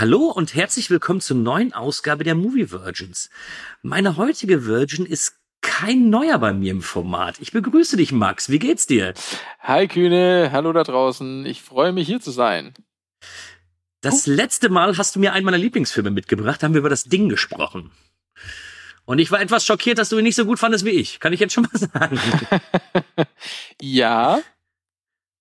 [0.00, 3.30] Hallo und herzlich willkommen zur neuen Ausgabe der Movie Virgins.
[3.82, 7.40] Meine heutige Virgin ist kein neuer bei mir im Format.
[7.40, 8.48] Ich begrüße dich, Max.
[8.48, 9.12] Wie geht's dir?
[9.58, 11.44] Hi Kühne, hallo da draußen.
[11.46, 12.74] Ich freue mich hier zu sein.
[14.00, 17.28] Das letzte Mal hast du mir einen meiner Lieblingsfilme mitgebracht, haben wir über das Ding
[17.28, 17.90] gesprochen.
[19.04, 21.18] Und ich war etwas schockiert, dass du ihn nicht so gut fandest wie ich.
[21.18, 22.20] Kann ich jetzt schon mal sagen.
[23.82, 24.40] Ja,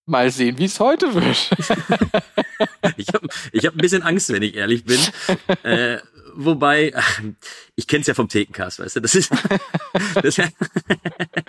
[0.07, 1.49] mal sehen, wie es heute wird.
[2.95, 4.99] Ich habe ich hab ein bisschen Angst, wenn ich ehrlich bin.
[5.63, 5.99] Äh,
[6.33, 7.21] wobei, ach,
[7.75, 9.31] ich kenn's ja vom Thekencast, weißt du, das ist,
[10.16, 10.47] das ist ja,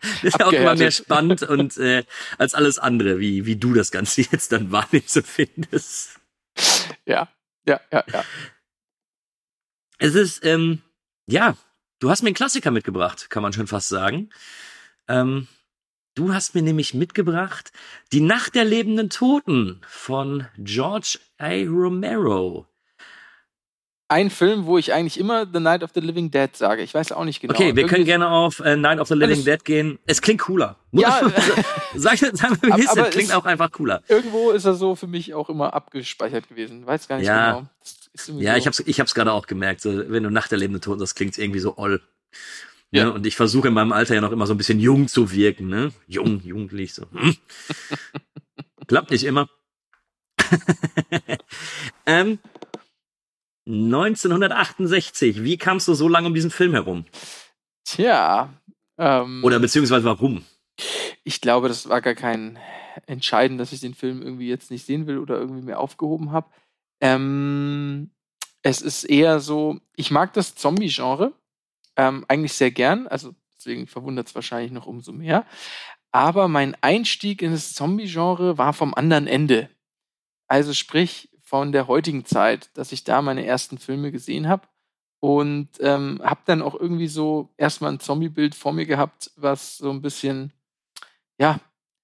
[0.01, 2.05] das ist ja auch immer mehr spannend und äh,
[2.37, 6.19] als alles andere, wie, wie du das Ganze jetzt dann wahrnimmst und findest.
[7.07, 7.29] ja,
[7.67, 8.25] ja, ja, ja.
[9.99, 10.83] Es ist, ähm,
[11.27, 11.57] ja,
[12.01, 14.31] du hast mir einen Klassiker mitgebracht, kann man schon fast sagen.
[15.09, 15.49] Ähm,
[16.19, 17.73] du hast mir nämlich mitgebracht
[18.13, 21.49] Die Nacht der lebenden Toten von George A.
[21.65, 22.67] Romero.
[24.11, 26.83] Ein Film, wo ich eigentlich immer The Night of the Living Dead sage.
[26.83, 27.53] Ich weiß auch nicht genau.
[27.53, 29.99] Okay, wir können Irgendwie- gerne auf äh, Night of the Living Dead gehen.
[30.07, 30.77] Es klingt cooler.
[30.93, 31.31] Ja.
[31.95, 34.03] sag, sag mir, wie es ist, aber es klingt auch einfach cooler.
[34.09, 36.87] Irgendwo ist er so für mich auch immer abgespeichert gewesen.
[36.87, 37.51] Weiß gar nicht Ja.
[37.53, 37.69] genau.
[38.41, 38.59] Ja, so.
[38.59, 39.83] ich hab's, ich hab's gerade auch gemerkt.
[39.83, 42.01] So, wenn du Nacht der lebenden Toten, das klingt irgendwie so oll.
[42.91, 43.05] Ja.
[43.05, 43.13] Ne?
[43.13, 45.69] Und ich versuche in meinem Alter ja noch immer so ein bisschen jung zu wirken,
[45.69, 45.93] ne?
[46.07, 47.07] Jung, jugendlich so.
[47.13, 47.37] Hm.
[48.87, 49.49] Klappt nicht immer.
[52.07, 52.39] ähm,
[53.67, 55.43] 1968.
[55.45, 57.05] Wie kamst du so lange um diesen Film herum?
[57.85, 58.55] Tja.
[58.97, 60.45] Ähm, Oder beziehungsweise warum?
[61.25, 62.59] ich glaube, das war gar kein
[63.07, 66.49] Entscheiden, dass ich den Film irgendwie jetzt nicht sehen will oder irgendwie mehr aufgehoben habe.
[67.01, 68.11] Ähm,
[68.63, 71.33] es ist eher so, ich mag das Zombie-Genre
[71.99, 75.45] ähm, eigentlich sehr gern, also deswegen verwundert es wahrscheinlich noch umso mehr.
[76.13, 79.69] Aber mein Einstieg in das Zombie-Genre war vom anderen Ende.
[80.47, 84.67] Also sprich von der heutigen Zeit, dass ich da meine ersten Filme gesehen habe
[85.21, 89.91] und ähm, habe dann auch irgendwie so erstmal ein Zombie-Bild vor mir gehabt, was so
[89.91, 90.53] ein bisschen,
[91.39, 91.61] ja,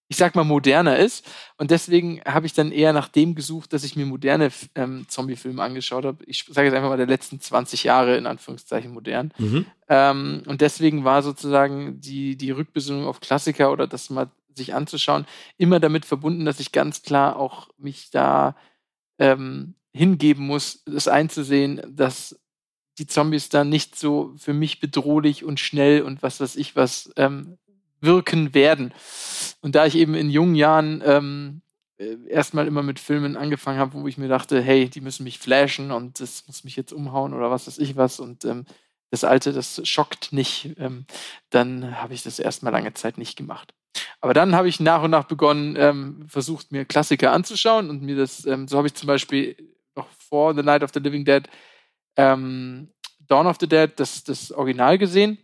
[0.08, 1.26] ich sag mal moderner ist.
[1.56, 5.62] Und deswegen habe ich dann eher nach dem gesucht, dass ich mir moderne ähm, Zombie-Filme
[5.62, 6.24] angeschaut habe.
[6.26, 9.32] Ich sage jetzt einfach mal der letzten 20 Jahre in Anführungszeichen modern.
[9.38, 9.66] Mhm.
[9.88, 15.26] Ähm, und deswegen war sozusagen die, die Rückbesinnung auf Klassiker oder das mal sich anzuschauen,
[15.56, 18.54] immer damit verbunden, dass ich ganz klar auch mich da
[19.18, 22.38] ähm, hingeben muss, das einzusehen, dass
[22.98, 27.12] die Zombies da nicht so für mich bedrohlich und schnell und was weiß ich was
[27.16, 27.58] ähm,
[28.04, 28.92] wirken werden.
[29.60, 31.62] Und da ich eben in jungen Jahren ähm,
[31.98, 35.38] äh, erstmal immer mit Filmen angefangen habe, wo ich mir dachte, hey, die müssen mich
[35.38, 38.66] flashen und das muss mich jetzt umhauen oder was weiß ich was und ähm,
[39.10, 41.06] das Alte, das schockt nicht, ähm,
[41.50, 43.72] dann habe ich das erstmal lange Zeit nicht gemacht.
[44.20, 48.16] Aber dann habe ich nach und nach begonnen, ähm, versucht, mir Klassiker anzuschauen und mir
[48.16, 49.56] das, ähm, so habe ich zum Beispiel
[49.94, 51.48] noch vor The Night of the Living Dead
[52.16, 52.88] ähm,
[53.26, 55.38] Dawn of the Dead, das, das Original gesehen.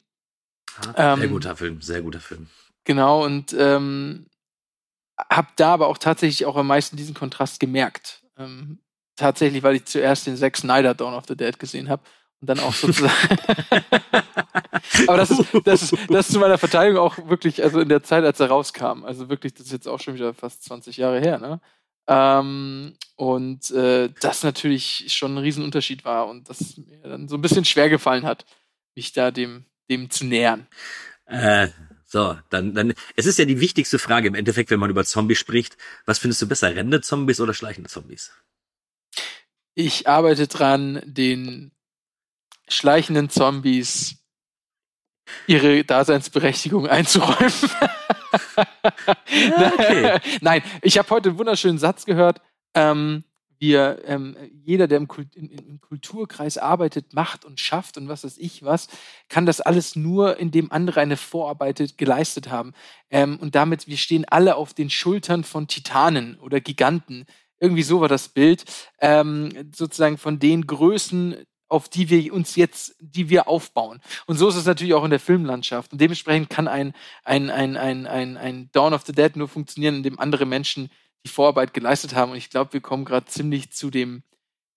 [0.82, 2.48] Sehr Ähm, guter Film, sehr guter Film.
[2.84, 4.26] Genau, und ähm,
[5.30, 8.22] habe da aber auch tatsächlich auch am meisten diesen Kontrast gemerkt.
[8.38, 8.78] Ähm,
[9.16, 12.02] tatsächlich, weil ich zuerst den Zack Snyder Dawn of the Dead gesehen habe
[12.40, 13.12] und dann auch sozusagen.
[15.06, 18.02] aber das ist, das, ist, das ist zu meiner Verteidigung auch wirklich, also in der
[18.02, 19.04] Zeit, als er rauskam.
[19.04, 21.60] Also wirklich, das ist jetzt auch schon wieder fast 20 Jahre her, ne?
[22.06, 27.42] Ähm, und äh, das natürlich schon ein Riesenunterschied war und das mir dann so ein
[27.42, 28.46] bisschen schwer gefallen hat,
[28.96, 30.66] mich da dem, dem zu nähern.
[31.26, 31.68] Äh,
[32.06, 35.38] so, dann, dann, es ist ja die wichtigste Frage im Endeffekt, wenn man über Zombies
[35.38, 35.76] spricht.
[36.06, 38.32] Was findest du besser, rennende Zombies oder schleichende Zombies?
[39.74, 41.70] Ich arbeite dran, den
[42.68, 44.16] schleichenden Zombies
[45.46, 47.52] ihre Daseinsberechtigung einzuräumen.
[49.76, 50.18] okay.
[50.40, 52.40] Nein, ich habe heute einen wunderschönen Satz gehört.
[52.74, 53.24] Ähm,
[53.60, 58.24] wir, ähm, jeder, der im, Kult, in, im Kulturkreis arbeitet, macht und schafft und was
[58.24, 58.88] weiß ich was,
[59.28, 62.72] kann das alles nur, indem andere eine Vorarbeit geleistet haben.
[63.10, 67.26] Ähm, und damit, wir stehen alle auf den Schultern von Titanen oder Giganten.
[67.58, 68.64] Irgendwie so war das Bild.
[69.00, 71.36] Ähm, sozusagen von den Größen,
[71.68, 74.00] auf die wir uns jetzt, die wir aufbauen.
[74.26, 75.92] Und so ist es natürlich auch in der Filmlandschaft.
[75.92, 79.96] Und dementsprechend kann ein, ein, ein, ein, ein, ein Dawn of the Dead nur funktionieren,
[79.96, 80.90] indem andere Menschen
[81.24, 82.32] die Vorarbeit geleistet haben.
[82.32, 84.22] Und ich glaube, wir kommen gerade ziemlich zu dem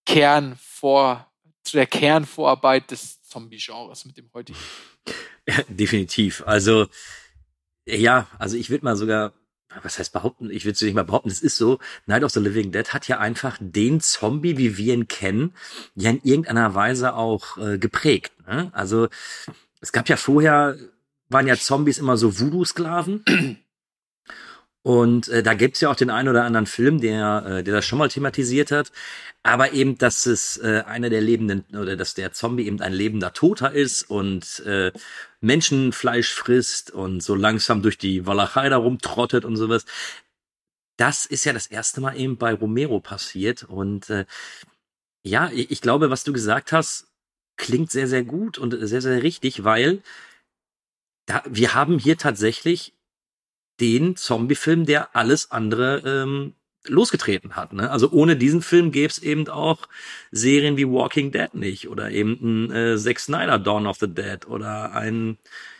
[0.05, 1.31] Kern vor,
[1.63, 4.59] zu der Kernvorarbeit des Zombie-Genres mit dem heutigen.
[5.47, 6.43] Ja, definitiv.
[6.45, 6.87] Also,
[7.85, 9.33] ja, also ich würde mal sogar,
[9.81, 12.39] was heißt behaupten, ich würde es nicht mal behaupten, es ist so, Night of the
[12.39, 15.53] Living Dead hat ja einfach den Zombie, wie wir ihn kennen,
[15.95, 18.33] ja in irgendeiner Weise auch äh, geprägt.
[18.47, 18.69] Ne?
[18.73, 19.09] Also
[19.81, 20.77] es gab ja vorher,
[21.29, 23.62] waren ja Zombies immer so Voodoo-Sklaven.
[24.83, 27.85] Und äh, da gibt's ja auch den einen oder anderen Film, der, äh, der das
[27.85, 28.91] schon mal thematisiert hat.
[29.41, 33.33] Aber eben, dass es äh, einer der lebenden, oder dass der Zombie eben ein lebender
[33.33, 34.91] Toter ist und äh,
[35.39, 39.85] Menschenfleisch frisst und so langsam durch die Walachei da rumtrottet und sowas.
[40.97, 43.63] Das ist ja das erste Mal eben bei Romero passiert.
[43.63, 44.25] Und äh,
[45.23, 47.07] ja, ich, ich glaube, was du gesagt hast,
[47.55, 50.01] klingt sehr, sehr gut und sehr, sehr richtig, weil
[51.25, 52.92] da, wir haben hier tatsächlich
[53.83, 56.53] den Zombie-Film, der alles andere ähm,
[56.85, 57.73] losgetreten hat.
[57.73, 57.91] Ne?
[57.91, 59.89] Also ohne diesen Film gäbe es eben auch
[60.31, 64.47] Serien wie Walking Dead nicht oder eben ein äh, Zack Snyder Dawn of the Dead
[64.47, 65.37] oder ein,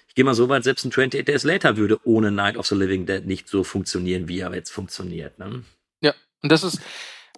[0.09, 2.75] ich gehe mal so weit, selbst ein 28 Days Later würde ohne Night of the
[2.75, 5.39] Living Dead nicht so funktionieren, wie er jetzt funktioniert.
[5.39, 5.63] Ne?
[6.01, 6.81] Ja, und das ist,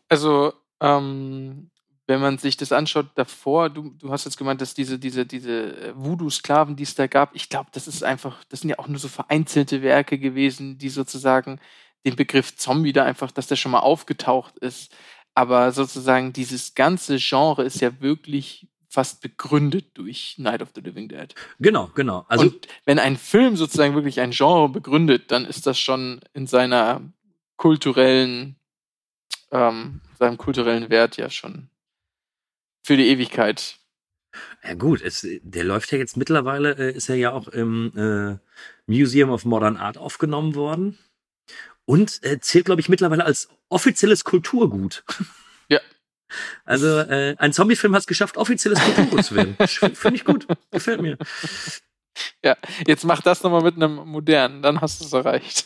[0.09, 1.69] also ähm,
[2.07, 5.75] wenn man sich das anschaut davor, du, du hast jetzt gemeint, dass diese, diese, diese
[5.75, 8.87] äh, Voodoo-Sklaven, die es da gab, ich glaube, das ist einfach, das sind ja auch
[8.87, 11.59] nur so vereinzelte Werke gewesen, die sozusagen
[12.05, 14.93] den Begriff Zombie da einfach, dass der schon mal aufgetaucht ist.
[15.33, 21.09] Aber sozusagen dieses ganze Genre ist ja wirklich fast begründet durch Night of the Living
[21.09, 21.33] Dead.
[21.59, 22.25] Genau, genau.
[22.29, 26.47] Also Und wenn ein Film sozusagen wirklich ein Genre begründet, dann ist das schon in
[26.47, 27.01] seiner
[27.57, 28.55] kulturellen,
[29.51, 31.69] ähm, seinem kulturellen Wert ja schon
[32.85, 33.79] für die Ewigkeit.
[34.63, 38.37] Ja gut, es, der läuft ja jetzt mittlerweile, äh, ist er ja auch im äh,
[38.85, 40.99] Museum of Modern Art aufgenommen worden
[41.85, 45.03] und äh, zählt, glaube ich, mittlerweile als offizielles Kulturgut.
[45.67, 45.79] Ja.
[46.63, 49.55] Also äh, ein Zombie-Film hat es geschafft, offizielles Kulturgut zu werden.
[49.67, 51.17] Finde ich gut, gefällt mir.
[52.43, 52.55] Ja,
[52.85, 55.65] jetzt mach das nochmal mit einem modernen, dann hast du es erreicht.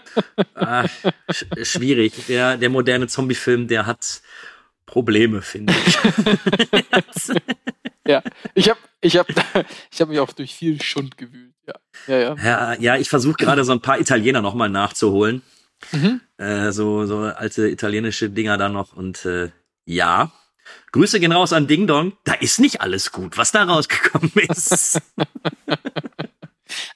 [0.54, 0.88] ah,
[1.30, 2.14] sch schwierig.
[2.26, 4.22] Der, der moderne Zombie-Film, der hat
[4.86, 5.98] Probleme, finde ich.
[8.06, 8.22] ja,
[8.54, 9.28] ich habe ich hab,
[9.90, 11.54] ich hab mich auch durch viel Schund gewühlt.
[11.66, 11.74] Ja,
[12.06, 12.36] ja, ja.
[12.36, 15.42] Ja, ja ich versuche gerade so ein paar Italiener nochmal nachzuholen.
[15.92, 16.20] Mhm.
[16.38, 18.94] Äh, so, so alte italienische Dinger da noch.
[18.94, 19.50] Und äh,
[19.84, 20.32] ja,
[20.92, 22.12] Grüße gehen raus an Ding Dong.
[22.24, 25.00] Da ist nicht alles gut, was da rausgekommen ist.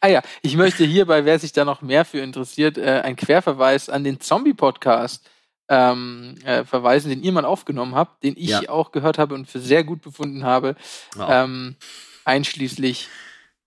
[0.01, 3.89] ah ja, ich möchte hierbei, wer sich da noch mehr für interessiert, äh, ein Querverweis
[3.89, 5.29] an den Zombie-Podcast
[5.69, 8.69] ähm, äh, verweisen, den ihr mal aufgenommen habt, den ich ja.
[8.69, 10.77] auch gehört habe und für sehr gut befunden habe.
[11.15, 11.29] Wow.
[11.31, 11.77] Ähm,
[12.25, 13.09] einschließlich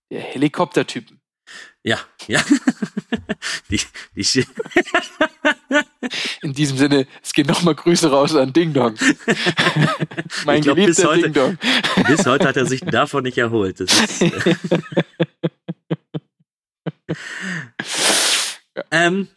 [0.09, 1.21] der Helikoptertypen.
[1.83, 2.41] Ja, ja.
[3.69, 3.81] die,
[4.15, 4.45] die
[6.41, 8.95] In diesem Sinne, es geht nochmal Grüße raus an Ding Dong.
[10.45, 11.57] mein glaub, geliebter bis heute, Ding Dong.
[12.07, 13.79] bis heute hat er sich davon nicht erholt.
[13.79, 14.55] Ist, äh
[18.75, 18.83] ja.
[18.91, 19.27] ähm,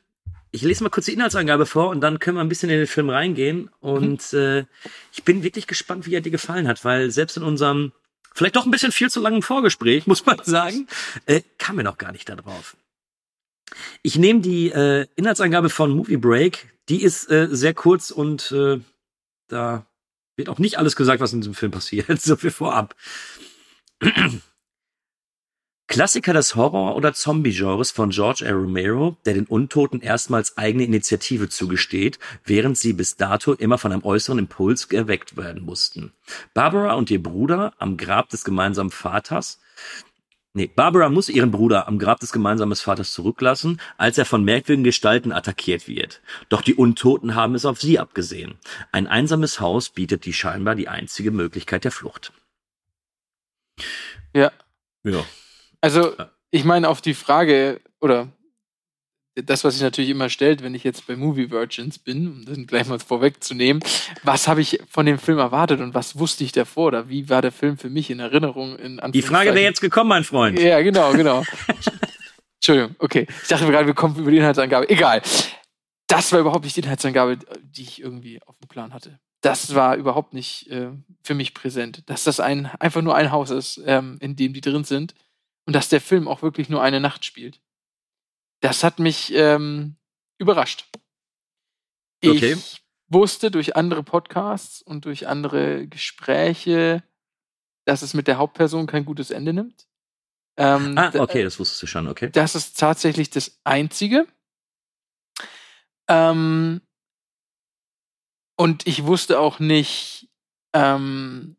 [0.55, 2.87] ich lese mal kurz die Inhaltsangabe vor und dann können wir ein bisschen in den
[2.87, 3.71] Film reingehen.
[3.81, 4.39] Und mhm.
[4.39, 4.65] äh,
[5.13, 7.91] ich bin wirklich gespannt, wie er dir gefallen hat, weil selbst in unserem
[8.33, 10.87] vielleicht doch ein bisschen viel zu langen Vorgespräch, muss man sagen,
[11.27, 12.77] äh, kam mir noch gar nicht da drauf.
[14.03, 16.73] Ich nehme die äh, Inhaltsangabe von Movie Break.
[16.89, 18.79] Die ist äh, sehr kurz und äh,
[19.49, 19.87] da
[20.37, 22.07] wird auch nicht alles gesagt, was in diesem Film passiert.
[22.21, 22.95] So viel vorab.
[25.87, 28.55] Klassiker des Horror- oder Zombie-Genres von George R.
[28.55, 34.05] Romero, der den Untoten erstmals eigene Initiative zugesteht, während sie bis dato immer von einem
[34.05, 36.13] äußeren Impuls erweckt werden mussten.
[36.55, 39.61] Barbara und ihr Bruder am Grab des gemeinsamen Vaters
[40.57, 44.85] Nee, Barbara muss ihren Bruder am Grab des gemeinsamen Vaters zurücklassen, als er von merkwürdigen
[44.85, 46.23] Gestalten attackiert wird.
[46.49, 48.55] Doch die Untoten haben es auf sie abgesehen.
[48.93, 52.33] Ein einsames Haus bietet die scheinbar die einzige Möglichkeit der Flucht.
[54.33, 54.53] Ja.
[55.03, 55.25] Ja.
[55.85, 56.15] Also,
[56.51, 58.29] ich meine, auf die Frage, oder
[59.35, 62.57] das, was sich natürlich immer stellt, wenn ich jetzt bei Movie Virgins bin, um das
[62.67, 63.85] gleich mal vorwegzunehmen,
[64.23, 67.43] was habe ich von dem Film erwartet und was wusste ich davor oder wie war
[67.43, 68.79] der Film für mich in Erinnerung?
[68.79, 70.59] In Die Frage wäre jetzt gekommen, mein Freund.
[70.59, 71.45] Ja, genau, genau.
[72.55, 73.27] Entschuldigung, okay.
[73.43, 74.89] Ich dachte gerade, wir kommen über die Inhaltsangabe.
[74.89, 75.21] Egal.
[76.07, 79.21] Das war überhaupt nicht die Inhaltsangabe, die ich irgendwie auf dem Plan hatte.
[79.43, 82.05] Das war überhaupt nicht äh, für mich präsent.
[82.07, 85.15] Dass das ein, einfach nur ein Haus ist, ähm, in dem die drin sind
[85.67, 87.61] und dass der Film auch wirklich nur eine Nacht spielt.
[88.61, 89.97] Das hat mich ähm,
[90.39, 90.87] überrascht.
[92.25, 92.55] Okay.
[92.55, 97.03] Ich wusste durch andere Podcasts und durch andere Gespräche,
[97.85, 99.87] dass es mit der Hauptperson kein gutes Ende nimmt.
[100.57, 102.31] Ähm, ah, okay, das wusstest du schon, okay.
[102.31, 104.27] Das ist tatsächlich das Einzige.
[106.09, 106.81] Ähm,
[108.57, 110.31] und ich wusste auch nicht,
[110.73, 111.57] ähm,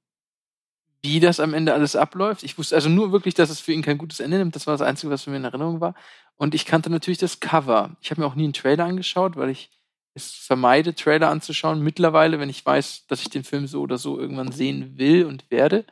[1.06, 2.44] wie das am Ende alles abläuft.
[2.44, 4.56] Ich wusste also nur wirklich, dass es für ihn kein gutes Ende nimmt.
[4.56, 5.94] Das war das Einzige, was für mir in Erinnerung war.
[6.36, 7.96] Und ich kannte natürlich das Cover.
[8.02, 9.70] Ich habe mir auch nie einen Trailer angeschaut, weil ich
[10.16, 11.82] es vermeide, Trailer anzuschauen.
[11.82, 15.50] Mittlerweile, wenn ich weiß, dass ich den Film so oder so irgendwann sehen will und
[15.52, 15.86] werde.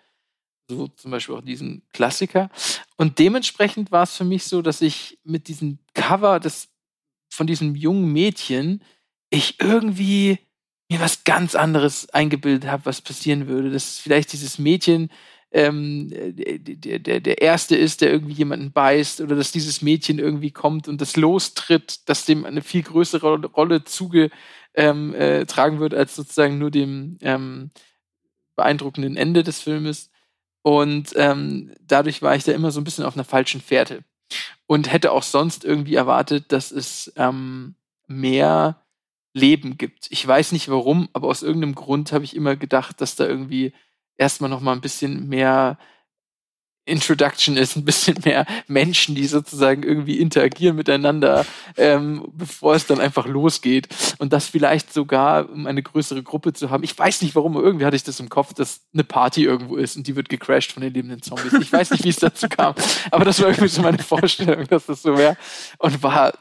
[0.67, 2.49] So zum Beispiel auch diesen Klassiker.
[2.97, 6.69] Und dementsprechend war es für mich so, dass ich mit diesem Cover des,
[7.29, 8.81] von diesem jungen Mädchen
[9.29, 10.39] ich irgendwie
[10.93, 13.71] mir was ganz anderes eingebildet habe, was passieren würde.
[13.71, 15.09] Dass vielleicht dieses Mädchen
[15.51, 20.51] ähm, der, der, der Erste ist, der irgendwie jemanden beißt oder dass dieses Mädchen irgendwie
[20.51, 24.31] kommt und das lostritt, dass dem eine viel größere Rolle zugetragen
[24.75, 27.71] ähm, äh, wird, als sozusagen nur dem ähm,
[28.55, 30.09] beeindruckenden Ende des Filmes.
[30.63, 34.03] Und ähm, dadurch war ich da immer so ein bisschen auf einer falschen Fährte.
[34.65, 37.75] Und hätte auch sonst irgendwie erwartet, dass es ähm,
[38.07, 38.82] mehr
[39.33, 40.07] Leben gibt.
[40.11, 43.73] Ich weiß nicht warum, aber aus irgendeinem Grund habe ich immer gedacht, dass da irgendwie
[44.17, 45.77] erstmal noch mal ein bisschen mehr
[46.85, 51.45] Introduction ist, ein bisschen mehr Menschen, die sozusagen irgendwie interagieren miteinander,
[51.77, 53.87] ähm, bevor es dann einfach losgeht.
[54.17, 56.83] Und das vielleicht sogar, um eine größere Gruppe zu haben.
[56.83, 59.95] Ich weiß nicht warum, irgendwie hatte ich das im Kopf, dass eine Party irgendwo ist
[59.95, 61.53] und die wird gecrashed von den lebenden Zombies.
[61.53, 62.75] Ich weiß nicht, wie es dazu kam,
[63.11, 65.37] aber das war irgendwie so meine Vorstellung, dass das so wäre.
[65.77, 66.33] Und war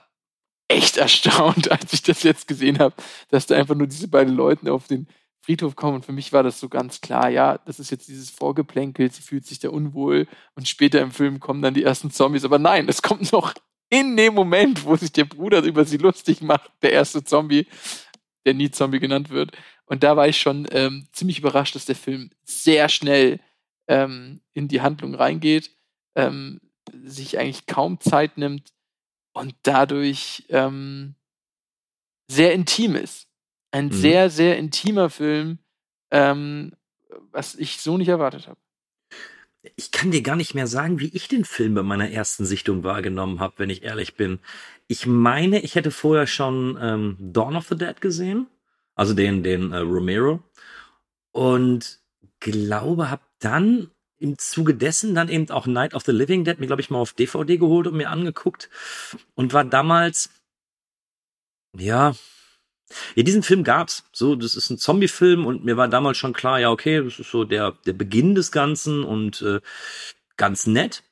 [0.72, 2.94] echt erstaunt, als ich das jetzt gesehen habe,
[3.28, 5.06] dass da einfach nur diese beiden Leute auf den
[5.40, 5.96] Friedhof kommen.
[5.96, 9.22] Und für mich war das so ganz klar, ja, das ist jetzt dieses Vorgeplänkel, sie
[9.22, 12.44] fühlt sich da unwohl und später im Film kommen dann die ersten Zombies.
[12.44, 13.54] Aber nein, es kommt noch
[13.90, 17.66] in dem Moment, wo sich der Bruder über sie lustig macht, der erste Zombie,
[18.46, 19.52] der nie Zombie genannt wird.
[19.84, 23.40] Und da war ich schon ähm, ziemlich überrascht, dass der Film sehr schnell
[23.88, 25.70] ähm, in die Handlung reingeht,
[26.14, 26.60] ähm,
[27.04, 28.72] sich eigentlich kaum Zeit nimmt
[29.32, 31.14] und dadurch ähm,
[32.28, 33.28] sehr intim ist.
[33.70, 33.92] Ein mhm.
[33.92, 35.58] sehr, sehr intimer Film,
[36.10, 36.72] ähm,
[37.30, 38.60] was ich so nicht erwartet habe.
[39.76, 42.82] Ich kann dir gar nicht mehr sagen, wie ich den Film bei meiner ersten Sichtung
[42.82, 44.40] wahrgenommen habe, wenn ich ehrlich bin.
[44.88, 48.48] Ich meine, ich hätte vorher schon ähm, Dawn of the Dead gesehen,
[48.94, 50.42] also den, den äh, Romero,
[51.30, 52.00] und
[52.40, 53.90] glaube, habe dann
[54.22, 56.98] im Zuge dessen dann eben auch Night of the Living Dead mir, glaube ich, mal
[56.98, 58.70] auf DVD geholt und mir angeguckt
[59.34, 60.30] und war damals,
[61.76, 62.14] ja,
[63.14, 64.04] ja, diesen Film gab's.
[64.12, 67.30] So, das ist ein Zombie-Film und mir war damals schon klar, ja, okay, das ist
[67.30, 69.60] so der, der Beginn des Ganzen und äh,
[70.36, 71.02] ganz nett.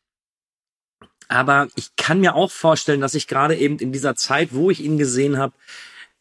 [1.29, 4.81] Aber ich kann mir auch vorstellen, dass ich gerade eben in dieser Zeit, wo ich
[4.81, 5.55] ihn gesehen habe,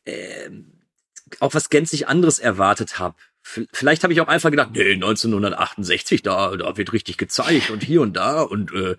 [0.05, 0.49] äh,
[1.39, 3.15] auch was gänzlich anderes erwartet habe.
[3.71, 8.01] Vielleicht habe ich auch einfach gedacht, nee, 1968, da, da wird richtig gezeigt und hier
[8.01, 8.95] und da und äh,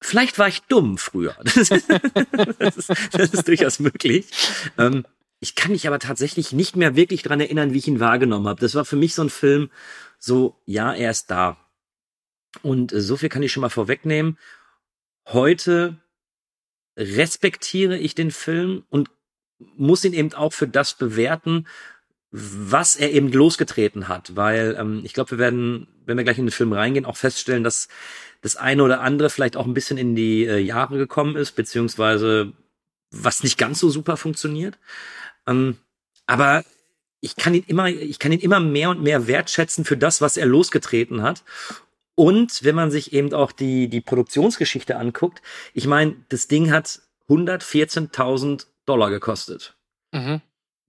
[0.00, 1.36] vielleicht war ich dumm früher.
[1.44, 1.88] Das ist,
[2.58, 4.26] das ist, das ist durchaus möglich.
[4.78, 5.04] Ähm,
[5.40, 8.60] ich kann mich aber tatsächlich nicht mehr wirklich dran erinnern, wie ich ihn wahrgenommen habe.
[8.60, 9.70] Das war für mich so ein Film,
[10.18, 11.56] so, ja, er ist da.
[12.62, 14.38] Und äh, so viel kann ich schon mal vorwegnehmen.
[15.26, 15.96] Heute
[16.96, 19.10] respektiere ich den Film und
[19.76, 21.66] muss ihn eben auch für das bewerten,
[22.32, 26.46] was er eben losgetreten hat, weil ähm, ich glaube, wir werden, wenn wir gleich in
[26.46, 27.88] den Film reingehen, auch feststellen, dass
[28.40, 32.52] das eine oder andere vielleicht auch ein bisschen in die äh, Jahre gekommen ist, beziehungsweise
[33.10, 34.78] was nicht ganz so super funktioniert.
[35.46, 35.76] Ähm,
[36.26, 36.64] aber
[37.20, 40.38] ich kann ihn immer, ich kann ihn immer mehr und mehr wertschätzen für das, was
[40.38, 41.44] er losgetreten hat.
[42.14, 45.42] Und wenn man sich eben auch die, die Produktionsgeschichte anguckt,
[45.74, 49.76] ich meine, das Ding hat 114.000 Dollar gekostet.
[50.12, 50.40] Mhm.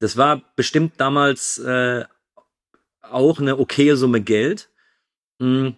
[0.03, 2.03] Das war bestimmt damals äh,
[3.01, 4.69] auch eine okaye Summe Geld.
[5.39, 5.75] Mhm.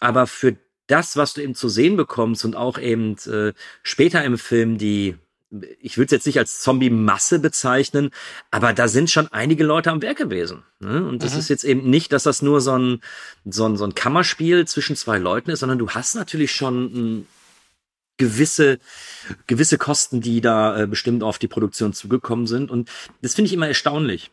[0.00, 0.56] Aber für
[0.88, 3.52] das, was du eben zu sehen bekommst und auch eben äh,
[3.84, 5.16] später im Film die
[5.80, 8.10] ich würde es jetzt nicht als Zombie-Masse bezeichnen,
[8.50, 10.64] aber da sind schon einige Leute am Werk gewesen.
[10.78, 11.02] Ne?
[11.06, 11.38] Und das mhm.
[11.38, 13.00] ist jetzt eben nicht, dass das nur so ein,
[13.46, 17.26] so, ein, so ein Kammerspiel zwischen zwei Leuten ist, sondern du hast natürlich schon ein,
[18.18, 18.78] gewisse,
[19.46, 22.70] gewisse Kosten, die da äh, bestimmt auf die Produktion zugekommen sind.
[22.70, 22.90] Und
[23.22, 24.30] das finde ich immer erstaunlich.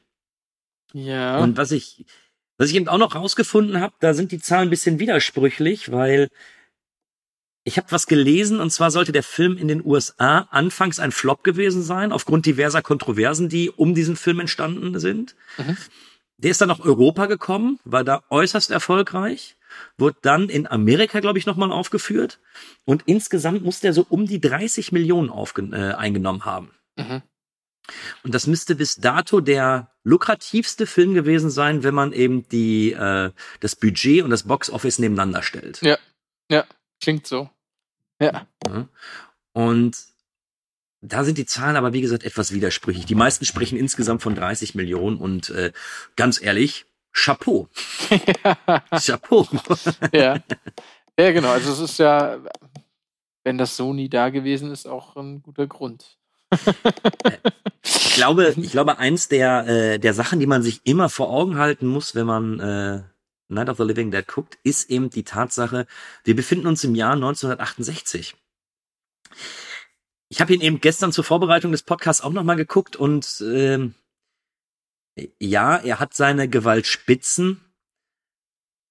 [0.94, 1.40] Ja.
[1.40, 2.06] Und was ich,
[2.58, 6.30] was ich eben auch noch rausgefunden habe, da sind die Zahlen ein bisschen widersprüchlich, weil
[7.66, 11.44] ich habe was gelesen und zwar sollte der Film in den USA anfangs ein Flop
[11.44, 15.36] gewesen sein, aufgrund diverser Kontroversen, die um diesen Film entstanden sind.
[15.58, 15.76] Mhm.
[16.38, 19.58] Der ist dann nach Europa gekommen, war da äußerst erfolgreich,
[19.98, 22.40] wurde dann in Amerika, glaube ich, nochmal aufgeführt
[22.86, 25.30] und insgesamt muss der so um die 30 Millionen
[25.74, 26.72] äh, eingenommen haben.
[26.98, 27.22] Mhm.
[28.24, 33.32] Und das müsste bis dato der lukrativste Film gewesen sein, wenn man eben die äh,
[33.60, 35.82] das Budget und das Boxoffice nebeneinander stellt.
[35.82, 35.98] Ja,
[36.50, 36.66] ja,
[37.02, 37.50] klingt so.
[38.20, 38.48] Ja.
[39.54, 39.98] Und
[41.02, 43.06] da sind die Zahlen aber, wie gesagt, etwas widersprüchlich.
[43.06, 45.72] Die meisten sprechen insgesamt von 30 Millionen und äh,
[46.16, 47.70] ganz ehrlich, Chapeau.
[49.00, 49.48] Chapeau.
[50.14, 50.38] ja.
[51.18, 51.50] ja, genau.
[51.50, 52.40] Also es ist ja,
[53.44, 56.18] wenn das so nie da gewesen ist, auch ein guter Grund.
[57.84, 61.58] ich glaube, ich glaube, eins der, äh, der Sachen, die man sich immer vor Augen
[61.58, 63.04] halten muss, wenn man äh,
[63.48, 65.88] Night of the Living Dead guckt, ist eben die Tatsache,
[66.26, 68.36] wir befinden uns im Jahr 1968.
[70.28, 73.96] Ich habe ihn eben gestern zur Vorbereitung des Podcasts auch nochmal geguckt und ähm,
[75.40, 77.62] ja, er hat seine Gewaltspitzen,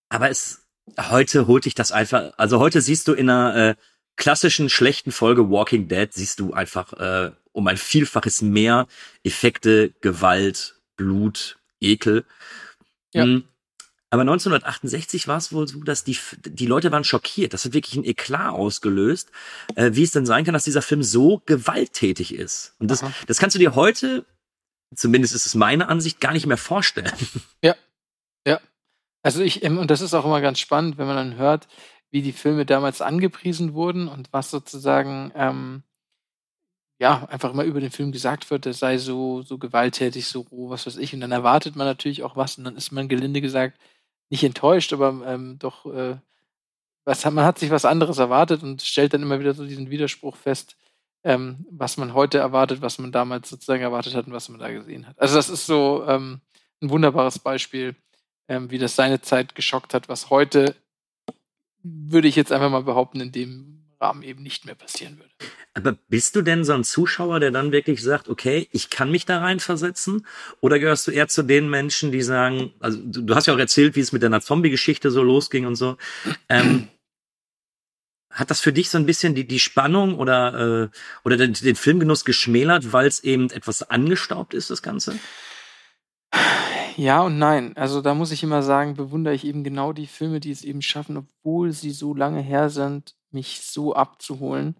[0.09, 0.67] aber es
[0.99, 2.33] heute holt dich das einfach.
[2.37, 3.75] Also heute siehst du in einer äh,
[4.17, 8.87] klassischen schlechten Folge Walking Dead siehst du einfach äh, um ein Vielfaches mehr
[9.23, 12.25] Effekte, Gewalt, Blut, Ekel.
[13.13, 13.27] Ja.
[13.27, 13.45] Mhm.
[14.11, 17.53] Aber 1968 war es wohl so, dass die, die Leute waren schockiert.
[17.53, 19.33] Das hat wirklich ein Eklat ausgelöst,
[19.75, 22.77] äh, wie es denn sein kann, dass dieser Film so gewalttätig ist.
[22.79, 24.25] Und das, das kannst du dir heute,
[24.95, 27.13] zumindest ist es meine Ansicht, gar nicht mehr vorstellen.
[27.63, 27.75] Ja,
[28.47, 28.61] ja.
[29.23, 31.69] Also ich, ähm, und das ist auch immer ganz spannend, wenn man dann hört,
[32.11, 35.83] wie die Filme damals angepriesen wurden und was sozusagen ähm,
[37.01, 40.71] ja, einfach immer über den Film gesagt wird, es sei so, so gewalttätig, so roh,
[40.71, 41.13] was weiß ich.
[41.13, 43.79] Und dann erwartet man natürlich auch was und dann ist man gelinde gesagt
[44.31, 46.17] nicht enttäuscht, aber ähm, doch, äh,
[47.05, 50.37] was, man hat sich was anderes erwartet und stellt dann immer wieder so diesen Widerspruch
[50.37, 50.77] fest,
[51.25, 54.71] ähm, was man heute erwartet, was man damals sozusagen erwartet hat und was man da
[54.71, 55.19] gesehen hat.
[55.19, 56.41] Also das ist so ähm,
[56.83, 57.97] ein wunderbares Beispiel,
[58.49, 60.77] ähm, wie das seine Zeit geschockt hat, was heute,
[61.83, 65.31] würde ich jetzt einfach mal behaupten, in dem Rahmen eben nicht mehr passieren würde.
[65.73, 69.27] Aber bist du denn so ein Zuschauer, der dann wirklich sagt, okay, ich kann mich
[69.27, 70.27] da reinversetzen?
[70.61, 73.97] Oder gehörst du eher zu den Menschen, die sagen, also du, hast ja auch erzählt,
[73.97, 75.97] wie es mit deiner Zombie-Geschichte so losging und so.
[76.49, 76.89] Ähm,
[78.35, 80.89] hat das für dich so ein bisschen die, die Spannung oder, äh,
[81.25, 85.19] oder den, den Filmgenuss geschmälert, weil es eben etwas angestaubt ist, das Ganze?
[86.97, 87.77] Ja und nein.
[87.77, 90.83] Also da muss ich immer sagen, bewundere ich eben genau die Filme, die es eben
[90.83, 94.77] schaffen, obwohl sie so lange her sind, mich so abzuholen.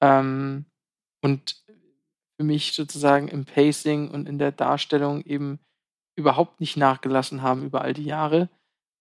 [0.00, 0.66] Ähm,
[1.22, 1.62] und
[2.36, 5.58] für mich sozusagen im Pacing und in der Darstellung eben
[6.16, 8.48] überhaupt nicht nachgelassen haben über all die Jahre.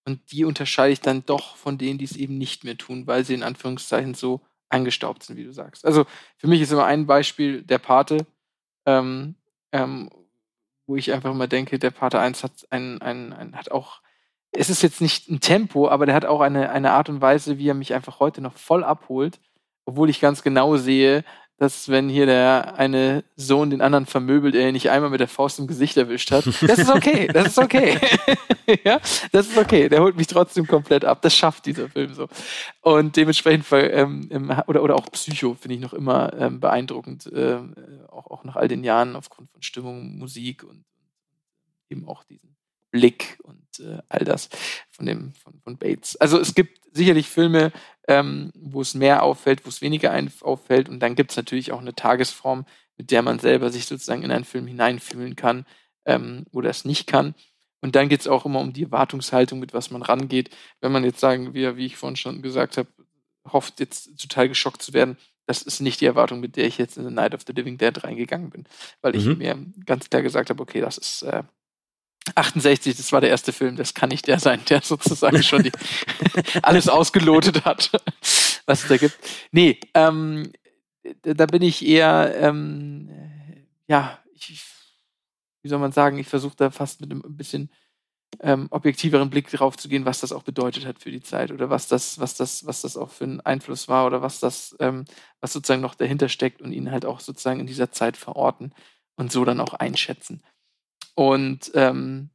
[0.05, 3.23] Und die unterscheide ich dann doch von denen, die es eben nicht mehr tun, weil
[3.23, 5.85] sie in Anführungszeichen so eingestaubt sind, wie du sagst.
[5.85, 6.05] Also
[6.37, 8.25] für mich ist immer ein Beispiel der Pate,
[8.85, 9.35] ähm,
[9.71, 10.09] ähm,
[10.87, 14.01] wo ich einfach immer denke, der Pate 1 hat ein, ein, ein, hat auch,
[14.51, 17.57] es ist jetzt nicht ein Tempo, aber der hat auch eine, eine Art und Weise,
[17.57, 19.39] wie er mich einfach heute noch voll abholt,
[19.85, 21.23] obwohl ich ganz genau sehe,
[21.57, 25.27] dass wenn hier der eine Sohn den anderen vermöbelt, er ihn nicht einmal mit der
[25.27, 26.45] Faust im Gesicht erwischt hat.
[26.61, 27.97] Das ist okay, das ist okay.
[28.83, 28.99] ja,
[29.31, 29.89] das ist okay.
[29.89, 31.21] Der holt mich trotzdem komplett ab.
[31.21, 32.27] Das schafft dieser Film so.
[32.81, 37.59] Und dementsprechend, ähm, oder, oder auch Psycho finde ich noch immer ähm, beeindruckend, äh,
[38.09, 40.83] auch, auch nach all den Jahren aufgrund von Stimmung, Musik und
[41.89, 42.55] eben auch diesen
[42.93, 44.49] Blick und äh, all das
[44.91, 46.15] von dem von, von Bates.
[46.17, 47.73] Also es gibt sicherlich Filme,
[48.07, 50.87] ähm, wo es mehr auffällt, wo es weniger auffällt.
[50.87, 52.65] Und dann gibt es natürlich auch eine Tagesform,
[52.97, 55.65] mit der man selber sich sozusagen in einen Film hineinfühlen kann
[56.05, 57.33] ähm, oder es nicht kann.
[57.81, 60.51] Und dann geht es auch immer um die Erwartungshaltung, mit was man rangeht.
[60.79, 62.87] Wenn man jetzt sagen, wie, wie ich vorhin schon gesagt habe,
[63.51, 66.95] hofft jetzt total geschockt zu werden, das ist nicht die Erwartung, mit der ich jetzt
[66.97, 68.65] in The Night of the Living Dead reingegangen bin.
[69.01, 69.37] Weil ich mhm.
[69.39, 71.43] mir ganz klar gesagt habe, okay, das ist äh,
[72.35, 75.71] 68, das war der erste Film, das kann nicht der sein, der sozusagen schon die,
[76.63, 77.91] alles ausgelotet hat,
[78.65, 79.17] was es da gibt.
[79.51, 80.51] Nee, ähm,
[81.21, 83.09] da bin ich eher, ähm,
[83.87, 84.63] ja, ich,
[85.61, 87.69] wie soll man sagen, ich versuche da fast mit einem bisschen
[88.39, 91.69] ähm, objektiveren Blick drauf zu gehen, was das auch bedeutet hat für die Zeit oder
[91.69, 95.05] was das, was das, was das auch für ein Einfluss war oder was das, ähm,
[95.39, 98.73] was sozusagen noch dahinter steckt und ihn halt auch sozusagen in dieser Zeit verorten
[99.15, 100.41] und so dann auch einschätzen.
[101.15, 102.29] Und ähm,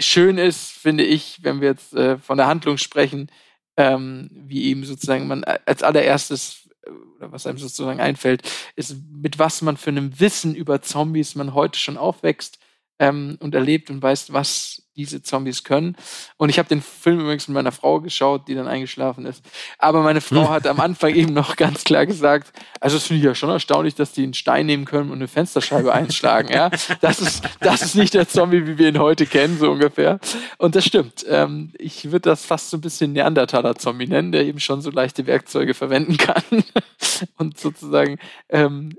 [0.00, 3.30] schön ist, finde ich, wenn wir jetzt äh, von der Handlung sprechen,
[3.76, 8.42] ähm, wie eben sozusagen man als allererstes äh, oder was einem sozusagen einfällt,
[8.76, 12.58] ist, mit was man für einem Wissen über Zombies man heute schon aufwächst
[13.04, 15.96] ähm, und erlebt und weiß, was diese Zombies können.
[16.36, 19.44] Und ich habe den Film übrigens mit meiner Frau geschaut, die dann eingeschlafen ist.
[19.78, 23.24] Aber meine Frau hat am Anfang eben noch ganz klar gesagt, also das finde ich
[23.24, 26.48] ja schon erstaunlich, dass die einen Stein nehmen können und eine Fensterscheibe einschlagen.
[26.52, 30.20] Ja, das ist das ist nicht der Zombie, wie wir ihn heute kennen, so ungefähr.
[30.58, 31.24] Und das stimmt.
[31.28, 35.26] Ähm, ich würde das fast so ein bisschen Neandertaler-Zombie nennen, der eben schon so leichte
[35.26, 36.42] Werkzeuge verwenden kann
[37.36, 38.94] und sozusagen ähm,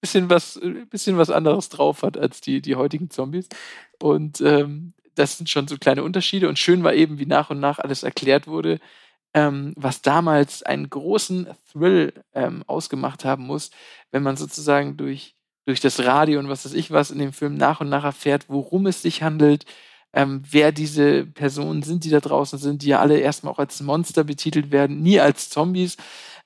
[0.00, 3.48] bisschen was, bisschen was anderes drauf hat als die, die heutigen Zombies.
[4.00, 6.48] Und ähm, das sind schon so kleine Unterschiede.
[6.48, 8.78] Und schön war eben, wie nach und nach alles erklärt wurde,
[9.34, 13.70] ähm, was damals einen großen Thrill ähm, ausgemacht haben muss,
[14.10, 15.34] wenn man sozusagen durch,
[15.66, 18.46] durch das Radio und was weiß ich was in dem Film nach und nach erfährt,
[18.48, 19.66] worum es sich handelt,
[20.14, 23.80] ähm, wer diese Personen sind, die da draußen sind, die ja alle erstmal auch als
[23.80, 25.96] Monster betitelt werden, nie als Zombies.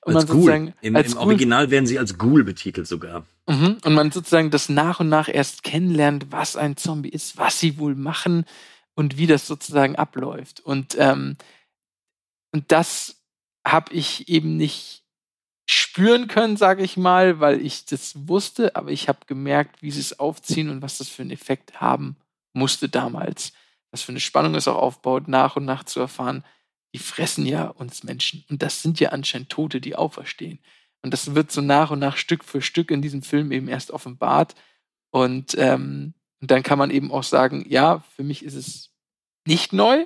[0.05, 0.73] Und als man sozusagen.
[0.81, 3.25] Im, als im Original werden sie als Ghoul betitelt sogar.
[3.47, 3.77] Mhm.
[3.83, 7.77] Und man sozusagen das nach und nach erst kennenlernt, was ein Zombie ist, was sie
[7.77, 8.45] wohl machen
[8.95, 10.59] und wie das sozusagen abläuft.
[10.59, 11.37] Und, ähm,
[12.51, 13.21] und das
[13.65, 15.03] habe ich eben nicht
[15.69, 20.01] spüren können, sage ich mal, weil ich das wusste, aber ich habe gemerkt, wie sie
[20.01, 22.17] es aufziehen und was das für einen Effekt haben
[22.53, 23.53] musste damals.
[23.91, 26.43] Was für eine Spannung es auch aufbaut, nach und nach zu erfahren,
[26.93, 28.45] die fressen ja uns Menschen.
[28.49, 30.59] Und das sind ja anscheinend Tote, die auferstehen.
[31.01, 33.91] Und das wird so nach und nach Stück für Stück in diesem Film eben erst
[33.91, 34.55] offenbart.
[35.11, 38.91] Und, ähm, und dann kann man eben auch sagen, ja, für mich ist es
[39.45, 40.05] nicht neu,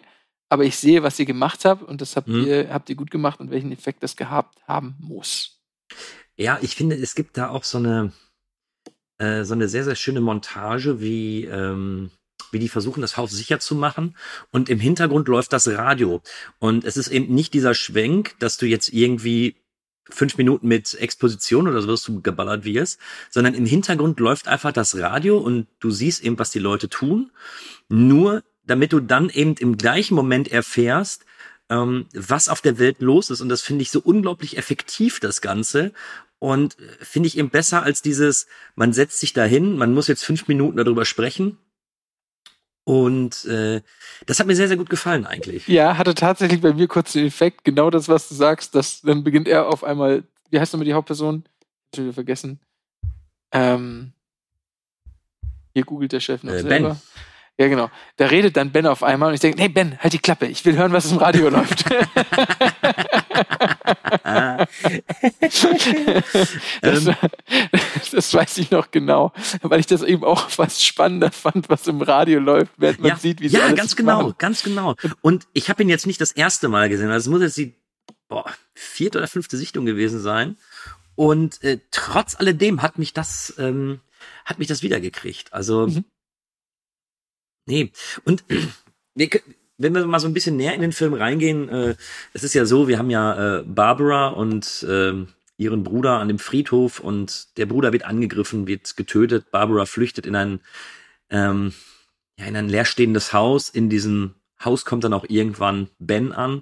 [0.49, 2.45] aber ich sehe, was ihr gemacht habt und das habt, Mhm.
[2.47, 5.61] ihr, habt ihr gut gemacht und welchen Effekt das gehabt haben muss.
[6.35, 8.13] Ja, ich finde, es gibt da auch so eine,
[9.19, 12.11] äh, so eine sehr, sehr schöne Montage, wie, ähm,
[12.51, 14.15] wie die versuchen, das Haus sicher zu machen.
[14.51, 16.21] Und im Hintergrund läuft das Radio.
[16.59, 19.55] Und es ist eben nicht dieser Schwenk, dass du jetzt irgendwie
[20.09, 24.71] fünf Minuten mit Exposition oder so wirst du geballert wirst, sondern im Hintergrund läuft einfach
[24.71, 27.31] das Radio und du siehst eben, was die Leute tun.
[27.89, 31.25] Nur damit du dann eben im gleichen Moment erfährst,
[31.69, 33.41] ähm, was auf der Welt los ist.
[33.41, 35.93] Und das finde ich so unglaublich effektiv, das Ganze.
[36.39, 40.23] Und äh, finde ich eben besser als dieses, man setzt sich dahin, man muss jetzt
[40.23, 41.57] fünf Minuten darüber sprechen.
[42.87, 43.81] Und äh,
[44.27, 45.67] das hat mir sehr, sehr gut gefallen eigentlich.
[45.67, 49.25] Ja, hatte tatsächlich bei mir kurz den Effekt, genau das, was du sagst, dass dann
[49.25, 51.43] beginnt er auf einmal, wie heißt nochmal die Hauptperson?
[51.43, 52.61] Ich hab schon wieder vergessen.
[53.51, 54.13] Ähm,
[55.73, 56.89] hier googelt der Chef noch Äh, selber.
[56.91, 57.01] Ben.
[57.59, 57.89] Ja, genau.
[58.15, 60.63] Da redet dann Ben auf einmal und ich denke, nee, Ben, halt die Klappe, ich
[60.63, 61.83] will hören, was im Radio läuft.
[66.81, 67.15] Das, Ähm.
[68.11, 72.01] das weiß ich noch genau, weil ich das eben auch fast spannender fand, was im
[72.01, 74.35] Radio läuft, während man ja, sieht, wie sie ja ganz genau, machen.
[74.37, 74.95] ganz genau.
[75.21, 77.09] Und ich habe ihn jetzt nicht das erste Mal gesehen.
[77.09, 77.75] Also es muss jetzt die
[78.27, 80.57] boah, vierte oder fünfte Sichtung gewesen sein.
[81.15, 84.01] Und äh, trotz alledem hat mich das, ähm,
[84.45, 85.53] hat mich das wiedergekriegt.
[85.53, 86.05] Also Mhm.
[87.65, 87.91] nee.
[88.23, 88.43] Und
[89.15, 89.29] wir,
[89.77, 91.95] wenn wir mal so ein bisschen näher in den Film reingehen, äh,
[92.33, 96.39] es ist ja so, wir haben ja äh, Barbara und ähm, ihren Bruder an dem
[96.39, 99.51] Friedhof und der Bruder wird angegriffen, wird getötet.
[99.51, 100.59] Barbara flüchtet in ein
[101.29, 101.73] ähm,
[102.39, 103.69] ja, in ein leerstehendes Haus.
[103.69, 106.61] In diesem Haus kommt dann auch irgendwann Ben an.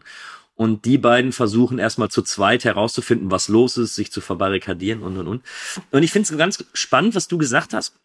[0.56, 5.18] Und die beiden versuchen erstmal zu zweit herauszufinden, was los ist, sich zu verbarrikadieren und
[5.18, 5.44] und und.
[5.92, 7.96] Und ich finde es ganz spannend, was du gesagt hast,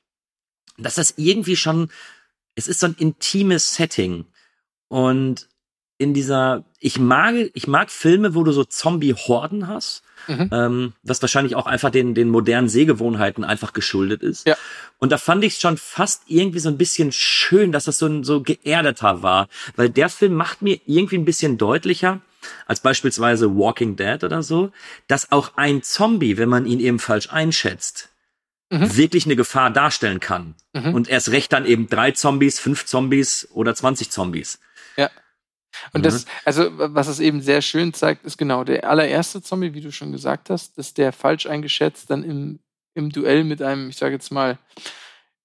[0.76, 1.90] dass das irgendwie schon,
[2.56, 4.24] es ist so ein intimes Setting.
[4.90, 5.48] Und
[5.98, 10.50] in dieser, ich mag, ich mag Filme, wo du so Zombie-Horden hast, Mhm.
[10.52, 14.46] ähm, was wahrscheinlich auch einfach den, den modernen Sehgewohnheiten einfach geschuldet ist.
[14.46, 14.56] Ja.
[14.98, 18.06] Und da fand ich es schon fast irgendwie so ein bisschen schön, dass das so
[18.06, 19.48] ein so geerdeter war.
[19.76, 22.20] Weil der Film macht mir irgendwie ein bisschen deutlicher,
[22.66, 24.72] als beispielsweise Walking Dead oder so,
[25.06, 28.08] dass auch ein Zombie, wenn man ihn eben falsch einschätzt,
[28.72, 28.96] Mhm.
[28.96, 30.54] wirklich eine Gefahr darstellen kann.
[30.74, 30.94] Mhm.
[30.94, 34.58] Und erst recht dann eben drei Zombies, fünf Zombies oder 20 Zombies.
[35.92, 36.04] Und Mhm.
[36.04, 39.92] das, also was es eben sehr schön zeigt, ist genau der allererste Zombie, wie du
[39.92, 42.60] schon gesagt hast, dass der falsch eingeschätzt dann im,
[42.94, 44.58] im Duell mit einem, ich sage jetzt mal,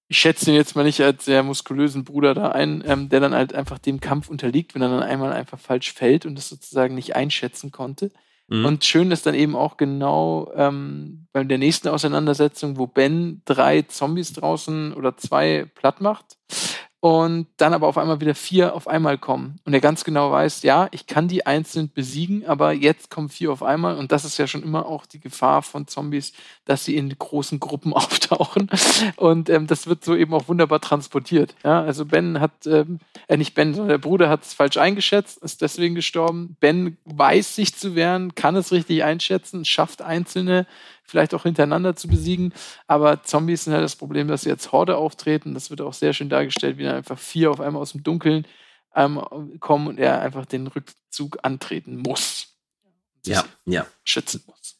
[0.08, 3.34] ich schätze ihn jetzt mal nicht als sehr muskulösen Bruder da ein, ähm, der dann
[3.34, 6.94] halt einfach dem Kampf unterliegt, wenn er dann einmal einfach falsch fällt und das sozusagen
[6.94, 8.12] nicht einschätzen konnte.
[8.46, 8.64] Mhm.
[8.64, 13.82] Und schön ist dann eben auch genau ähm, bei der nächsten Auseinandersetzung, wo Ben drei
[13.82, 16.36] Zombies draußen oder zwei platt macht
[17.06, 19.60] und dann aber auf einmal wieder vier auf einmal kommen.
[19.64, 23.52] Und er ganz genau weiß, ja, ich kann die einzeln besiegen, aber jetzt kommen vier
[23.52, 23.96] auf einmal.
[23.96, 26.32] Und das ist ja schon immer auch die Gefahr von Zombies,
[26.64, 28.68] dass sie in großen Gruppen auftauchen.
[29.14, 31.54] Und ähm, das wird so eben auch wunderbar transportiert.
[31.62, 35.38] Ja, also Ben hat, ähm, äh, nicht Ben, sondern der Bruder hat es falsch eingeschätzt,
[35.44, 36.56] ist deswegen gestorben.
[36.58, 40.66] Ben weiß sich zu wehren, kann es richtig einschätzen, schafft einzelne
[41.06, 42.52] vielleicht auch hintereinander zu besiegen.
[42.86, 45.54] Aber Zombies sind halt das Problem, dass sie als Horde auftreten.
[45.54, 48.46] Das wird auch sehr schön dargestellt, wie dann einfach vier auf einmal aus dem Dunkeln
[48.94, 49.20] ähm,
[49.60, 52.48] kommen und er einfach den Rückzug antreten muss.
[53.24, 53.86] Ja, ja.
[54.04, 54.76] Schützen muss.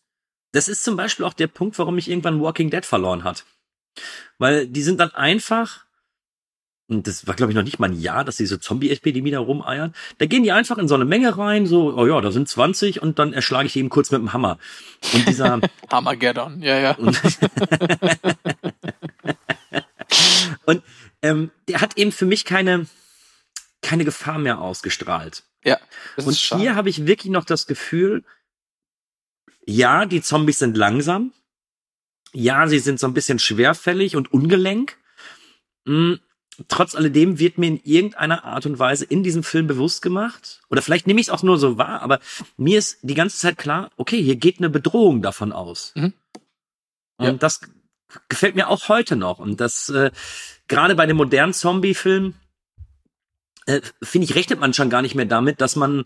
[0.53, 3.45] Das ist zum Beispiel auch der Punkt, warum mich irgendwann Walking Dead verloren hat.
[4.39, 5.86] Weil die sind dann einfach,
[6.89, 9.95] und das war glaube ich noch nicht mal ein Jahr, dass diese Zombie-Epidemie da rumeiern,
[10.19, 13.03] da gehen die einfach in so eine Menge rein, so, oh ja, da sind 20
[13.03, 14.59] und dann erschlage ich die eben kurz mit dem Hammer.
[15.13, 16.93] Und dieser, Armageddon, ja, ja.
[16.93, 17.21] und,
[20.67, 20.83] und
[21.23, 22.87] ähm, der hat eben für mich keine,
[23.83, 25.43] keine Gefahr mehr ausgestrahlt.
[25.65, 25.79] ja
[26.17, 28.25] das Und hier habe ich wirklich noch das Gefühl,
[29.67, 31.33] ja, die Zombies sind langsam.
[32.33, 34.97] Ja, sie sind so ein bisschen schwerfällig und ungelenk.
[35.85, 36.15] Mm,
[36.69, 40.83] trotz alledem wird mir in irgendeiner Art und Weise in diesem Film bewusst gemacht, oder
[40.83, 42.21] vielleicht nehme ich es auch nur so wahr, aber
[42.57, 45.93] mir ist die ganze Zeit klar, okay, hier geht eine Bedrohung davon aus.
[45.95, 46.13] Mhm.
[47.19, 47.33] Und Ja.
[47.33, 47.61] das
[48.29, 49.39] gefällt mir auch heute noch.
[49.39, 50.11] Und das, äh,
[50.69, 52.35] gerade bei dem modernen Zombie-Film,
[53.67, 56.05] äh, finde ich, rechnet man schon gar nicht mehr damit, dass man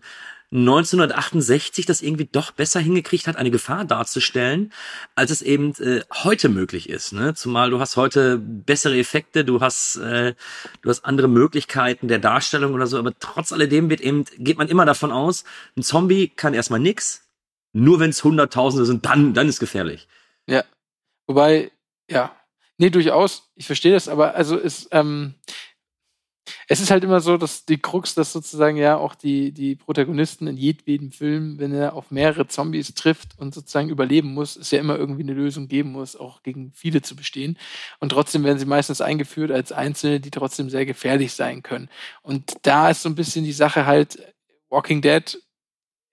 [0.51, 4.73] 1968 das irgendwie doch besser hingekriegt hat, eine Gefahr darzustellen,
[5.15, 7.13] als es eben äh, heute möglich ist.
[7.13, 7.33] Ne?
[7.33, 10.33] Zumal du hast heute bessere Effekte, du hast, äh,
[10.81, 14.67] du hast andere Möglichkeiten der Darstellung oder so, aber trotz alledem wird eben, geht man
[14.67, 15.45] immer davon aus,
[15.77, 17.29] ein Zombie kann erstmal nix,
[17.71, 20.09] nur wenn es Hunderttausende sind, dann, dann ist gefährlich.
[20.47, 20.65] Ja.
[21.27, 21.71] Wobei,
[22.09, 22.35] ja.
[22.77, 23.51] Nee, durchaus.
[23.55, 25.35] Ich verstehe das, aber also es, ähm,
[26.67, 30.47] es ist halt immer so, dass die Krux, dass sozusagen ja auch die, die Protagonisten
[30.47, 34.79] in jedem Film, wenn er auf mehrere Zombies trifft und sozusagen überleben muss, es ja
[34.79, 37.57] immer irgendwie eine Lösung geben muss, auch gegen viele zu bestehen.
[37.99, 41.89] Und trotzdem werden sie meistens eingeführt als Einzelne, die trotzdem sehr gefährlich sein können.
[42.23, 44.33] Und da ist so ein bisschen die Sache halt,
[44.69, 45.39] Walking Dead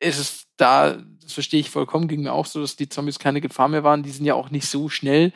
[0.01, 3.41] ist es da, das verstehe ich vollkommen, ging mir auch so, dass die Zombies keine
[3.41, 4.03] Gefahr mehr waren.
[4.03, 5.33] Die sind ja auch nicht so schnell.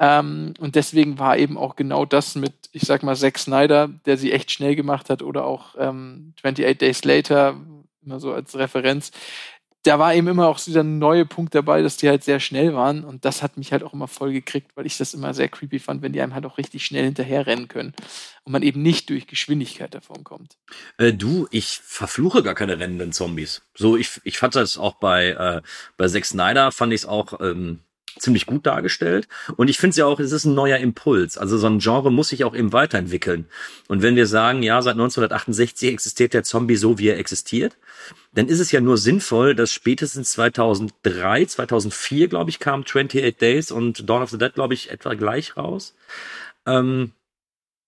[0.00, 4.16] Ähm, und deswegen war eben auch genau das mit, ich sag mal, Zack Snyder, der
[4.16, 7.60] sie echt schnell gemacht hat, oder auch ähm, 28 Days Later,
[8.02, 9.12] immer so als Referenz.
[9.82, 13.04] Da war eben immer auch dieser neue Punkt dabei, dass die halt sehr schnell waren.
[13.04, 15.78] Und das hat mich halt auch immer voll gekriegt, weil ich das immer sehr creepy
[15.78, 17.94] fand, wenn die einem halt auch richtig schnell hinterherrennen können.
[18.44, 20.56] Und man eben nicht durch Geschwindigkeit davon kommt.
[20.98, 23.62] Äh, du, ich verfluche gar keine rennenden Zombies.
[23.74, 25.62] So, ich, ich fand das auch bei, äh,
[25.96, 27.80] bei Zack Snyder, fand ich es auch ähm,
[28.18, 29.28] ziemlich gut dargestellt.
[29.56, 31.38] Und ich finde es ja auch, es ist ein neuer Impuls.
[31.38, 33.46] Also so ein Genre muss sich auch eben weiterentwickeln.
[33.88, 37.76] Und wenn wir sagen, ja, seit 1968 existiert der Zombie so, wie er existiert,
[38.34, 43.70] dann ist es ja nur sinnvoll, dass spätestens 2003, 2004, glaube ich, kam 28 Days
[43.70, 45.94] und Dawn of the Dead, glaube ich, etwa gleich raus.
[46.66, 47.12] Ähm,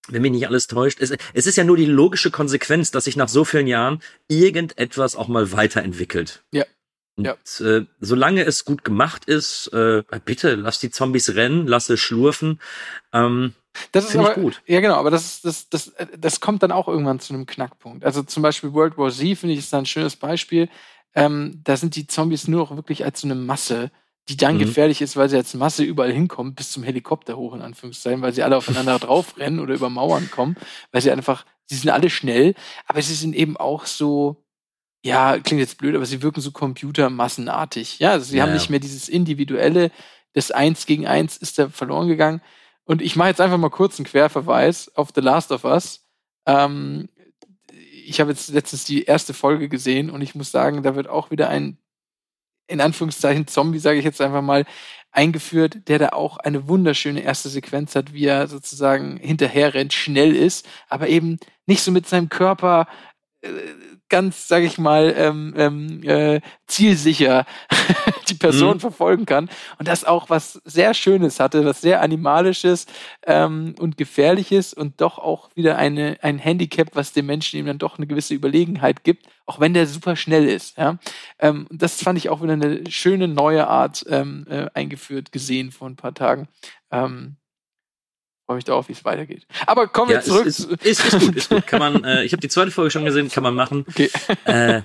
[0.09, 3.17] wenn mich nicht alles täuscht, es, es ist ja nur die logische Konsequenz, dass sich
[3.17, 6.43] nach so vielen Jahren irgendetwas auch mal weiterentwickelt.
[6.51, 6.65] Ja.
[7.17, 7.37] Und, Ja.
[7.61, 12.61] äh, solange es gut gemacht ist, äh, bitte lass die Zombies rennen, lass sie schlurfen.
[13.13, 13.53] Ähm,
[13.93, 14.63] Das ist aber, gut.
[14.67, 18.05] Ja, genau, aber das, das, das, äh, das kommt dann auch irgendwann zu einem Knackpunkt.
[18.05, 20.69] Also zum Beispiel World War Z, finde ich, ist da ein schönes Beispiel.
[21.15, 23.91] Ähm, da sind die Zombies nur noch wirklich als so eine Masse,
[24.29, 24.61] die dann Mhm.
[24.61, 28.33] gefährlich ist, weil sie als Masse überall hinkommen, bis zum Helikopter hoch, in Anführungszeichen, weil
[28.33, 30.57] sie alle aufeinander draufrennen oder über Mauern kommen,
[30.93, 32.55] weil sie einfach, sie sind alle schnell,
[32.87, 34.42] aber sie sind eben auch so,
[35.05, 37.99] ja, klingt jetzt blöd, aber sie wirken so computermassenartig.
[37.99, 39.91] Ja, also sie Ja, haben nicht mehr dieses individuelle,
[40.33, 42.41] das Eins gegen Eins ist da verloren gegangen.
[42.85, 46.07] Und ich mache jetzt einfach mal kurz einen Querverweis auf The Last of Us.
[46.47, 47.09] Ähm,
[48.05, 51.31] ich habe jetzt letztens die erste Folge gesehen und ich muss sagen, da wird auch
[51.31, 51.79] wieder ein,
[52.67, 54.65] in Anführungszeichen, Zombie, sage ich jetzt einfach mal,
[55.13, 60.35] eingeführt, der da auch eine wunderschöne erste Sequenz hat, wie er sozusagen hinterher rennt, schnell
[60.35, 62.87] ist, aber eben nicht so mit seinem Körper
[64.09, 67.47] ganz, sage ich mal, ähm, ähm, äh, zielsicher
[68.29, 68.81] die Person Mhm.
[68.81, 69.49] verfolgen kann.
[69.79, 72.87] Und das auch was sehr Schönes hatte, was sehr Animalisches
[73.27, 77.79] ähm, und Gefährliches und doch auch wieder eine, ein Handicap, was dem Menschen eben dann
[77.79, 80.79] doch eine gewisse Überlegenheit gibt, auch wenn der super schnell ist.
[80.79, 80.99] Ja?
[81.39, 85.73] Ähm, und das fand ich auch wieder eine schöne neue Art ähm, äh, eingeführt, gesehen
[85.73, 86.49] vor ein paar Tagen.
[86.91, 87.37] Ähm,
[88.53, 89.47] Freue mich darauf, wie es weitergeht.
[89.67, 90.45] Aber kommen ja, wir zurück.
[90.47, 91.67] ist, ist, ist, ist gut, ist gut.
[91.67, 93.87] Kann man, äh, ich habe die zweite Folge schon gesehen, kann man machen.
[93.89, 94.11] Okay.
[94.45, 94.83] Äh,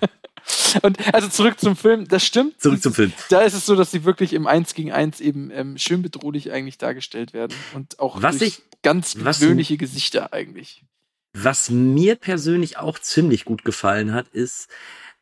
[0.82, 2.62] Und also zurück zum Film, das stimmt.
[2.62, 3.12] zurück zum Film.
[3.30, 6.52] Da ist es so, dass sie wirklich im Eins gegen Eins eben ähm, schön bedrohlich
[6.54, 7.54] eigentlich dargestellt werden.
[7.74, 10.86] Und auch Was ich- ganz was- gewöhnliche Gesichter eigentlich.
[11.34, 14.70] Was mir persönlich auch ziemlich gut gefallen hat, ist,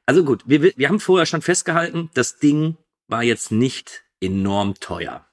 [0.05, 2.77] also gut, wir, wir haben vorher schon festgehalten, das Ding
[3.07, 5.25] war jetzt nicht enorm teuer.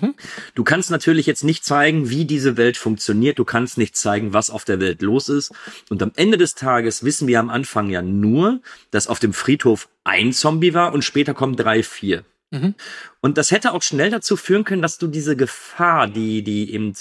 [0.00, 0.14] Mhm.
[0.54, 3.38] Du kannst natürlich jetzt nicht zeigen, wie diese Welt funktioniert.
[3.38, 5.52] Du kannst nicht zeigen, was auf der Welt los ist.
[5.88, 9.88] Und am Ende des Tages wissen wir am Anfang ja nur, dass auf dem Friedhof
[10.04, 12.24] ein Zombie war und später kommen drei, vier.
[12.50, 12.74] Mhm.
[13.20, 16.94] Und das hätte auch schnell dazu führen können, dass du diese Gefahr, die, die eben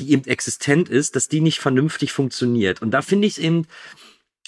[0.00, 2.82] die eben existent ist, dass die nicht vernünftig funktioniert.
[2.82, 3.66] Und da finde ich es eben,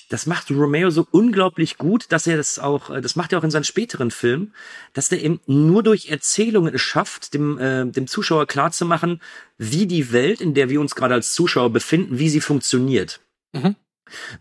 [0.08, 3.44] das macht Romeo so unglaublich gut, dass er das auch, äh, das macht er auch
[3.44, 4.54] in seinen späteren Filmen,
[4.92, 9.20] dass der eben nur durch Erzählungen es schafft, dem, äh, dem Zuschauer klarzumachen,
[9.58, 13.20] wie die Welt, in der wir uns gerade als Zuschauer befinden, wie sie funktioniert.
[13.52, 13.76] Mhm.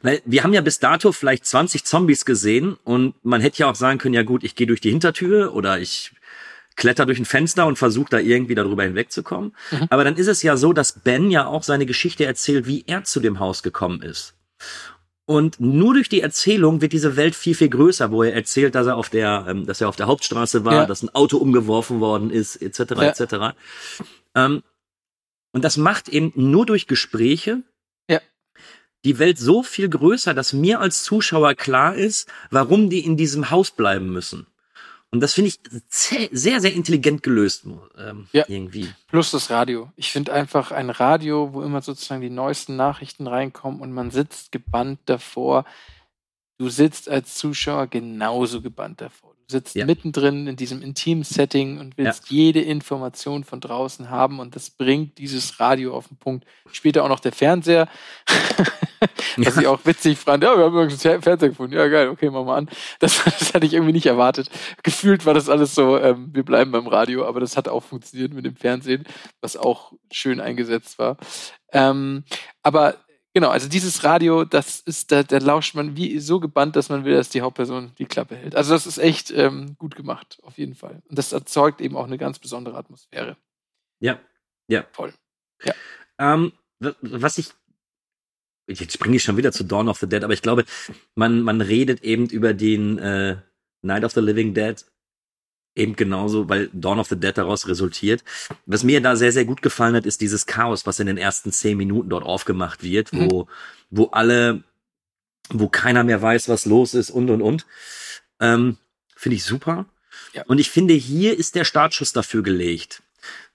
[0.04, 3.76] Weil wir haben ja bis dato vielleicht 20 Zombies gesehen und man hätte ja auch
[3.76, 6.12] sagen können, ja gut, ich gehe durch die Hintertür oder ich
[6.76, 9.56] kletter durch ein Fenster und versuche da irgendwie darüber hinwegzukommen.
[9.72, 9.88] Mhm.
[9.90, 13.04] Aber dann ist es ja so, dass Ben ja auch seine Geschichte erzählt, wie er
[13.04, 14.36] zu dem Haus gekommen ist.
[15.28, 18.86] Und nur durch die Erzählung wird diese Welt viel, viel größer, wo er erzählt, dass
[18.86, 20.86] er auf der, ähm, dass er auf der Hauptstraße war, Ja.
[20.86, 23.04] dass ein Auto umgeworfen worden ist, etc., Ja.
[23.10, 23.56] etc.
[24.36, 24.62] Ähm,
[25.54, 27.64] Und das macht eben nur durch Gespräche
[28.10, 28.20] Ja.
[29.06, 33.50] die Welt so viel größer, dass mir als Zuschauer klar ist, warum die in diesem
[33.52, 34.48] Haus bleiben müssen.
[35.16, 37.66] Und das finde ich sehr, sehr intelligent gelöst
[37.98, 38.44] ähm, Ja.
[38.50, 38.90] irgendwie.
[39.08, 39.90] Plus das Radio.
[39.96, 44.52] Ich finde einfach ein Radio, wo immer sozusagen die neuesten Nachrichten reinkommen und man sitzt
[44.52, 45.64] gebannt davor.
[46.58, 49.35] Du sitzt als Zuschauer genauso gebannt davor.
[49.48, 49.86] Sitzt Ja.
[49.86, 55.18] mittendrin in diesem intimen Setting und willst jede Information von draußen haben und das bringt
[55.20, 56.46] dieses Radio auf den Punkt.
[56.72, 57.88] Später auch noch der Fernseher,
[59.38, 60.44] was ich auch witzig fand.
[60.44, 61.76] Ja, wir haben übrigens einen Fernseher gefunden.
[61.76, 62.70] Ja, geil, okay, machen wir an.
[63.00, 64.50] Das, das hatte ich irgendwie nicht erwartet.
[64.84, 68.34] Gefühlt war das alles so, ähm, wir bleiben beim Radio, aber das hat auch funktioniert
[68.34, 69.04] mit dem Fernsehen,
[69.42, 71.18] was auch schön eingesetzt war.
[71.72, 72.24] Ähm,
[72.64, 72.96] aber
[73.36, 77.06] genau, also dieses Radio, das ist, da, da lauscht man wie so gebannt, dass man
[77.06, 78.56] will, dass die Hauptperson die Klappe hält.
[78.56, 81.04] Also das ist echt ähm, gut gemacht, auf jeden Fall.
[81.08, 83.38] Und das erzeugt eben auch eine ganz besondere Atmosphäre.
[84.00, 84.20] Ja,
[84.68, 84.88] ja.
[84.94, 85.14] Voll.
[86.18, 87.50] Ähm, wa- was ich
[88.68, 90.66] jetzt springe ich schon wieder zu Dawn of the Dead, aber ich glaube,
[91.14, 93.38] man man redet eben über den äh,
[93.84, 94.84] Night of the Living Dead
[95.76, 98.24] eben genauso, weil Dawn of the Dead daraus resultiert.
[98.66, 101.52] Was mir da sehr sehr gut gefallen hat, ist dieses Chaos, was in den ersten
[101.52, 103.48] zehn Minuten dort aufgemacht wird, wo
[103.90, 104.64] wo alle,
[105.50, 107.66] wo keiner mehr weiß, was los ist und und und.
[108.40, 108.78] Ähm,
[109.16, 109.86] Finde ich super.
[110.34, 110.44] Ja.
[110.48, 113.02] Und ich finde, hier ist der Startschuss dafür gelegt,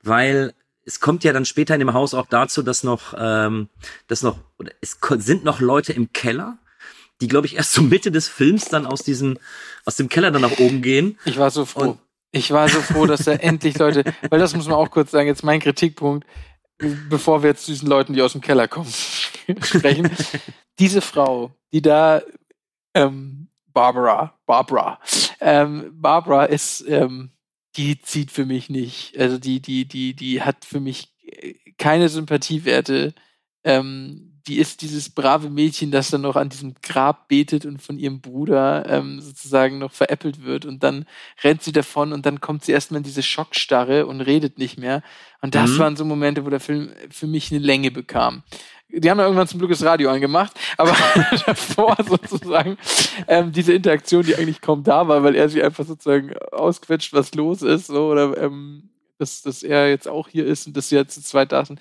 [0.02, 0.54] weil
[0.84, 3.68] es kommt ja dann später in dem Haus auch dazu, dass noch, ähm,
[4.08, 6.58] dass noch, oder es sind noch Leute im Keller,
[7.20, 9.38] die, glaube ich, erst zur Mitte des Films dann aus diesem,
[9.84, 11.18] aus dem Keller dann nach oben gehen.
[11.26, 11.80] Ich war so froh.
[11.90, 11.98] Und-
[12.32, 15.26] ich war so froh, dass da endlich Leute, weil das muss man auch kurz sagen,
[15.26, 16.26] jetzt mein Kritikpunkt,
[17.08, 18.90] bevor wir jetzt zu diesen Leuten, die aus dem Keller kommen,
[19.62, 20.10] sprechen.
[20.78, 22.22] Diese Frau, die da,
[22.94, 24.98] ähm, Barbara, Barbara,
[25.40, 27.30] ähm, Barbara ist, ähm,
[27.76, 29.16] die zieht für mich nicht.
[29.18, 33.14] Also die, die, die, die hat für mich äh, keine Sympathiewerte.
[33.62, 37.98] Ähm, die ist dieses brave Mädchen, das dann noch an diesem Grab betet und von
[37.98, 41.04] ihrem Bruder ähm, sozusagen noch veräppelt wird und dann
[41.42, 45.02] rennt sie davon und dann kommt sie erstmal in diese Schockstarre und redet nicht mehr.
[45.42, 45.78] Und das Mhm.
[45.78, 48.42] waren so Momente, wo der Film für mich eine Länge bekam.
[48.92, 50.96] Die haben ja irgendwann zum Glück das Radio angemacht, aber
[51.46, 52.76] davor sozusagen
[53.28, 57.34] ähm, diese Interaktion, die eigentlich kaum da war, weil er sie einfach sozusagen ausquetscht, was
[57.34, 60.96] los ist, so, oder ähm, dass, dass er jetzt auch hier ist und dass sie
[60.96, 61.78] jetzt zu zweit da sind.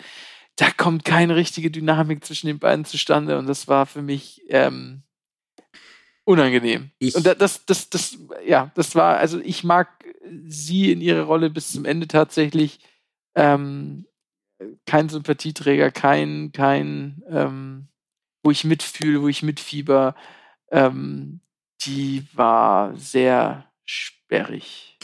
[0.59, 5.03] Da kommt keine richtige Dynamik zwischen den beiden zustande und das war für mich ähm,
[6.25, 6.91] unangenehm.
[6.99, 9.87] Ich- und da- das, das, das, ja, das war, also ich mag
[10.47, 12.79] sie in ihrer Rolle bis zum Ende tatsächlich.
[13.35, 14.05] Ähm,
[14.85, 17.87] kein Sympathieträger, kein, kein, ähm,
[18.43, 20.13] wo ich mitfühle, wo ich mitfieber.
[20.71, 21.39] Ähm,
[21.85, 24.97] die war sehr sperrig.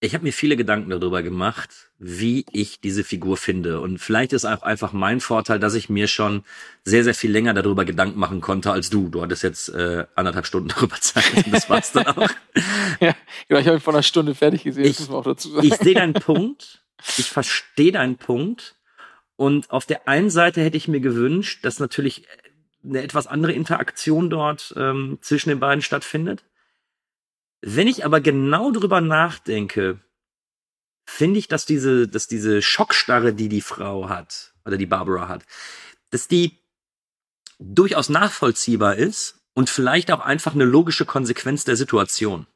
[0.00, 3.80] Ich habe mir viele Gedanken darüber gemacht, wie ich diese Figur finde.
[3.80, 6.44] Und vielleicht ist auch einfach mein Vorteil, dass ich mir schon
[6.82, 9.10] sehr, sehr viel länger darüber Gedanken machen konnte als du.
[9.10, 11.44] Du hattest jetzt äh, anderthalb Stunden darüber Zeit.
[11.44, 12.30] Und das war's dann auch.
[13.00, 13.14] ja,
[13.48, 15.50] genau, ich habe ihn vor einer Stunde fertig gesehen, Ich- das muss man auch dazu
[15.50, 15.66] sagen.
[15.66, 16.82] Ich sehe deinen Punkt.
[17.18, 18.76] Ich verstehe deinen Punkt.
[19.36, 22.26] Und auf der einen Seite hätte ich mir gewünscht, dass natürlich
[22.82, 26.44] eine etwas andere Interaktion dort ähm, zwischen den beiden stattfindet.
[27.60, 29.98] Wenn ich aber genau drüber nachdenke,
[31.10, 35.44] finde ich, dass diese, dass diese Schockstarre, die die Frau hat, oder die Barbara hat,
[36.10, 36.58] dass die
[37.58, 42.46] durchaus nachvollziehbar ist und vielleicht auch einfach eine logische Konsequenz der Situation.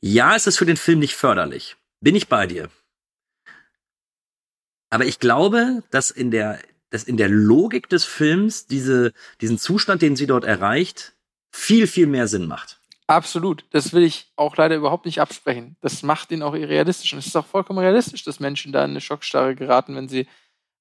[0.00, 1.76] Ja, es ist für den Film nicht förderlich.
[2.00, 2.70] Bin ich bei dir.
[4.90, 10.02] Aber ich glaube, dass in der, dass in der Logik des Films diese, diesen Zustand,
[10.02, 11.14] den sie dort erreicht,
[11.52, 12.79] viel, viel mehr Sinn macht.
[13.10, 13.64] Absolut.
[13.70, 15.76] Das will ich auch leider überhaupt nicht absprechen.
[15.80, 17.12] Das macht ihn auch realistisch.
[17.12, 20.28] Und es ist auch vollkommen realistisch, dass Menschen da in eine Schockstarre geraten, wenn sie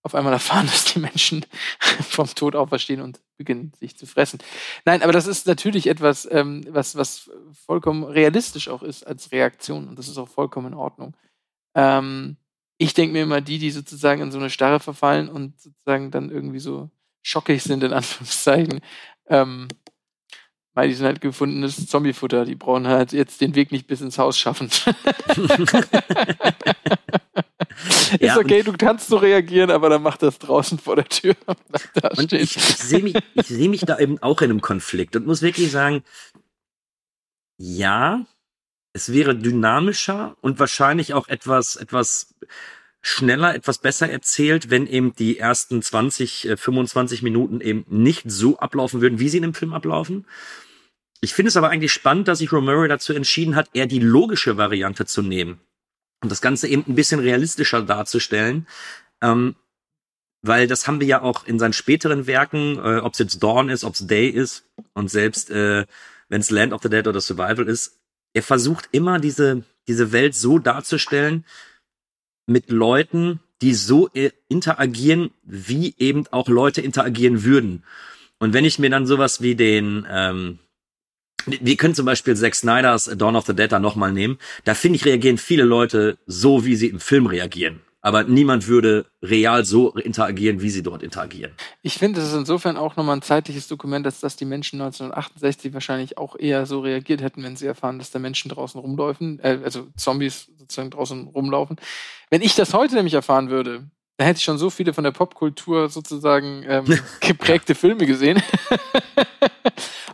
[0.04, 1.44] auf einmal erfahren, dass die Menschen
[1.80, 4.38] vom Tod auferstehen und beginnen, sich zu fressen.
[4.86, 7.32] Nein, aber das ist natürlich etwas, ähm, was, was
[7.66, 9.88] vollkommen realistisch auch ist als Reaktion.
[9.88, 11.18] Und das ist auch vollkommen in Ordnung.
[11.74, 12.38] Ähm,
[12.78, 16.30] ich denke mir immer, die, die sozusagen in so eine Starre verfallen und sozusagen dann
[16.30, 16.92] irgendwie so
[17.24, 18.82] schockig sind, in Anführungszeichen,
[19.30, 19.68] ähm,
[20.80, 22.46] weil die sind halt gefundenes Zombiefutter.
[22.46, 24.70] Die brauchen halt jetzt den Weg nicht bis ins Haus schaffen.
[28.20, 31.36] Ja, ist okay, du kannst so reagieren, aber dann mach das draußen vor der Tür.
[32.18, 35.26] Und ich, ich sehe mich, ich sehe mich da eben auch in einem Konflikt und
[35.26, 36.04] muss wirklich sagen,
[37.58, 38.26] ja,
[38.94, 42.36] es wäre dynamischer und wahrscheinlich auch etwas, etwas
[43.02, 48.58] schneller, etwas besser erzählt, wenn eben die ersten 20, äh, 25 Minuten eben nicht so
[48.58, 50.26] ablaufen würden, wie sie in dem Film ablaufen.
[51.22, 54.58] Ich finde es aber eigentlich spannend, dass sich Romero dazu entschieden hat, eher die logische
[54.58, 55.60] Variante zu nehmen.
[56.22, 58.68] und das Ganze eben ein bisschen realistischer darzustellen.
[59.22, 59.56] Ähm,
[60.42, 63.70] weil das haben wir ja auch in seinen späteren Werken, äh, ob es jetzt Dawn
[63.70, 65.86] ist, ob es Day ist und selbst äh,
[66.30, 68.00] wenn es Land of the Dead oder Survival ist,
[68.34, 71.46] er versucht immer diese diese Welt so darzustellen
[72.46, 77.84] mit Leuten, die so äh, interagieren, wie eben auch Leute interagieren würden.
[78.38, 80.60] Und wenn ich mir dann sowas wie den ähm,
[81.46, 84.38] wir können zum Beispiel Zack Snyders Dawn of the Dead da nochmal nehmen.
[84.66, 89.06] Da finde ich, reagieren viele Leute so, wie sie im Film reagieren aber niemand würde
[89.22, 91.52] real so interagieren, wie sie dort interagieren.
[91.82, 95.74] Ich finde, es ist insofern auch nochmal ein zeitliches Dokument, dass, dass die Menschen 1968
[95.74, 99.60] wahrscheinlich auch eher so reagiert hätten, wenn sie erfahren, dass da Menschen draußen rumlaufen, äh,
[99.64, 101.78] also Zombies sozusagen draußen rumlaufen.
[102.30, 103.84] Wenn ich das heute nämlich erfahren würde,
[104.18, 106.86] dann hätte ich schon so viele von der Popkultur sozusagen ähm,
[107.20, 108.42] geprägte Filme gesehen.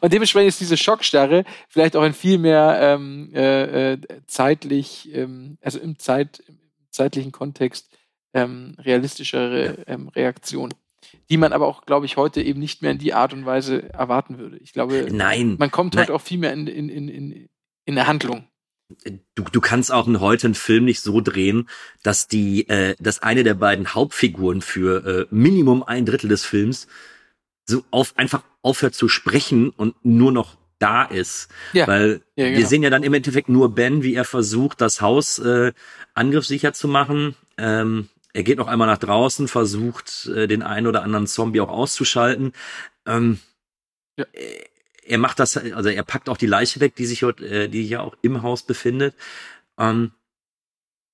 [0.05, 3.97] Und dementsprechend ist diese Schockstarre vielleicht auch ein viel mehr ähm, äh, äh,
[4.27, 6.43] zeitlich, ähm, also im Zeit,
[6.91, 7.89] zeitlichen Kontext
[8.31, 10.71] ähm, realistischere ähm, Reaktion.
[11.31, 13.91] Die man aber auch, glaube ich, heute eben nicht mehr in die Art und Weise
[13.93, 14.57] erwarten würde.
[14.57, 15.55] Ich glaube, Nein.
[15.57, 16.03] man kommt Nein.
[16.03, 17.49] heute auch viel mehr in, in, in, in,
[17.85, 18.47] in der Handlung.
[19.33, 21.67] Du, du kannst auch einen, heute einen Film nicht so drehen,
[22.03, 26.85] dass die, äh, dass eine der beiden Hauptfiguren für äh, Minimum ein Drittel des Films
[27.67, 31.49] so auf einfach aufhört zu sprechen und nur noch da ist.
[31.73, 31.87] Ja.
[31.87, 32.67] Weil Ja, wir genau.
[32.67, 35.71] sehen ja dann im Endeffekt nur Ben, wie er versucht, das Haus äh,
[36.13, 37.35] angriffssicher zu machen.
[37.57, 41.69] Ähm, er geht noch einmal nach draußen, versucht, äh, den einen oder anderen Zombie auch
[41.69, 42.51] auszuschalten.
[43.05, 43.39] Ähm,
[44.17, 44.25] Ja.
[44.33, 44.65] äh,
[45.07, 47.87] Er macht das, also er packt auch die Leiche weg, die sich dort, äh, die
[47.87, 49.13] ja auch im Haus befindet.
[49.77, 50.11] Ähm,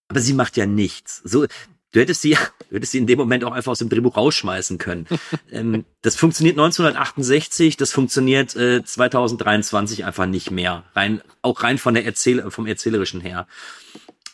[0.07, 1.21] aber sie macht ja nichts.
[1.25, 1.45] So,
[1.91, 2.37] du hättest sie,
[2.69, 5.07] du hättest sie in dem Moment auch einfach aus dem Drehbuch rausschmeißen können.
[5.51, 10.83] ähm, das funktioniert 1968, das funktioniert äh, 2023 einfach nicht mehr.
[10.95, 13.47] Rein, auch rein von der Erzähl vom erzählerischen her.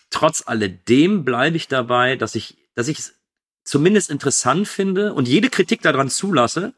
[0.10, 3.14] Trotz alledem bleibe ich dabei, dass ich, dass ich es
[3.64, 6.74] zumindest interessant finde und jede Kritik daran zulasse.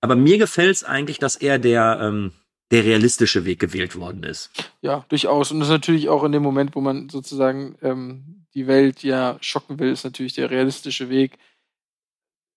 [0.00, 2.32] Aber mir gefällt es eigentlich, dass er der, ähm,
[2.70, 4.50] der realistische Weg gewählt worden ist.
[4.80, 5.50] Ja, durchaus.
[5.50, 9.36] Und das ist natürlich auch in dem Moment, wo man sozusagen ähm, die Welt ja
[9.42, 11.38] schocken will, ist natürlich der realistische Weg.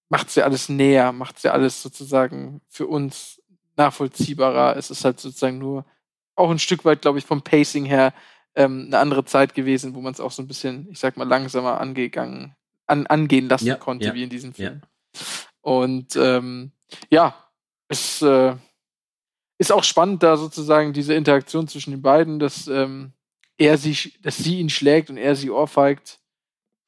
[0.07, 3.41] Macht's ja alles näher, macht's ja alles sozusagen für uns
[3.75, 4.77] nachvollziehbarer.
[4.77, 5.85] Es ist halt sozusagen nur
[6.35, 8.13] auch ein Stück weit, glaube ich, vom Pacing her
[8.55, 11.27] ähm, eine andere Zeit gewesen, wo man es auch so ein bisschen, ich sag mal,
[11.27, 12.55] langsamer angegangen,
[12.87, 14.81] an, angehen lassen Ja, konnte, ja, wie in diesem Film.
[15.59, 16.71] Und ähm,
[17.09, 17.35] ja,
[17.89, 18.55] es äh,
[19.57, 23.11] ist auch spannend, da sozusagen diese Interaktion zwischen den beiden, dass ähm,
[23.59, 26.19] er sie, dass sie ihn schlägt und er sie ohrfeigt.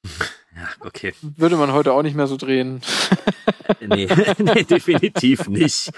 [0.54, 1.14] Ja, okay.
[1.22, 2.82] Würde man heute auch nicht mehr so drehen.
[3.80, 4.06] Nee,
[4.38, 5.92] nee definitiv nicht.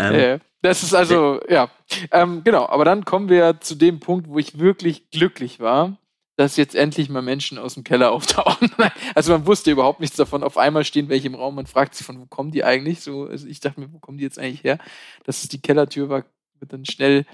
[0.00, 1.70] ähm, Äh, das ist also, ja.
[2.10, 5.98] Ähm, genau, aber dann kommen wir zu dem Punkt, wo ich wirklich glücklich war,
[6.36, 8.70] dass jetzt endlich mal Menschen aus dem Keller auftauchen.
[9.14, 10.42] also man wusste überhaupt nichts davon.
[10.42, 13.00] Auf einmal stehen welche im Raum, man fragt sich von, wo kommen die eigentlich?
[13.00, 14.78] So, also ich dachte mir, wo kommen die jetzt eigentlich her?
[15.24, 16.24] Dass es die Kellertür war,
[16.60, 17.26] wird dann schnell,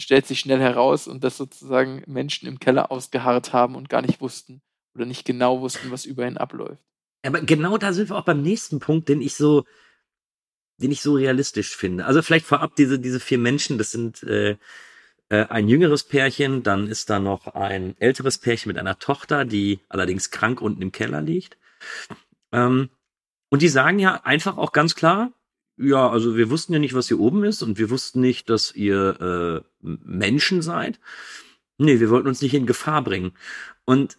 [0.00, 4.20] stellt sich schnell heraus und dass sozusagen Menschen im Keller ausgeharrt haben und gar nicht
[4.20, 4.62] wussten
[4.94, 6.82] oder nicht genau wussten, was über ihn abläuft.
[7.24, 9.64] Aber genau da sind wir auch beim nächsten Punkt, den ich so,
[10.78, 12.04] den ich so realistisch finde.
[12.06, 14.56] Also vielleicht vorab diese, diese vier Menschen, das sind äh,
[15.28, 19.80] äh, ein jüngeres Pärchen, dann ist da noch ein älteres Pärchen mit einer Tochter, die
[19.88, 21.58] allerdings krank unten im Keller liegt.
[22.52, 22.90] Ähm,
[23.48, 25.32] und die sagen ja einfach auch ganz klar,
[25.78, 28.74] ja, also wir wussten ja nicht, was hier oben ist und wir wussten nicht, dass
[28.74, 30.98] ihr äh, Menschen seid.
[31.78, 33.32] Nee, wir wollten uns nicht in Gefahr bringen.
[33.84, 34.16] Und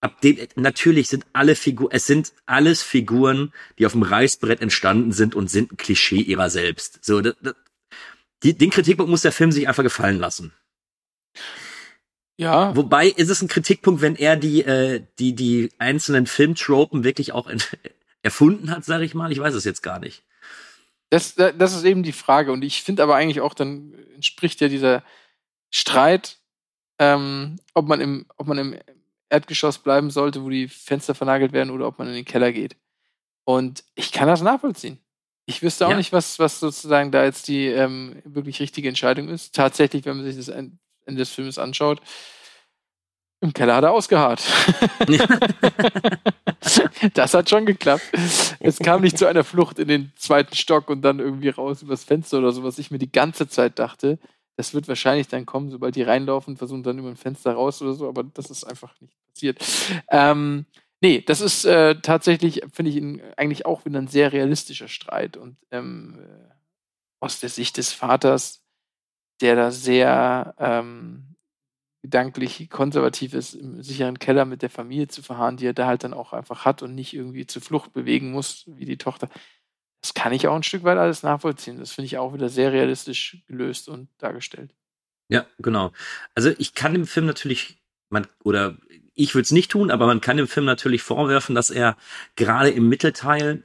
[0.00, 5.12] ab dem, natürlich sind alle Figuren, es sind alles Figuren, die auf dem Reißbrett entstanden
[5.12, 7.04] sind und sind ein Klischee ihrer selbst.
[7.04, 7.54] So, das, das,
[8.42, 10.52] die, den Kritikpunkt muss der Film sich einfach gefallen lassen.
[12.38, 17.32] Ja, Wobei ist es ein Kritikpunkt, wenn er die, äh, die, die einzelnen Filmtropen wirklich
[17.32, 17.76] auch ent-
[18.22, 19.30] erfunden hat, sage ich mal.
[19.32, 20.24] Ich weiß es jetzt gar nicht.
[21.10, 22.52] Das, das ist eben die Frage.
[22.52, 25.02] Und ich finde aber eigentlich auch, dann entspricht ja dieser
[25.70, 26.38] Streit,
[26.98, 28.76] ähm, ob, man im, ob man im
[29.28, 32.76] Erdgeschoss bleiben sollte, wo die Fenster vernagelt werden, oder ob man in den Keller geht.
[33.44, 34.98] Und ich kann das nachvollziehen.
[35.46, 35.96] Ich wüsste auch Ja.
[35.96, 39.54] nicht, was, was sozusagen da jetzt die ähm, wirklich richtige Entscheidung ist.
[39.54, 42.00] Tatsächlich, wenn man sich das Ende des Films anschaut,
[43.40, 44.42] im Keller hat er ausgeharrt.
[47.14, 48.04] das hat schon geklappt.
[48.60, 52.04] Es kam nicht zu einer Flucht in den zweiten Stock und dann irgendwie raus übers
[52.04, 54.18] Fenster oder so, was ich mir die ganze Zeit dachte.
[54.56, 57.94] Das wird wahrscheinlich dann kommen, sobald die reinlaufen, versuchen dann über ein Fenster raus oder
[57.94, 59.64] so, aber das ist einfach nicht passiert.
[60.10, 60.66] Ähm,
[61.00, 65.38] nee, das ist äh, tatsächlich, finde ich, ein, eigentlich auch wieder ein sehr realistischer Streit
[65.38, 66.52] und ähm, äh,
[67.20, 68.62] aus der Sicht des Vaters,
[69.40, 71.29] der da sehr ähm,
[72.02, 76.04] gedanklich konservativ ist, im sicheren Keller mit der Familie zu verharren, die er da halt
[76.04, 79.28] dann auch einfach hat und nicht irgendwie zur Flucht bewegen muss, wie die Tochter.
[80.00, 81.78] Das kann ich auch ein Stück weit alles nachvollziehen.
[81.78, 84.74] Das finde ich auch wieder sehr realistisch gelöst und dargestellt.
[85.28, 85.92] Ja, genau.
[86.34, 87.78] Also ich kann dem Film natürlich,
[88.08, 88.76] man, oder
[89.14, 91.96] ich würde es nicht tun, aber man kann dem Film natürlich vorwerfen, dass er
[92.34, 93.62] gerade im Mittelteil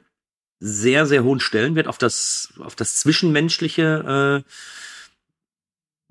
[0.60, 4.44] sehr, sehr hohen Stellenwert auf das, auf das Zwischenmenschliche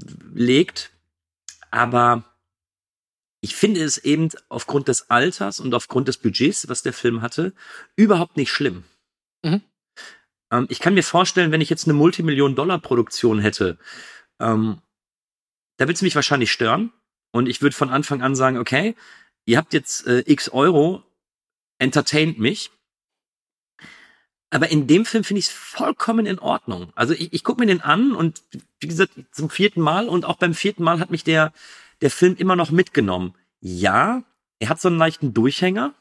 [0.01, 0.94] äh, legt.
[1.75, 2.23] Aber
[3.41, 7.53] ich finde es eben aufgrund des Alters und aufgrund des Budgets, was der Film hatte,
[7.97, 8.85] überhaupt nicht schlimm.
[9.43, 9.61] Mhm.
[10.53, 13.77] Ähm, ich kann mir vorstellen, wenn ich jetzt eine Multimillion-Dollar-Produktion hätte,
[14.39, 14.83] ähm,
[15.77, 16.93] da wird es mich wahrscheinlich stören.
[17.33, 18.95] Und ich würde von Anfang an sagen, okay,
[19.45, 21.03] ihr habt jetzt äh, x Euro,
[21.81, 22.71] entertaint mich.
[24.55, 26.93] Aber in dem Film finde ich es vollkommen in Ordnung.
[26.95, 28.41] Also ich, ich gucke mir den an und
[28.79, 31.53] wie gesagt, zum vierten Mal und auch beim vierten Mal hat mich der,
[32.03, 33.35] der Film immer noch mitgenommen.
[33.59, 34.23] Ja,
[34.61, 35.93] er hat so einen leichten Durchhänger,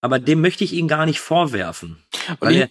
[0.00, 2.02] aber dem möchte ich ihn gar nicht vorwerfen.
[2.40, 2.70] Weil er,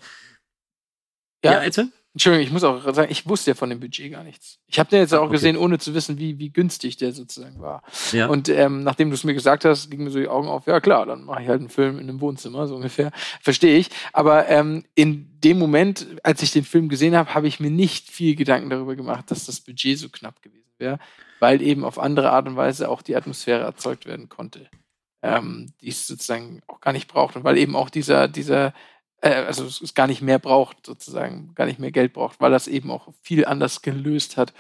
[1.46, 1.90] ja, ja, bitte?
[2.16, 4.58] Entschuldigung, ich muss auch sagen, ich wusste ja von dem Budget gar nichts.
[4.66, 5.34] Ich habe den jetzt auch okay.
[5.34, 7.84] gesehen, ohne zu wissen, wie, wie günstig der sozusagen war.
[8.12, 8.28] Ja.
[8.28, 10.80] Und ähm, nachdem du es mir gesagt hast, gingen mir so die Augen auf, ja
[10.80, 13.12] klar, dann mache ich halt einen Film in einem Wohnzimmer, so ungefähr.
[13.42, 13.90] Verstehe ich.
[14.12, 18.10] Aber ähm, in dem Moment, als ich den Film gesehen habe, habe ich mir nicht
[18.10, 20.98] viel Gedanken darüber gemacht, dass das Budget so knapp gewesen wäre,
[21.40, 24.68] weil eben auf andere Art und Weise auch die Atmosphäre erzeugt werden konnte.
[25.22, 27.36] Ähm, die es sozusagen auch gar nicht braucht.
[27.36, 28.74] Und weil eben auch dieser, dieser
[29.22, 32.68] äh, also es gar nicht mehr braucht, sozusagen, gar nicht mehr Geld braucht, weil das
[32.68, 34.54] eben auch viel anders gelöst hat.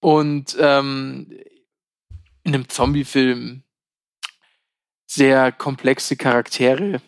[0.00, 1.30] Und ähm,
[2.42, 3.62] in einem Zombie-Film
[5.06, 7.00] sehr komplexe Charaktere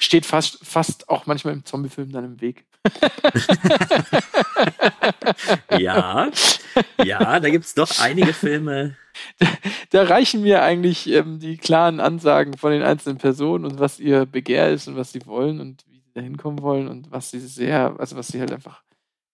[0.00, 2.67] steht fast, fast auch manchmal im Zombie-Film dann im Weg.
[5.78, 6.30] Ja,
[7.04, 8.96] ja, da gibt es doch einige Filme.
[9.38, 9.46] Da,
[9.90, 14.26] da reichen mir eigentlich ähm, die klaren Ansagen von den einzelnen Personen und was ihr
[14.26, 17.40] Begehr ist und was sie wollen und wie sie da hinkommen wollen und was sie
[17.40, 18.82] sehr, also was sie halt einfach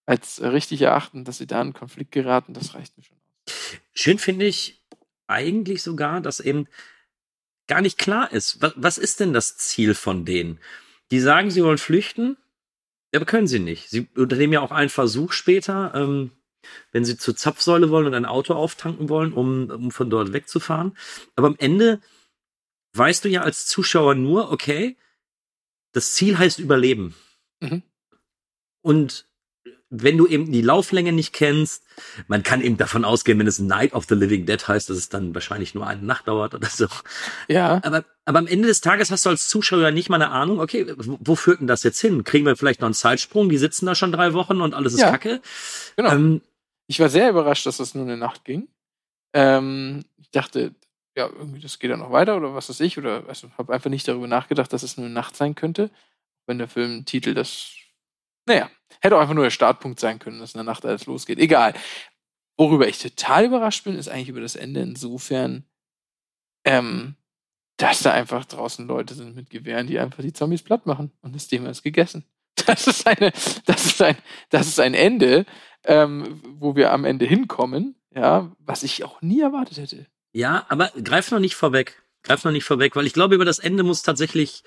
[0.06, 3.16] als richtig erachten, dass sie da in Konflikt geraten, das reicht mir schon.
[3.92, 4.82] Schön finde ich
[5.26, 6.66] eigentlich sogar, dass eben
[7.66, 10.60] gar nicht klar ist, was, was ist denn das Ziel von denen?
[11.10, 12.36] Die sagen, sie wollen flüchten,
[13.14, 13.90] aber können sie nicht.
[13.90, 16.30] Sie unternehmen ja auch einen Versuch später, ähm,
[16.92, 20.96] wenn sie zur Zapfsäule wollen und ein Auto auftanken wollen, um, um von dort wegzufahren.
[21.36, 22.00] Aber am Ende
[22.94, 24.96] weißt du ja als Zuschauer nur, okay,
[25.92, 27.14] das Ziel heißt Überleben.
[27.60, 27.82] Mhm.
[28.82, 29.28] Und
[29.90, 31.84] wenn du eben die Lauflänge nicht kennst,
[32.26, 35.08] man kann eben davon ausgehen, wenn es Night of the Living Dead heißt, dass es
[35.08, 36.86] dann wahrscheinlich nur eine Nacht dauert oder so.
[37.48, 37.80] Ja.
[37.84, 40.86] Aber, aber am Ende des Tages hast du als Zuschauer nicht mal eine Ahnung, okay,
[40.96, 42.24] wo, wo führt denn das jetzt hin?
[42.24, 43.48] Kriegen wir vielleicht noch einen Zeitsprung?
[43.48, 45.10] Die sitzen da schon drei Wochen und alles ist ja.
[45.10, 45.40] Kacke.
[45.96, 46.12] Genau.
[46.12, 46.40] Ähm,
[46.86, 48.68] ich war sehr überrascht, dass das nur eine Nacht ging.
[49.32, 50.74] Ähm, ich dachte,
[51.16, 53.90] ja, irgendwie, das geht ja noch weiter oder was weiß ich, oder also, habe einfach
[53.90, 55.90] nicht darüber nachgedacht, dass es nur eine Nacht sein könnte.
[56.46, 57.70] Wenn der Filmtitel das
[58.46, 58.70] naja,
[59.00, 61.38] hätte auch einfach nur der Startpunkt sein können, dass in der Nacht alles losgeht.
[61.38, 61.74] Egal.
[62.56, 65.64] Worüber ich total überrascht bin, ist eigentlich über das Ende insofern,
[66.64, 67.16] ähm,
[67.76, 71.34] dass da einfach draußen Leute sind mit Gewehren, die einfach die Zombies platt machen und
[71.34, 72.24] das Thema ist gegessen.
[72.66, 73.32] Das ist eine,
[73.66, 74.16] das ist ein,
[74.48, 75.44] das ist ein Ende,
[75.84, 80.06] ähm, wo wir am Ende hinkommen, ja, was ich auch nie erwartet hätte.
[80.32, 82.02] Ja, aber greif noch nicht vorweg.
[82.22, 84.62] Greif noch nicht vorweg, weil ich glaube, über das Ende muss tatsächlich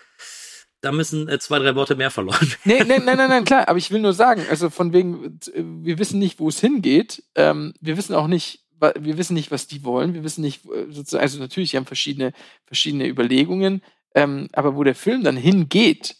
[0.81, 2.59] da müssen äh, zwei, drei Worte mehr verloren werden.
[2.65, 5.97] Nee, nee, nein, nein, nein, klar, aber ich will nur sagen, also von wegen, wir
[5.97, 7.23] wissen nicht, wo es hingeht.
[7.35, 10.13] Ähm, wir wissen auch nicht, wir wissen nicht, was die wollen.
[10.13, 12.33] Wir wissen nicht, äh, sozusagen, also natürlich, die haben verschiedene,
[12.65, 13.81] verschiedene Überlegungen,
[14.13, 16.15] ähm, aber wo der Film dann hingeht,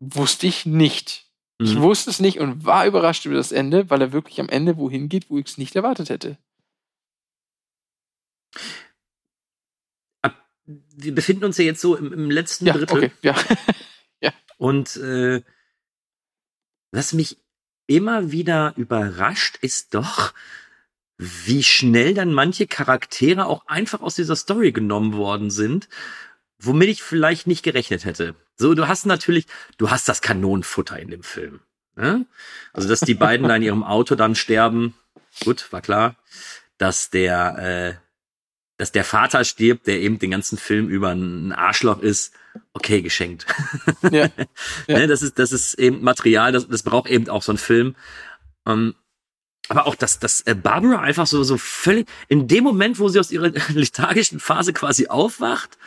[0.00, 1.26] wusste ich nicht.
[1.58, 1.66] Mhm.
[1.66, 4.76] Ich wusste es nicht und war überrascht über das Ende, weil er wirklich am Ende
[4.76, 6.38] wohin geht, wo ich es nicht erwartet hätte.
[10.66, 12.96] Wir befinden uns ja jetzt so im, im letzten ja, Drittel.
[12.96, 13.34] Okay, ja.
[14.20, 14.32] ja.
[14.56, 15.42] Und äh,
[16.90, 17.38] was mich
[17.86, 20.32] immer wieder überrascht, ist doch,
[21.18, 25.88] wie schnell dann manche Charaktere auch einfach aus dieser Story genommen worden sind,
[26.58, 28.34] womit ich vielleicht nicht gerechnet hätte.
[28.56, 29.46] So, du hast natürlich,
[29.76, 31.60] du hast das Kanonenfutter in dem Film.
[31.96, 32.26] Ne?
[32.72, 34.94] Also, dass die beiden da in ihrem Auto dann sterben,
[35.44, 36.16] gut, war klar.
[36.78, 38.03] Dass der äh,
[38.76, 42.34] dass der Vater stirbt, der eben den ganzen Film über ein Arschloch ist,
[42.72, 43.46] okay, geschenkt.
[44.10, 44.28] Ja.
[44.86, 44.98] ja.
[44.98, 47.94] Ne, das ist, das ist eben Material, das, das braucht eben auch so ein Film.
[48.64, 48.94] Um, ähm,
[49.68, 53.18] aber auch, dass, dass äh, Barbara einfach so, so völlig, in dem Moment, wo sie
[53.18, 55.78] aus ihrer lethargischen Phase quasi aufwacht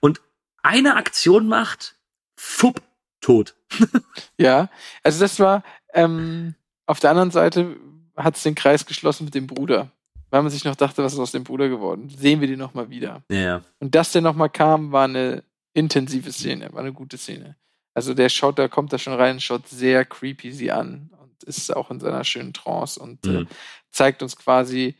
[0.00, 0.22] und
[0.62, 1.96] eine Aktion macht,
[2.36, 2.80] fupp,
[3.20, 3.54] tot.
[4.38, 4.70] ja,
[5.02, 6.54] also das war, ähm,
[6.86, 7.76] auf der anderen Seite
[8.16, 9.90] hat es den Kreis geschlossen mit dem Bruder
[10.36, 12.10] weil man sich noch dachte, was ist aus dem Bruder geworden?
[12.10, 13.24] Sehen wir den nochmal wieder.
[13.30, 13.62] Ja.
[13.78, 17.56] Und dass der nochmal kam, war eine intensive Szene, war eine gute Szene.
[17.94, 21.74] Also der schaut, da kommt da schon rein, schaut sehr creepy sie an und ist
[21.74, 23.48] auch in seiner schönen Trance und äh, Mhm.
[23.90, 24.94] zeigt uns quasi,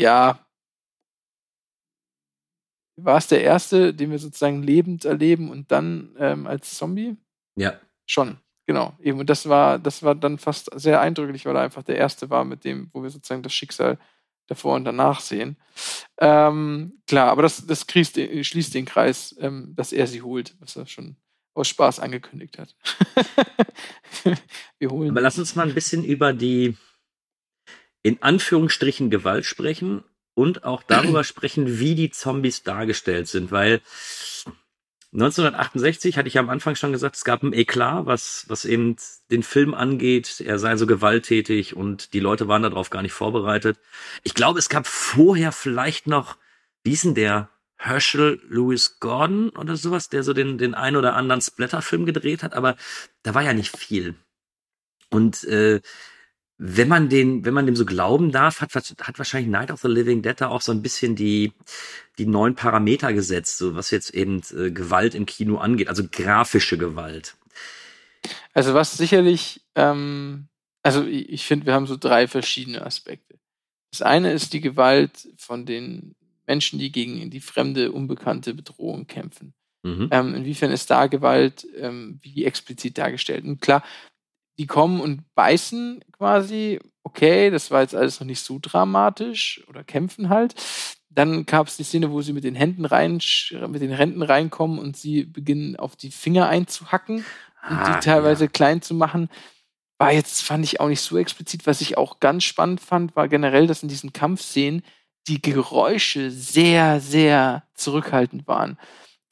[0.00, 0.38] ja,
[2.96, 7.16] war es der erste, den wir sozusagen lebend erleben und dann ähm, als Zombie?
[7.56, 7.78] Ja.
[8.06, 8.94] Schon, genau.
[8.98, 12.30] Eben, und das war, das war dann fast sehr eindrücklich, weil er einfach der erste
[12.30, 13.98] war, mit dem, wo wir sozusagen das Schicksal
[14.46, 15.56] davor und danach sehen.
[16.18, 20.54] Ähm, klar, aber das, das schließt, den- schließt den Kreis, ähm, dass er sie holt,
[20.60, 21.16] was er schon
[21.54, 22.74] aus Spaß angekündigt hat.
[24.78, 25.10] wir holen.
[25.10, 26.76] Aber lass uns mal ein bisschen über die
[28.02, 33.80] in Anführungsstrichen Gewalt sprechen und auch darüber sprechen, wie die Zombies dargestellt sind, weil
[35.14, 38.96] 1968 hatte ich ja am Anfang schon gesagt, es gab ein Eklat, was, was eben
[39.30, 40.40] den Film angeht.
[40.40, 43.78] Er sei so gewalttätig und die Leute waren darauf gar nicht vorbereitet.
[44.24, 46.36] Ich glaube, es gab vorher vielleicht noch,
[46.82, 47.48] wie hieß denn der?
[47.76, 52.54] Herschel Lewis Gordon oder sowas, der so den, den ein oder anderen Splatterfilm gedreht hat,
[52.54, 52.76] aber
[53.22, 54.16] da war ja nicht viel.
[55.10, 55.80] Und äh,
[56.66, 59.88] wenn man den, wenn man dem so glauben darf, hat, hat wahrscheinlich Night of the
[59.88, 61.52] Living Dead da auch so ein bisschen die,
[62.16, 66.78] die neuen Parameter gesetzt, so was jetzt eben äh, Gewalt im Kino angeht, also grafische
[66.78, 67.36] Gewalt.
[68.54, 70.48] Also was sicherlich, ähm,
[70.82, 73.38] also ich, ich finde, wir haben so drei verschiedene Aspekte.
[73.90, 76.14] Das eine ist die Gewalt von den
[76.46, 79.52] Menschen, die gegen die fremde, unbekannte Bedrohung kämpfen.
[79.82, 80.08] Mhm.
[80.10, 83.44] Ähm, inwiefern ist da Gewalt ähm, wie explizit dargestellt?
[83.44, 83.84] Und klar,
[84.58, 89.84] die kommen und beißen quasi, okay, das war jetzt alles noch nicht so dramatisch oder
[89.84, 90.54] kämpfen halt.
[91.10, 93.20] Dann gab es die Szene, wo sie mit den Händen rein,
[93.68, 97.24] mit den Händen reinkommen und sie beginnen auf die Finger einzuhacken
[97.68, 98.50] und Ah, die teilweise ja.
[98.50, 99.28] klein zu machen.
[99.98, 101.66] War jetzt, fand ich auch nicht so explizit.
[101.66, 104.82] Was ich auch ganz spannend fand, war generell, dass in diesen Kampfszenen
[105.28, 108.78] die Geräusche sehr, sehr zurückhaltend waren.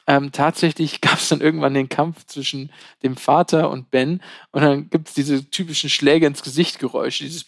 [0.06, 2.70] Ähm, tatsächlich gab es dann irgendwann den Kampf zwischen
[3.02, 7.46] dem Vater und Ben und dann gibt es diese typischen Schläge ins Gesicht Geräusche, dieses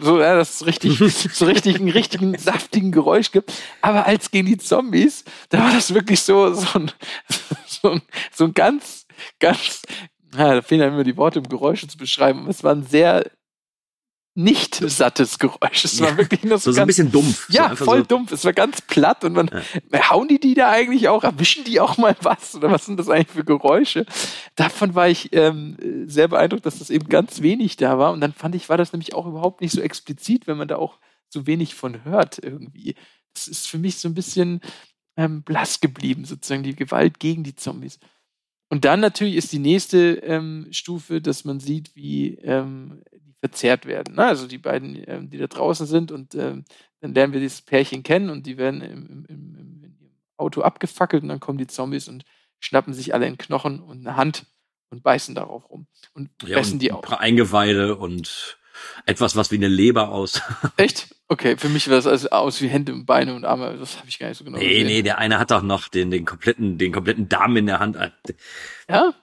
[0.00, 0.98] so, ja, das ist richtig,
[1.32, 3.52] so richtig einen richtigen saftigen Geräusch gibt.
[3.80, 6.90] Aber als gegen die Zombies, da war das wirklich so, so ein,
[7.66, 8.02] so ein,
[8.32, 9.06] so ein ganz,
[9.38, 9.82] ganz,
[10.36, 12.48] ja, da fehlen dann immer die Worte, um Geräusche zu beschreiben.
[12.48, 13.30] Es war ein sehr
[14.34, 15.84] nicht sattes Geräusch.
[15.84, 17.46] Es war Ja, wirklich nur so, So, so ein ganz, bisschen dumpf.
[17.48, 18.32] so ja, einfach voll so, dumpf.
[18.32, 19.50] Es war ganz platt und man
[20.10, 23.10] hauen die die da eigentlich auch, erwischen die auch mal was oder was sind das
[23.10, 24.06] eigentlich für Geräusche?
[24.56, 25.76] Davon war ich ähm,
[26.06, 28.92] sehr beeindruckt, dass das eben ganz wenig da war und dann fand ich, war das
[28.92, 32.94] nämlich auch überhaupt nicht so explizit, wenn man da auch so wenig von hört irgendwie.
[33.34, 34.60] Das ist für mich so ein bisschen
[35.16, 37.98] ähm, blass geblieben, sozusagen die Gewalt gegen die Zombies.
[38.70, 43.02] Und dann natürlich ist die nächste ähm, Stufe, dass man sieht, wie ähm,
[43.42, 44.14] verzehrt werden.
[44.14, 44.24] Ne?
[44.24, 46.64] Also die beiden, ähm, die da draußen sind und ähm,
[47.00, 49.96] dann lernen wir dieses Pärchen kennen und die werden im, im, im, im
[50.36, 52.24] Auto abgefackelt und dann kommen die Zombies und
[52.60, 54.46] schnappen sich alle in Knochen und eine Hand
[54.90, 57.02] und beißen darauf rum und ja, fressen die ein auch.
[57.02, 58.58] paar Eingeweide und
[59.06, 60.40] etwas, was wie eine Leber aus.
[60.76, 61.14] Echt?
[61.26, 63.76] Okay, für mich war das also aus wie Hände und Beine und Arme.
[63.78, 64.86] Das habe ich gar nicht so genau nee, gesehen.
[64.86, 67.96] nee, der eine hat doch noch den, den kompletten, den kompletten Darm in der Hand.
[68.88, 69.14] Ja,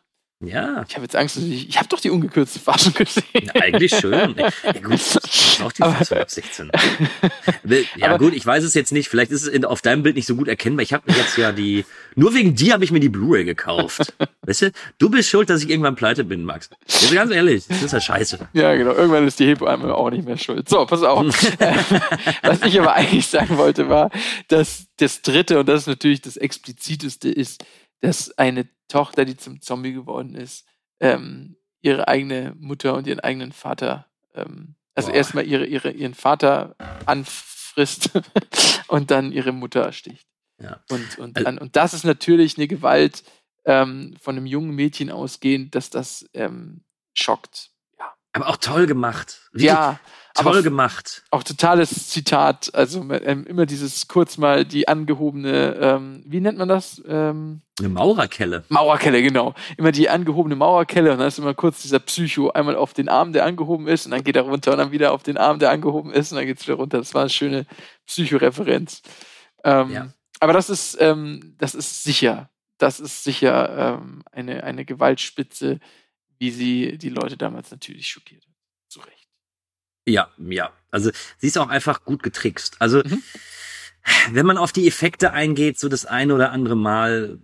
[0.42, 3.24] Ja, ich habe jetzt Angst, dass ich, ich habe doch die ungekürzte Fassung gesehen.
[3.34, 4.36] Ja, eigentlich schon.
[4.38, 6.72] Ja, gut, ist auch die Fassung ab 16.
[7.98, 9.10] Ja, Aber- gut, ich weiß es jetzt nicht.
[9.10, 10.84] Vielleicht ist es in, auf deinem Bild nicht so gut erkennbar.
[10.84, 11.84] Ich habe jetzt ja die.
[12.16, 14.14] Nur wegen dir habe ich mir die Blu-ray gekauft.
[14.44, 14.72] Weißt du?
[14.98, 16.70] Du bist schuld, dass ich irgendwann pleite bin, Max.
[16.88, 18.48] Also ganz ehrlich, das ist ja scheiße.
[18.54, 18.94] Ja, genau.
[18.94, 20.70] Irgendwann ist die Hebamme auch nicht mehr schuld.
[20.70, 21.26] So, pass auf.
[22.44, 24.10] Was ich aber eigentlich sagen wollte, war,
[24.48, 27.64] dass das Dritte, und das ist natürlich das Expliziteste, ist,
[28.02, 30.66] dass eine Tochter, die zum Zombie geworden ist,
[31.00, 35.16] ähm, ihre eigene Mutter und ihren eigenen Vater, ähm, also Boah.
[35.18, 36.76] erstmal ihre, ihre, ihren Vater
[37.06, 38.12] anfrisst
[38.88, 40.28] und dann ihre Mutter ersticht.
[40.62, 40.84] Ja.
[40.90, 43.24] Und, und, Also- an, und das ist natürlich eine Gewalt
[43.66, 46.84] ähm, von einem jungen Mädchen ausgehend, dass das ähm,
[47.14, 47.72] schockt.
[47.98, 49.50] Ja, Aber auch toll gemacht.
[49.52, 50.00] Wirklich ja
[50.42, 51.24] toll aber gemacht.
[51.32, 52.74] auch totales Zitat.
[52.74, 57.02] Also ähm, immer dieses kurz mal die angehobene, ähm, wie nennt man das?
[57.08, 58.64] Ähm, Eine Maurerkelle.
[58.70, 59.54] Mauerkelle, genau.
[59.78, 63.34] Immer die angehobene Mauerkelle und dann ist immer kurz dieser Psycho einmal auf den Arm,
[63.34, 65.72] der angehoben ist und dann geht er runter und dann wieder auf den Arm, der
[65.72, 66.98] angehoben ist und dann geht's wieder runter.
[66.98, 67.66] Das war eine schöne
[68.06, 69.02] Psychoreferenz.
[69.64, 70.14] Ähm, Ja.
[70.40, 72.50] Aber das ist, ähm, das ist sicher.
[72.78, 75.80] Das ist sicher ähm, eine, eine Gewaltspitze,
[76.38, 78.54] wie sie die Leute damals natürlich schockiert hat.
[78.88, 79.19] Zu Recht.
[80.08, 80.72] Ja, ja.
[80.92, 82.78] Also sie ist auch einfach gut getrickst.
[82.80, 83.22] Also Mhm.
[84.32, 87.38] wenn man auf die Effekte eingeht, so das eine oder andere Mal,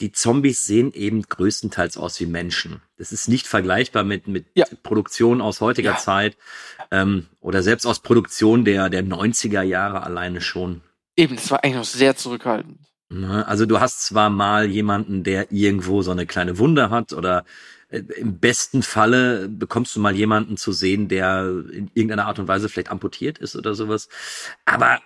[0.00, 2.80] die Zombies sehen eben größtenteils aus wie Menschen.
[2.96, 4.64] Das ist nicht vergleichbar mit, mit Ja.
[4.82, 5.96] Produktionen aus heutiger Ja.
[5.98, 6.38] Zeit
[6.90, 10.80] ähm, oder selbst aus Produktionen der, der 90er Jahre alleine schon.
[11.16, 12.78] Eben, das war eigentlich noch sehr zurückhaltend.
[13.10, 13.46] Ne?
[13.46, 17.44] Also du hast zwar mal jemanden, der irgendwo so eine kleine Wunde hat oder
[17.90, 22.68] im besten Falle bekommst du mal jemanden zu sehen, der in irgendeiner Art und Weise
[22.68, 24.08] vielleicht amputiert ist oder sowas.
[24.64, 25.00] Aber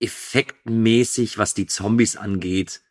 [0.00, 2.82] effektmäßig, was die Zombies angeht,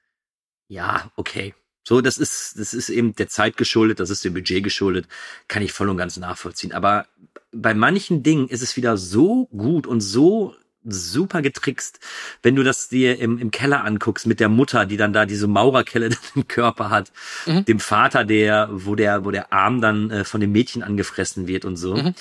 [0.67, 1.53] ja, okay.
[1.83, 5.07] So, das ist, das ist eben der Zeit geschuldet, das ist dem Budget geschuldet,
[5.47, 6.73] kann ich voll und ganz nachvollziehen.
[6.73, 7.07] Aber
[7.51, 11.99] bei manchen Dingen ist es wieder so gut und so super getrickst,
[12.43, 15.47] wenn du das dir im, im Keller anguckst mit der Mutter, die dann da diese
[15.47, 17.11] Maurerkelle im Körper hat,
[17.45, 17.65] Mhm.
[17.65, 21.65] dem Vater, der, wo der, wo der Arm dann äh, von dem Mädchen angefressen wird
[21.65, 21.95] und so.
[21.95, 22.13] Mhm.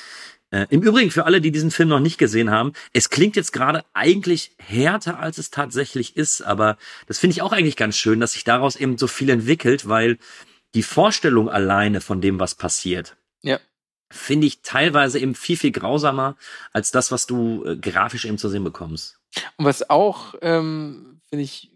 [0.52, 3.52] Äh, Im Übrigen, für alle, die diesen Film noch nicht gesehen haben, es klingt jetzt
[3.52, 8.18] gerade eigentlich härter, als es tatsächlich ist, aber das finde ich auch eigentlich ganz schön,
[8.18, 10.18] dass sich daraus eben so viel entwickelt, weil
[10.74, 13.58] die Vorstellung alleine von dem, was passiert, Ja.
[14.10, 16.36] Finde ich teilweise eben viel, viel grausamer
[16.72, 19.20] als das, was du äh, grafisch eben zu sehen bekommst.
[19.56, 21.70] Und was auch, ähm, finde ich,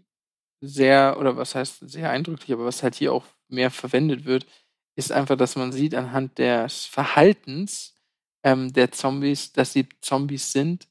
[0.61, 4.45] sehr, oder was heißt sehr eindrücklich, aber was halt hier auch mehr verwendet wird,
[4.95, 7.95] ist einfach, dass man sieht anhand des Verhaltens
[8.43, 10.87] ähm, der Zombies, dass sie Zombies sind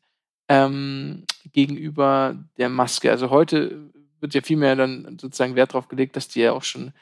[0.49, 3.11] ähm, gegenüber der Maske.
[3.11, 3.91] Also heute
[4.21, 6.93] wird ja viel mehr dann sozusagen Wert darauf gelegt, dass die ja auch schon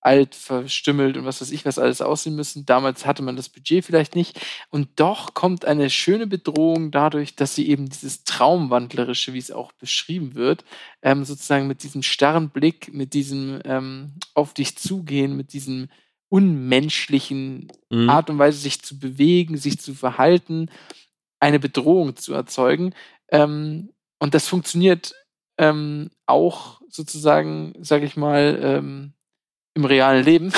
[0.00, 2.66] alt, verstümmelt und was weiß ich, was alles aussehen müssen.
[2.66, 4.40] Damals hatte man das Budget vielleicht nicht.
[4.70, 9.72] Und doch kommt eine schöne Bedrohung dadurch, dass sie eben dieses Traumwandlerische, wie es auch
[9.72, 10.64] beschrieben wird,
[11.02, 15.88] ähm, sozusagen mit diesem starren Blick, mit diesem ähm, auf dich zugehen, mit diesem
[16.28, 18.08] unmenschlichen Mhm.
[18.08, 20.70] Art und Weise, sich zu bewegen, sich zu verhalten,
[21.40, 22.94] eine Bedrohung zu erzeugen.
[23.30, 23.90] Ähm,
[24.20, 25.14] und das funktioniert
[25.58, 29.12] ähm, auch sozusagen, sage ich mal, ähm,
[29.80, 30.52] im realen Leben.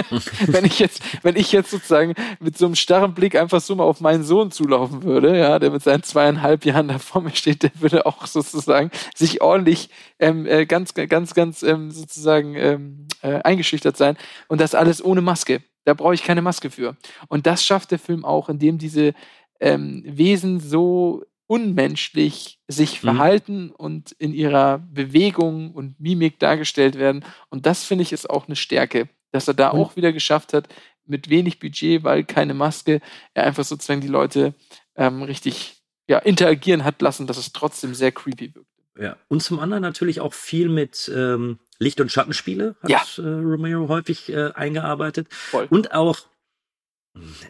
[0.46, 3.84] wenn ich jetzt, wenn ich jetzt sozusagen mit so einem starren Blick einfach so mal
[3.84, 7.62] auf meinen Sohn zulaufen würde, ja, der mit seinen zweieinhalb Jahren da vor mir steht,
[7.62, 13.40] der würde auch sozusagen sich ordentlich ähm, äh, ganz, ganz, ganz ähm, sozusagen ähm, äh,
[13.42, 14.16] eingeschüchtert sein
[14.48, 15.62] und das alles ohne Maske.
[15.84, 16.96] Da brauche ich keine Maske für.
[17.28, 19.14] Und das schafft der Film auch, indem diese
[19.60, 23.06] ähm, Wesen so unmenschlich sich Mhm.
[23.06, 27.24] verhalten und in ihrer Bewegung und Mimik dargestellt werden.
[27.50, 30.52] Und das finde ich ist auch eine Stärke, dass er da Und- auch wieder geschafft
[30.54, 30.68] hat,
[31.04, 33.00] mit wenig Budget, weil keine Maske,
[33.34, 34.54] er einfach sozusagen die Leute
[34.96, 38.68] ähm, richtig ja, interagieren hat lassen, dass es trotzdem sehr creepy wirkt.
[38.98, 39.16] Ja.
[39.28, 43.02] Und zum anderen natürlich auch viel mit ähm, Licht- und Schattenspiele hat Ja.
[43.18, 45.28] äh, Romero häufig äh, eingearbeitet.
[45.32, 45.66] Voll.
[45.70, 46.18] Und auch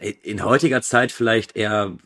[0.01, 1.97] äh, in heutiger Zeit vielleicht eher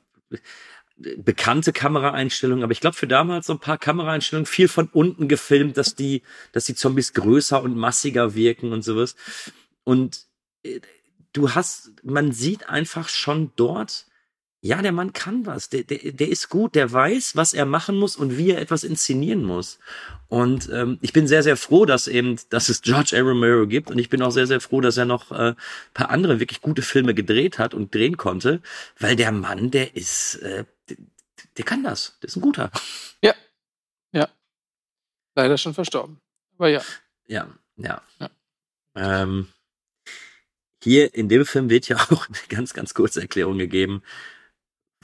[0.98, 5.78] bekannte Kameraeinstellungen, aber ich glaube für damals so ein paar Kameraeinstellungen viel von unten gefilmt,
[5.78, 6.24] dass die,
[6.54, 9.16] dass die Zombies größer und massiger wirken und sowas.
[9.84, 10.26] Und
[10.64, 10.80] äh,
[11.34, 14.07] du hast, man sieht einfach schon dort,
[14.68, 17.96] ja, der Mann kann was, der, der, der ist gut, der weiß, was er machen
[17.98, 19.80] muss und wie er etwas inszenieren muss.
[20.28, 23.22] Und ähm, ich bin sehr, sehr froh, dass eben, dass es George A.
[23.22, 25.56] Romero gibt und ich bin auch sehr, sehr froh, dass er noch äh,
[25.94, 28.62] paar andere wirklich gute Filme gedreht hat und drehen konnte,
[29.00, 30.98] weil der Mann, der ist, äh, der,
[31.56, 32.70] der kann das, der ist ein guter.
[35.38, 36.20] Leider schon verstorben.
[36.58, 36.82] Aber ja.
[37.28, 37.48] Ja,
[37.78, 38.02] ja.
[38.20, 38.30] Ja.
[38.96, 39.48] Ähm,
[40.84, 44.02] hier in dem Film wird ja auch eine ganz, ganz kurze Erklärung gegeben,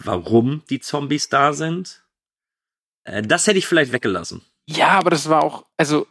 [0.04, 2.04] warum die Zombies da sind.
[3.06, 4.41] Äh, das hätte ich vielleicht weggelassen.
[4.68, 6.08] Ja, aber das war auch, also,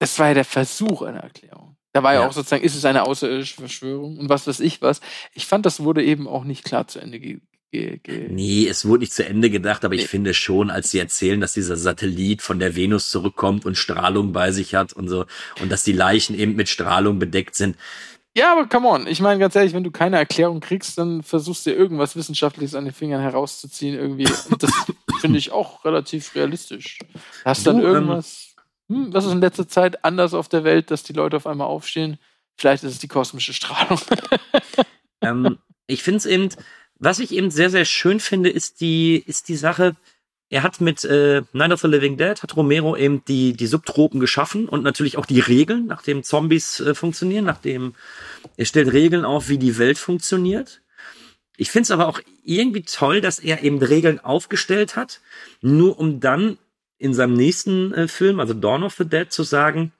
[0.00, 1.76] das war ja der Versuch einer Erklärung.
[1.92, 2.26] Da war ja, Ja.
[2.28, 5.00] auch sozusagen, ist es eine außerirdische Verschwörung und was weiß ich was.
[5.32, 7.40] Ich fand, das wurde eben auch nicht klar zu Ende ge
[7.72, 10.06] ge ge Nee, es wurde nicht zu Ende gedacht, aber ich Nee.
[10.08, 14.52] finde schon, als sie erzählen, dass dieser Satellit von der Venus zurückkommt und Strahlung bei
[14.52, 15.24] sich hat und so,
[15.62, 17.76] und dass die Leichen eben mit Strahlung bedeckt sind.
[18.36, 19.06] Ja, aber come on.
[19.06, 22.74] Ich meine, ganz ehrlich, wenn du keine Erklärung kriegst, dann versuchst du dir irgendwas Wissenschaftliches
[22.74, 24.28] an den Fingern herauszuziehen irgendwie.
[24.50, 24.70] Und das
[25.22, 26.98] finde ich auch relativ realistisch.
[27.46, 28.54] Hast dann Du, ähm, irgendwas,
[28.90, 31.66] hm, was ist in letzter Zeit anders auf der Welt, dass die Leute auf einmal
[31.66, 32.18] aufstehen?
[32.58, 34.00] Vielleicht ist es die kosmische Strahlung.
[35.22, 35.56] ähm,
[35.86, 36.50] ich finde es eben,
[36.98, 39.96] was ich eben sehr, sehr schön finde, ist die, ist die Sache,
[40.48, 44.20] er hat mit äh, Night of the Living Dead, hat Romero eben die, die Subtropen
[44.20, 47.94] geschaffen und natürlich auch die Regeln, nach dem Zombies äh, funktionieren, nachdem
[48.56, 50.82] er stellt Regeln auf, wie die Welt funktioniert.
[51.56, 55.20] Ich finde es aber auch irgendwie toll, dass er eben Regeln aufgestellt hat,
[55.62, 56.58] nur um dann
[56.98, 59.92] in seinem nächsten äh, Film, also Dawn of the Dead, zu sagen,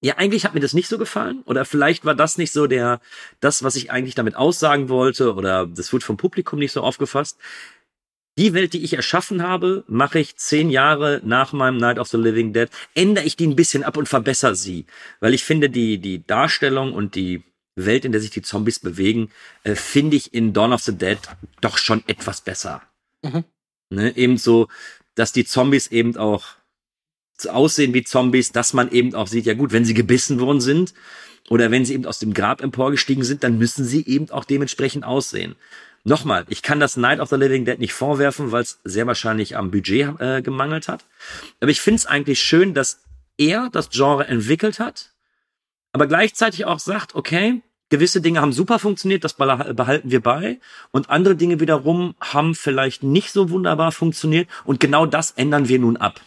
[0.00, 1.42] ja, eigentlich hat mir das nicht so gefallen.
[1.44, 3.00] Oder vielleicht war das nicht so der,
[3.40, 7.38] das, was ich eigentlich damit aussagen wollte, oder das wurde vom Publikum nicht so aufgefasst.
[8.38, 12.16] Die Welt, die ich erschaffen habe, mache ich zehn Jahre nach meinem Night of the
[12.16, 14.86] Living Dead, ändere ich die ein bisschen ab und verbessere sie.
[15.20, 17.42] Weil ich finde, die, die Darstellung und die
[17.74, 19.30] Welt, in der sich die Zombies bewegen,
[19.64, 21.18] äh, finde ich in Dawn of the Dead
[21.60, 22.82] doch schon etwas besser.
[23.22, 23.44] Mhm.
[23.90, 24.16] Ne?
[24.16, 24.68] Ebenso,
[25.16, 26.46] dass die Zombies eben auch
[27.40, 30.60] so aussehen wie Zombies, dass man eben auch sieht, ja gut, wenn sie gebissen worden
[30.60, 30.94] sind
[31.48, 35.04] oder wenn sie eben aus dem Grab emporgestiegen sind, dann müssen sie eben auch dementsprechend
[35.04, 35.56] aussehen.
[36.04, 39.56] Nochmal, ich kann das Night of the Living Dead nicht vorwerfen, weil es sehr wahrscheinlich
[39.56, 41.04] am Budget äh, gemangelt hat.
[41.60, 43.02] Aber ich finde es eigentlich schön, dass
[43.36, 45.12] er das Genre entwickelt hat,
[45.92, 50.60] aber gleichzeitig auch sagt, okay, gewisse Dinge haben super funktioniert, das beh- behalten wir bei.
[50.90, 54.48] Und andere Dinge wiederum haben vielleicht nicht so wunderbar funktioniert.
[54.64, 56.20] Und genau das ändern wir nun ab.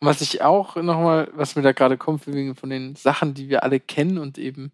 [0.00, 3.62] Und was ich auch nochmal, was mir da gerade kommt, von den Sachen, die wir
[3.62, 4.70] alle kennen und eben,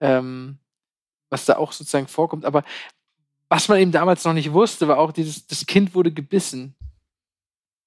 [0.00, 0.58] ähm,
[1.30, 2.44] was da auch sozusagen vorkommt.
[2.44, 2.64] Aber
[3.52, 6.74] was man eben damals noch nicht wusste, war auch dieses, das Kind wurde gebissen.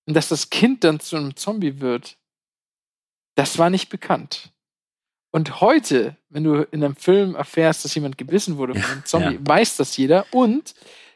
[0.05, 2.17] Und dass das Kind dann zu einem Zombie wird,
[3.33, 4.51] das war nicht bekannt.
[5.31, 9.33] Und heute, wenn du in einem Film erfährst, dass jemand gebissen wurde von einem Zombie,
[9.33, 9.39] ja.
[9.41, 10.27] weiß das jeder.
[10.29, 10.75] Und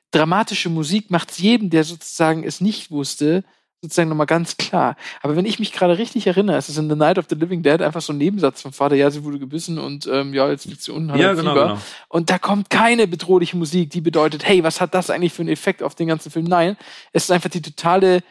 [0.10, 3.44] dramatische Musik macht es jedem, der sozusagen es nicht wusste,
[3.82, 4.96] sozusagen nochmal ganz klar.
[5.22, 7.64] Aber wenn ich mich gerade richtig erinnere, es ist in The Night of the Living
[7.64, 10.66] Dead einfach so ein Nebensatz vom Vater, ja, sie wurde gebissen und ähm, ja, jetzt
[10.66, 11.68] liegt sie unten, hat Ja, ein genau, Fieber.
[11.68, 11.82] genau.
[12.10, 15.50] Und da kommt keine bedrohliche Musik, die bedeutet, hey, was hat das eigentlich für einen
[15.50, 16.46] Effekt auf den ganzen Film?
[16.46, 16.76] Nein,
[17.14, 18.22] es ist einfach die totale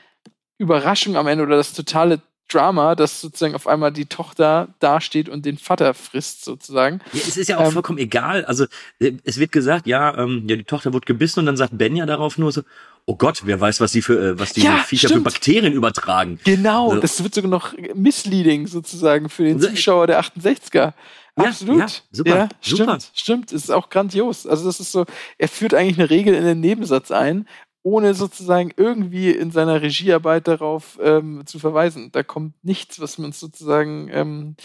[0.58, 2.20] Überraschung am Ende oder das totale
[2.50, 7.00] Drama, dass sozusagen auf einmal die Tochter dasteht und den Vater frisst, sozusagen.
[7.12, 8.44] Ja, es ist ja auch Ähm, vollkommen egal.
[8.46, 8.64] Also
[9.00, 11.94] äh, es wird gesagt, ja, ähm, ja, die Tochter wurde gebissen und dann sagt Ben
[11.94, 12.62] ja darauf nur so,
[13.08, 15.24] oh Gott, wer weiß, was die für, äh, was die Ja, Viecher für stimmt.
[15.24, 16.38] Bakterien übertragen.
[16.44, 17.00] Genau, So.
[17.00, 20.92] das wird sogar noch misleading sozusagen für den So, Zuschauer der 68er.
[21.38, 21.78] Ja, Absolut.
[21.78, 22.98] ja, super, stimmt, super.
[23.14, 23.52] stimmt.
[23.52, 24.46] Es ist auch grandios.
[24.46, 25.06] Also das ist so,
[25.38, 27.48] er führt eigentlich eine Regel in den Nebensatz ein,
[27.82, 32.12] ohne sozusagen irgendwie in seiner Regiearbeit darauf ähm, zu verweisen.
[32.12, 34.56] Da kommt nichts, was man sozusagen ähm,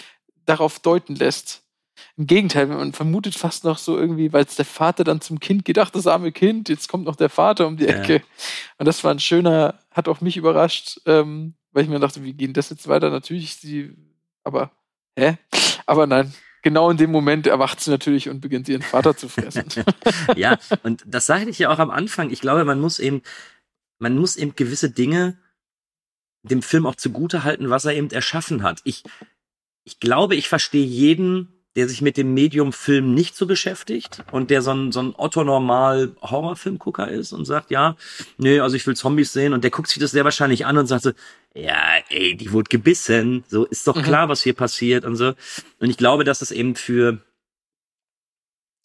[0.46, 1.63] darauf deuten lässt.
[2.18, 5.66] Im Gegenteil, man vermutet fast noch so irgendwie, weil es der Vater dann zum Kind
[5.66, 7.96] geht, ach, das arme Kind, jetzt kommt noch der Vater um die Ja.
[7.96, 8.24] Ecke.
[8.78, 12.34] Und das war ein schöner, hat auch mich überrascht, ähm, weil ich mir dachte, wie
[12.34, 13.10] geht das jetzt weiter?
[13.10, 13.96] Natürlich, sie,
[14.44, 14.72] aber,
[15.18, 15.38] hä?
[15.86, 19.66] Aber nein, genau in dem Moment erwacht sie natürlich und beginnt ihren Vater zu fressen.
[20.36, 22.30] ja, und das sagte ich ja auch am Anfang.
[22.32, 23.22] Ich glaube, man muss eben,
[24.00, 25.38] man muss eben gewisse Dinge
[26.44, 28.82] dem Film auch zugute halten, was er eben erschaffen hat.
[28.84, 29.04] Ich,
[29.84, 34.50] ich glaube, ich verstehe jeden, der sich mit dem Medium Film nicht so beschäftigt und
[34.52, 37.96] der so ein, so ein Otto-Normal Horrorfilmgucker ist und sagt, ja,
[38.38, 40.86] nee, also ich will Zombies sehen und der guckt sich das sehr wahrscheinlich an und
[40.88, 41.12] sagt so,
[41.56, 44.04] ja, ey, die wurde gebissen, so ist doch Mhm.
[44.04, 45.34] klar, was hier passiert und so.
[45.80, 47.20] Und ich glaube, dass es eben für,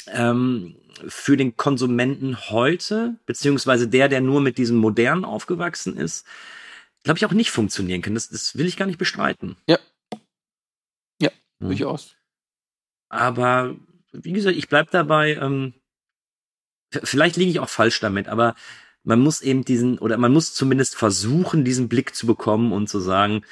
[0.08, 0.76] ähm,
[1.06, 6.26] für den Konsumenten heute, beziehungsweise der, der nur mit diesem Modernen aufgewachsen ist,
[7.04, 8.14] glaube ich, auch nicht funktionieren kann.
[8.14, 9.56] Das, das will ich gar nicht bestreiten.
[9.66, 9.78] Ja.
[11.20, 11.30] Ja,
[11.60, 11.68] Hm.
[13.08, 13.76] Aber
[14.12, 15.34] wie gesagt, ich bleib dabei.
[15.34, 15.74] Ähm,
[16.90, 18.54] vielleicht liege ich auch falsch damit, aber
[19.04, 23.00] man muss eben diesen, oder man muss zumindest versuchen, diesen Blick zu bekommen und zu
[23.00, 23.42] sagen,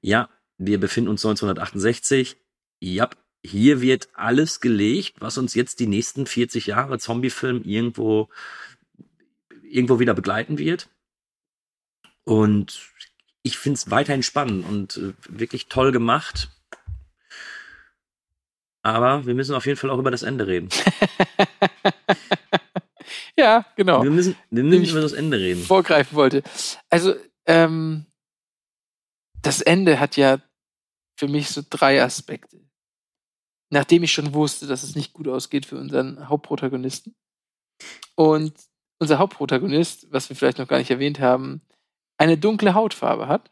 [0.00, 2.36] ja, wir befinden uns 1968.
[2.80, 3.10] Ja,
[3.44, 8.28] hier wird alles gelegt, was uns jetzt die nächsten 40 Jahre Zombiefilm irgendwo,
[9.62, 10.88] irgendwo wieder begleiten wird.
[12.24, 12.90] Und
[13.42, 16.48] ich finde es weiterhin spannend und äh, wirklich toll gemacht.
[18.84, 20.68] Aber wir müssen auf jeden Fall auch über das Ende reden.
[23.36, 24.02] ja, genau.
[24.02, 25.62] Wir müssen, wir müssen Nämlich über das Ende reden.
[25.62, 26.42] vorgreifen wollte.
[26.90, 27.14] Also,
[27.46, 28.06] ähm,
[29.42, 30.38] das Ende hat ja
[31.18, 32.60] für mich so drei Aspekte.
[33.70, 37.14] Nachdem ich schon wusste, dass es nicht gut ausgeht für unseren Hauptprotagonisten.
[38.14, 38.54] Und
[39.00, 41.62] unser Hauptprotagonist, was wir vielleicht noch gar nicht erwähnt haben,
[42.18, 43.50] eine dunkle Hautfarbe hat,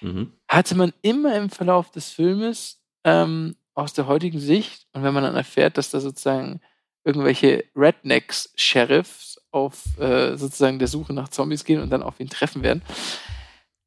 [0.00, 0.32] Mhm.
[0.48, 5.22] hatte man immer im Verlauf des Filmes ähm, aus der heutigen Sicht und wenn man
[5.22, 6.60] dann erfährt, dass da sozusagen
[7.04, 12.28] irgendwelche Rednecks, Sheriffs auf äh, sozusagen der Suche nach Zombies gehen und dann auf ihn
[12.28, 12.82] treffen werden.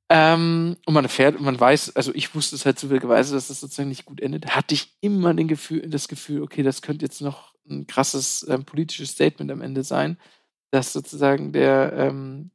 [0.09, 3.59] Ähm, und man erfährt, und man weiß, also ich wusste es halt zufälligerweise, dass das
[3.59, 7.21] sozusagen nicht gut endet, hatte ich immer den Gefühl, das Gefühl, okay, das könnte jetzt
[7.21, 10.17] noch ein krasses ähm, politisches Statement am Ende sein,
[10.71, 12.51] dass sozusagen der, ähm,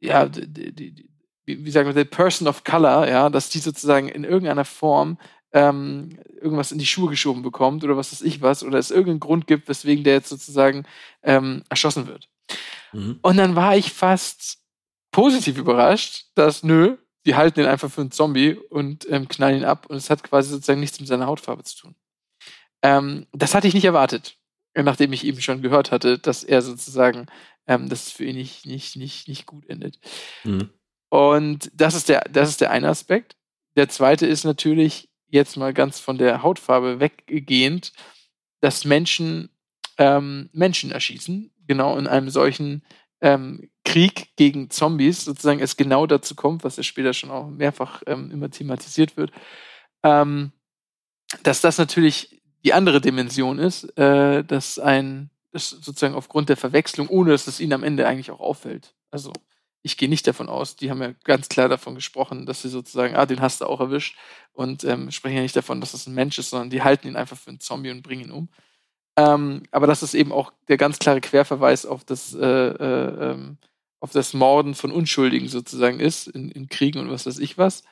[0.00, 1.10] ja, die, die, die,
[1.46, 5.18] wie wie sagen wir, der Person of Color, ja, dass die sozusagen in irgendeiner Form
[5.54, 9.20] ähm, irgendwas in die Schuhe geschoben bekommt oder was weiß ich was, oder es irgendeinen
[9.20, 10.84] Grund gibt, weswegen der jetzt sozusagen
[11.22, 12.28] ähm, erschossen wird.
[12.92, 13.18] Mhm.
[13.22, 14.58] Und dann war ich fast
[15.10, 19.64] positiv überrascht, dass nö, die halten ihn einfach für einen Zombie und ähm, knallen ihn
[19.64, 21.94] ab und es hat quasi sozusagen nichts mit seiner Hautfarbe zu tun.
[22.82, 24.36] Ähm, das hatte ich nicht erwartet,
[24.74, 27.26] nachdem ich eben schon gehört hatte, dass er sozusagen
[27.66, 29.98] ähm, dass es für ihn nicht, nicht, nicht, nicht gut endet.
[30.44, 30.70] Mhm.
[31.10, 33.36] Und das ist, der, das ist der eine Aspekt.
[33.76, 37.92] Der zweite ist natürlich, jetzt mal ganz von der Hautfarbe weggehend,
[38.60, 39.50] dass Menschen
[39.98, 42.82] ähm, Menschen erschießen, genau in einem solchen
[43.20, 48.02] ähm, Krieg gegen Zombies sozusagen es genau dazu kommt, was ja später schon auch mehrfach
[48.06, 49.30] ähm, immer thematisiert wird,
[50.02, 50.52] ähm,
[51.42, 57.08] dass das natürlich die andere Dimension ist, äh, dass ein, dass sozusagen aufgrund der Verwechslung,
[57.08, 58.94] ohne dass es ihnen am Ende eigentlich auch auffällt.
[59.10, 59.32] Also
[59.84, 63.14] ich gehe nicht davon aus, die haben ja ganz klar davon gesprochen, dass sie sozusagen,
[63.14, 64.16] ah, den hast du auch erwischt
[64.54, 67.16] und ähm, sprechen ja nicht davon, dass das ein Mensch ist, sondern die halten ihn
[67.16, 68.48] einfach für einen Zombie und bringen ihn um.
[69.16, 73.58] Ähm, aber das ist eben auch der ganz klare Querverweis auf das, äh, äh, ähm,
[74.00, 77.84] auf das Morden von Unschuldigen sozusagen ist, in, in Kriegen und was weiß ich was.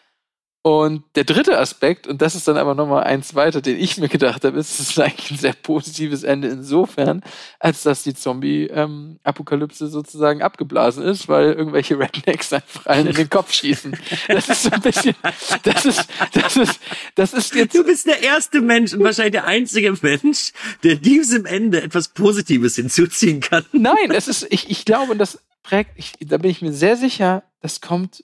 [0.64, 4.08] Und der dritte Aspekt, und das ist dann aber nochmal eins weiter, den ich mir
[4.08, 7.24] gedacht habe, ist, es ist eigentlich ein sehr positives Ende insofern,
[7.58, 13.28] als dass die Zombie-Apokalypse ähm, sozusagen abgeblasen ist, weil irgendwelche Rednecks einfach allen in den
[13.28, 13.96] Kopf schießen.
[14.28, 15.16] Das ist so ein bisschen,
[15.64, 16.80] das ist, das ist,
[17.16, 17.74] das ist jetzt.
[17.74, 20.52] Du bist der erste Mensch und wahrscheinlich der einzige Mensch,
[20.84, 23.64] der diesem Ende etwas Positives hinzuziehen kann.
[23.72, 27.42] Nein, es ist, ich, ich glaube, das prägt, ich, da bin ich mir sehr sicher,
[27.60, 28.22] das kommt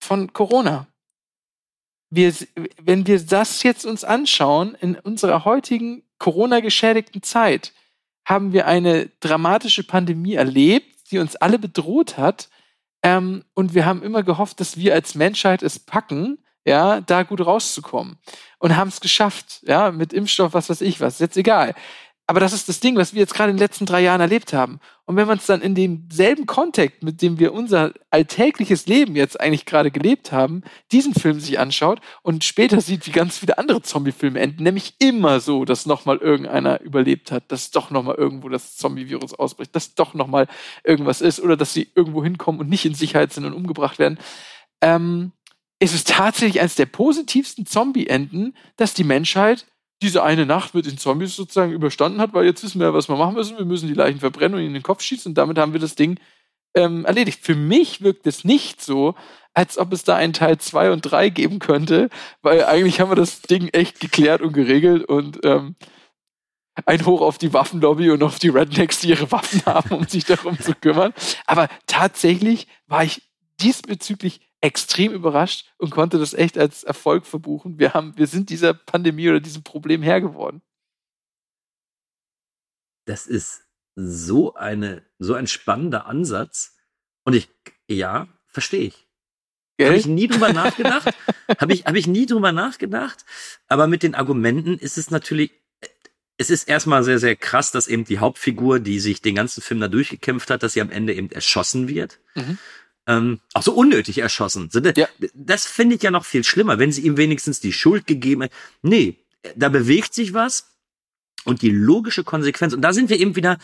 [0.00, 0.86] von Corona
[2.10, 2.32] wir,
[2.80, 7.72] wenn wir das jetzt uns anschauen, in unserer heutigen Corona-geschädigten Zeit,
[8.24, 12.48] haben wir eine dramatische Pandemie erlebt, die uns alle bedroht hat.
[13.02, 17.44] Ähm, und wir haben immer gehofft, dass wir als Menschheit es packen, ja, da gut
[17.44, 18.18] rauszukommen.
[18.58, 21.74] Und haben es geschafft, ja, mit Impfstoff, was weiß ich was, ist jetzt egal.
[22.28, 24.52] Aber das ist das Ding, was wir jetzt gerade in den letzten drei Jahren erlebt
[24.52, 24.80] haben.
[25.04, 29.38] Und wenn man es dann in demselben Kontext, mit dem wir unser alltägliches Leben jetzt
[29.38, 33.80] eigentlich gerade gelebt haben, diesen Film sich anschaut und später sieht, wie ganz viele andere
[33.80, 38.76] Zombie-Filme enden, nämlich immer so, dass nochmal irgendeiner überlebt hat, dass doch nochmal irgendwo das
[38.76, 40.48] Zombie-Virus ausbricht, dass doch nochmal
[40.82, 44.18] irgendwas ist oder dass sie irgendwo hinkommen und nicht in Sicherheit sind und umgebracht werden,
[44.80, 45.30] ähm,
[45.78, 49.66] ist es tatsächlich eines der positivsten Zombie-Enden, dass die Menschheit
[50.02, 53.16] diese eine Nacht mit den Zombies sozusagen überstanden hat, weil jetzt wissen wir was wir
[53.16, 53.58] machen müssen.
[53.58, 55.80] Wir müssen die Leichen verbrennen und ihnen in den Kopf schießen und damit haben wir
[55.80, 56.18] das Ding
[56.74, 57.40] ähm, erledigt.
[57.42, 59.14] Für mich wirkt es nicht so,
[59.54, 62.10] als ob es da einen Teil 2 und 3 geben könnte,
[62.42, 65.76] weil eigentlich haben wir das Ding echt geklärt und geregelt und ähm,
[66.84, 70.26] ein Hoch auf die Waffenlobby und auf die Rednecks, die ihre Waffen haben, um sich
[70.26, 71.14] darum zu kümmern.
[71.46, 73.22] Aber tatsächlich war ich
[73.60, 77.78] diesbezüglich extrem überrascht und konnte das echt als Erfolg verbuchen.
[77.78, 80.60] Wir haben, wir sind dieser Pandemie oder diesem Problem Herr geworden.
[83.04, 83.62] Das ist
[83.94, 86.76] so eine, so ein spannender Ansatz.
[87.24, 87.48] Und ich,
[87.88, 89.06] ja, verstehe ich.
[89.80, 91.14] Habe ich nie drüber nachgedacht.
[91.60, 93.24] Habe ich, hab ich nie drüber nachgedacht.
[93.68, 95.52] Aber mit den Argumenten ist es natürlich,
[96.38, 99.78] es ist erstmal sehr, sehr krass, dass eben die Hauptfigur, die sich den ganzen Film
[99.78, 102.18] da durchgekämpft hat, dass sie am Ende eben erschossen wird.
[102.34, 102.58] Mhm
[103.06, 104.70] ähm, auch so unnötig erschossen.
[104.96, 105.08] Ja.
[105.34, 108.50] Das finde ich ja noch viel schlimmer, wenn sie ihm wenigstens die Schuld gegeben hat.
[108.82, 109.16] Nee,
[109.54, 110.66] da bewegt sich was
[111.44, 113.58] und die logische Konsequenz, und da sind wir eben wieder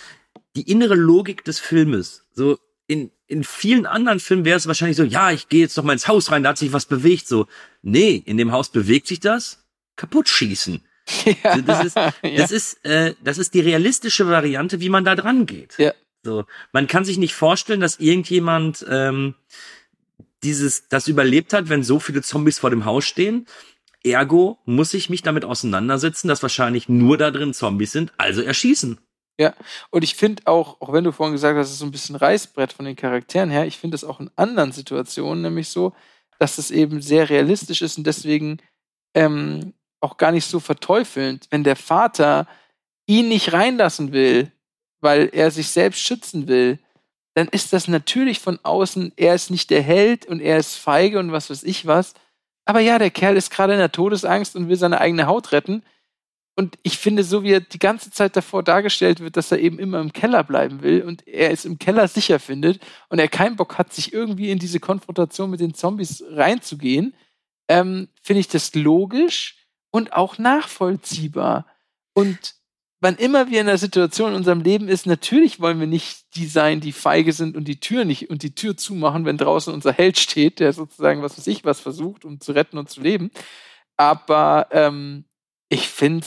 [0.55, 2.25] die innere Logik des Filmes.
[2.33, 5.85] So in, in vielen anderen Filmen wäre es wahrscheinlich so, ja, ich gehe jetzt noch
[5.85, 7.27] mal ins Haus rein, da hat sich was bewegt.
[7.27, 7.47] So,
[7.81, 9.65] nee, in dem Haus bewegt sich das,
[9.97, 10.83] kaputt schießen.
[11.43, 12.45] Ja, das ist, das ja.
[12.45, 15.77] ist, äh, das ist die realistische Variante, wie man da dran geht.
[15.77, 15.93] Ja.
[16.25, 19.35] So, man kann sich nicht vorstellen, dass irgendjemand ähm,
[20.43, 23.47] dieses das überlebt hat, wenn so viele Zombies vor dem Haus stehen.
[24.05, 28.99] Ergo muss ich mich damit auseinandersetzen, dass wahrscheinlich nur da drin Zombies sind, also erschießen.
[29.39, 29.55] Ja,
[29.91, 32.17] und ich finde auch, auch wenn du vorhin gesagt hast, es ist so ein bisschen
[32.17, 35.95] Reißbrett von den Charakteren her, ich finde es auch in anderen Situationen nämlich so,
[36.39, 38.59] dass es eben sehr realistisch ist und deswegen
[39.15, 42.47] ähm, auch gar nicht so verteufelnd, wenn der Vater
[43.07, 44.53] ihn nicht reinlassen will,
[45.03, 46.79] weil er sich selbst schützen will,
[47.35, 51.19] dann ist das natürlich von außen, er ist nicht der Held und er ist feige
[51.19, 52.15] und was weiß ich was.
[52.65, 55.83] Aber ja, der Kerl ist gerade in der Todesangst und will seine eigene Haut retten.
[56.55, 59.79] Und ich finde, so wie er die ganze Zeit davor dargestellt wird, dass er eben
[59.79, 63.57] immer im Keller bleiben will und er es im Keller sicher findet und er keinen
[63.57, 67.15] Bock hat, sich irgendwie in diese Konfrontation mit den Zombies reinzugehen,
[67.69, 69.57] ähm, finde ich das logisch
[69.91, 71.67] und auch nachvollziehbar.
[72.13, 72.55] Und
[73.03, 76.47] wann immer wir in einer Situation in unserem Leben ist, natürlich wollen wir nicht die
[76.47, 79.93] sein, die feige sind und die Tür nicht und die Tür zumachen, wenn draußen unser
[79.93, 83.33] Held steht, der sozusagen was weiß ich was versucht, um zu retten und zu leben.
[83.97, 85.25] Aber ähm,
[85.69, 86.27] ich finde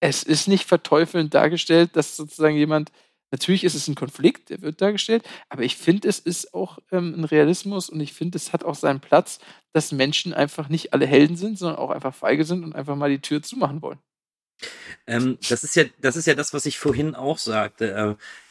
[0.00, 2.92] es ist nicht verteufelnd dargestellt, dass sozusagen jemand
[3.32, 7.12] Natürlich ist es ein Konflikt, der wird dargestellt, aber ich finde, es ist auch ähm,
[7.16, 9.40] ein Realismus und ich finde, es hat auch seinen Platz,
[9.72, 13.10] dass Menschen einfach nicht alle Helden sind, sondern auch einfach feige sind und einfach mal
[13.10, 13.98] die Tür zumachen wollen.
[15.06, 17.92] Ähm, das ist ja, das ist ja das, was ich vorhin auch sagte.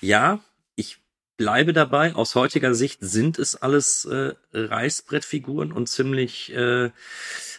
[0.01, 0.39] Äh, ja,
[0.75, 0.99] ich
[1.37, 6.91] bleibe dabei, aus heutiger Sicht sind es alles äh, Reißbrettfiguren und ziemlich äh,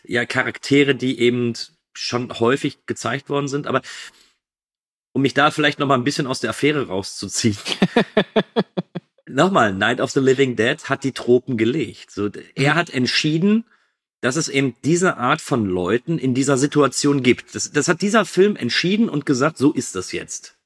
[0.05, 1.55] ja Charaktere, die eben
[1.93, 3.83] schon häufig gezeigt worden sind, aber
[5.13, 7.57] um mich da vielleicht noch mal ein bisschen aus der Affäre rauszuziehen.
[9.27, 12.11] Nochmal, Night of the Living Dead hat die Tropen gelegt.
[12.11, 13.65] So, er hat entschieden,
[14.27, 17.55] dass es eben diese Art von Leuten in dieser Situation gibt.
[17.55, 20.57] Das, das hat dieser Film entschieden und gesagt, so ist das jetzt.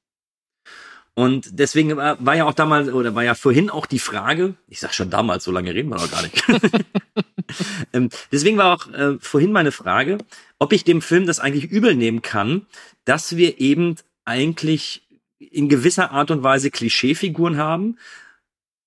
[1.12, 4.80] Und deswegen war, war ja auch damals, oder war ja vorhin auch die Frage, ich
[4.80, 6.42] sag schon damals, so lange reden wir noch gar nicht.
[7.92, 10.16] ähm, deswegen war auch äh, vorhin meine Frage,
[10.58, 12.64] ob ich dem Film das eigentlich übel nehmen kann,
[13.04, 15.02] dass wir eben eigentlich
[15.38, 17.98] in gewisser Art und Weise Klischeefiguren haben,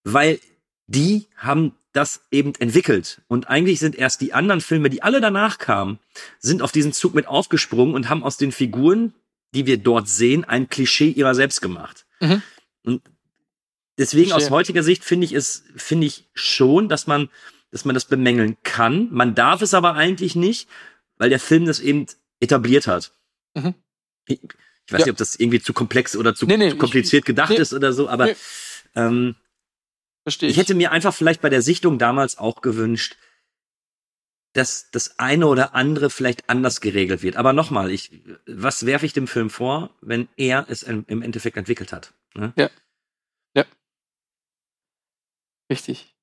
[0.04, 0.40] weil
[0.88, 3.22] die haben das eben entwickelt.
[3.28, 6.00] Und eigentlich sind erst die anderen Filme, die alle danach kamen,
[6.40, 9.14] sind auf diesen Zug mit aufgesprungen und haben aus den Figuren,
[9.54, 12.06] die wir dort sehen, ein Klischee ihrer selbst gemacht.
[12.20, 12.42] Mhm.
[12.84, 13.02] Und
[13.98, 14.48] deswegen Verstehe.
[14.48, 17.30] aus heutiger Sicht finde ich es, finde ich schon, dass man,
[17.72, 19.10] dass man das bemängeln kann.
[19.12, 20.68] Man darf es aber eigentlich nicht,
[21.18, 22.08] weil der Film das eben
[22.40, 23.12] etabliert hat.
[23.54, 23.76] Mhm.
[24.26, 25.06] Ich, ich, weiß ja.
[25.06, 27.58] nicht, ob das irgendwie zu komplex oder zu, nee, nee, zu kompliziert ich, gedacht nee,
[27.58, 28.30] ist oder so, aber
[28.96, 29.36] ähm,
[30.24, 30.56] Verstehe ich.
[30.56, 33.18] ich hätte mir einfach vielleicht bei der Sichtung damals auch gewünscht,
[34.54, 37.36] dass das eine oder andere vielleicht anders geregelt wird.
[37.36, 38.12] Aber nochmal, ich,
[38.46, 42.14] was werfe ich dem Film vor, wenn er es im Endeffekt entwickelt hat?
[42.36, 42.54] Ne?
[42.56, 42.70] Ja.
[43.56, 43.66] Ja.
[45.70, 46.16] Richtig.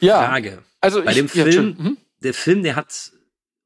[0.00, 0.26] Ja.
[0.26, 0.62] Frage.
[0.80, 1.96] Also bei ich, dem Film, ja, mhm.
[2.22, 3.12] der Film, der hat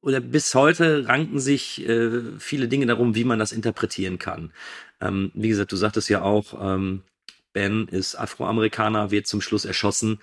[0.00, 4.52] oder bis heute ranken sich äh, viele Dinge darum, wie man das interpretieren kann.
[5.00, 7.02] Ähm, wie gesagt, du sagtest ja auch, ähm,
[7.58, 10.20] Ben ist Afroamerikaner, wird zum Schluss erschossen.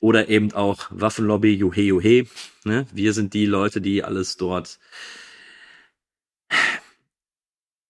[0.00, 2.26] Oder eben auch Waffenlobby, juhe, juhe.
[2.64, 2.86] Ne?
[2.92, 4.80] Wir sind die Leute, die alles dort.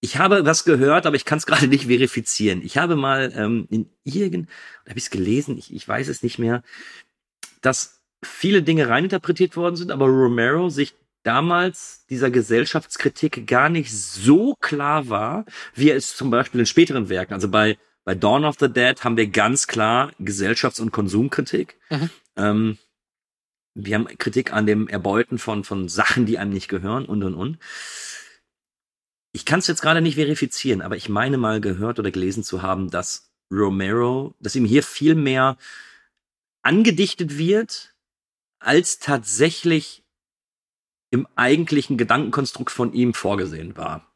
[0.01, 2.61] Ich habe was gehört, aber ich kann es gerade nicht verifizieren.
[2.63, 4.51] Ich habe mal ähm, in irgend,
[4.87, 6.63] habe ich es gelesen, ich, ich weiß es nicht mehr,
[7.63, 14.55] dass viele Dinge reininterpretiert worden sind, aber Romero sich damals dieser Gesellschaftskritik gar nicht so
[14.57, 18.57] klar war, wie er es zum Beispiel in späteren Werken, also bei bei Dawn of
[18.59, 21.77] the Dead haben wir ganz klar Gesellschafts- und Konsumkritik.
[21.91, 22.11] Mhm.
[22.37, 22.79] Ähm,
[23.75, 27.35] wir haben Kritik an dem Erbeuten von, von Sachen, die einem nicht gehören und und
[27.35, 27.59] und.
[29.33, 32.61] Ich kann es jetzt gerade nicht verifizieren, aber ich meine mal gehört oder gelesen zu
[32.61, 35.57] haben, dass Romero, dass ihm hier viel mehr
[36.63, 37.95] angedichtet wird,
[38.59, 40.05] als tatsächlich
[41.11, 44.12] im eigentlichen Gedankenkonstrukt von ihm vorgesehen war.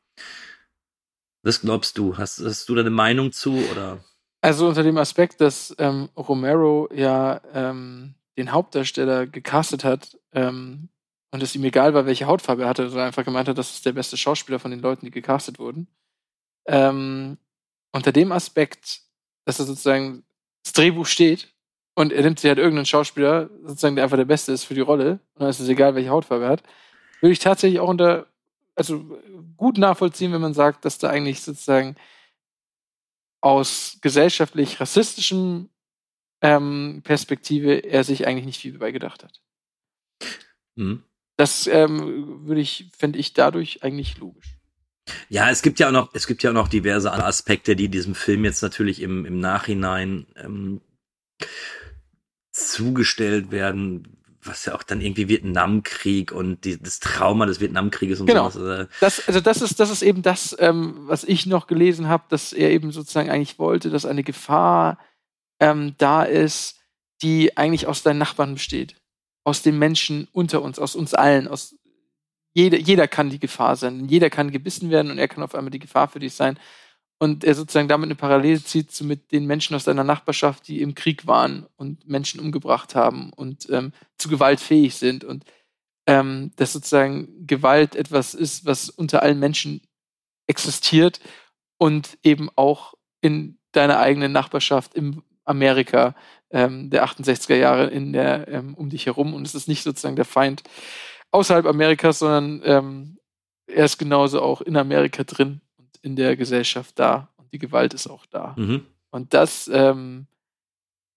[1.47, 2.19] Was glaubst du?
[2.19, 4.05] Hast, hast du da eine Meinung zu oder?
[4.41, 10.89] Also unter dem Aspekt, dass ähm, Romero ja ähm, den Hauptdarsteller gecastet hat ähm,
[11.31, 13.87] und es ihm egal war, welche Hautfarbe er hatte, sondern einfach gemeint hat, das ist
[13.87, 15.87] der beste Schauspieler von den Leuten, die gecastet wurden.
[16.67, 17.39] Ähm,
[17.93, 19.03] unter dem Aspekt,
[19.45, 20.25] dass er sozusagen
[20.65, 21.55] das Drehbuch steht
[21.95, 24.81] und er nimmt sich halt irgendeinen Schauspieler, sozusagen, der einfach der Beste ist für die
[24.81, 26.65] Rolle, und dann ist es egal, welche Hautfarbe er hat,
[27.21, 28.27] würde ich tatsächlich auch unter
[28.77, 29.21] also
[29.57, 31.97] gut nachvollziehen, wenn man sagt, dass da eigentlich sozusagen
[33.41, 35.71] aus gesellschaftlich rassistischem
[36.43, 39.41] ähm, Perspektive er sich eigentlich nicht viel dabei gedacht hat.
[40.77, 41.03] Mhm.
[41.37, 44.57] Das ähm, würde ich, fände ich dadurch eigentlich logisch.
[45.29, 48.15] Ja, es gibt ja auch noch, es gibt ja auch noch diverse Aspekte, die diesem
[48.15, 50.81] Film jetzt natürlich im, im Nachhinein ähm,
[52.53, 54.17] zugestellt werden,
[54.47, 58.51] was ja auch dann irgendwie Vietnamkrieg und die, das Trauma des Vietnamkrieges und genau.
[58.51, 58.57] sowas.
[58.57, 62.25] Also das, also das ist, das ist eben das, ähm, was ich noch gelesen habe,
[62.29, 64.99] dass er eben sozusagen eigentlich wollte, dass eine Gefahr
[65.61, 66.79] ähm, da ist,
[67.23, 68.97] die eigentlich aus deinen Nachbarn besteht.
[69.45, 71.77] Aus den Menschen unter uns, aus uns allen, aus
[72.53, 74.09] jeder, jeder kann die Gefahr sein.
[74.09, 76.59] Jeder kann gebissen werden und er kann auf einmal die Gefahr für dich sein
[77.19, 80.83] und er sozusagen damit eine Parallele zieht zu mit den Menschen aus seiner Nachbarschaft, die
[80.83, 85.45] im Krieg waren und Menschen umgebracht haben und ähm, zu Gewalt fähig sind und
[86.07, 89.81] ähm, dass sozusagen Gewalt etwas ist, was unter allen Menschen
[90.47, 91.21] existiert
[91.79, 96.15] und eben auch in deiner eigenen Nachbarschaft im Amerika
[96.51, 99.35] ähm, der 68er Jahre in der ähm, um dich herum.
[99.35, 100.63] Und es ist nicht sozusagen der Feind
[101.31, 103.19] außerhalb Amerikas, sondern ähm,
[103.67, 105.61] er ist genauso auch in Amerika drin
[106.07, 108.55] in der Gesellschaft da und die Gewalt ist auch da.
[108.57, 108.87] Mhm.
[109.11, 110.29] Und das ähm,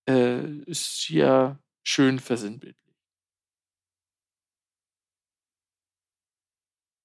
[0.09, 2.75] äh, ist hier schön versinnbildlich.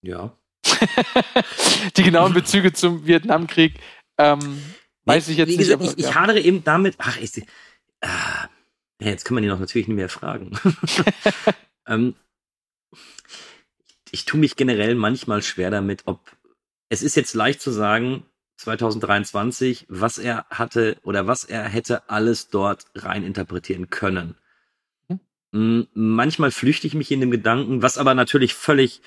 [0.00, 0.34] Ja.
[1.96, 3.78] die genauen Bezüge zum Vietnamkrieg
[4.16, 4.62] ähm,
[5.04, 5.68] weiß ich jetzt wie nicht.
[5.68, 8.08] Gesagt, ich, ich hadere eben damit, ach, ich, äh,
[8.98, 10.58] jetzt kann man ihn auch natürlich nicht mehr fragen.
[11.86, 12.14] ähm,
[14.10, 16.34] ich tue mich generell manchmal schwer damit, ob
[16.94, 18.24] es ist jetzt leicht zu sagen,
[18.56, 24.36] 2023, was er hatte oder was er hätte alles dort rein interpretieren können.
[25.50, 25.88] Mhm.
[25.92, 29.02] Manchmal flüchte ich mich in dem Gedanken, was aber natürlich völlig,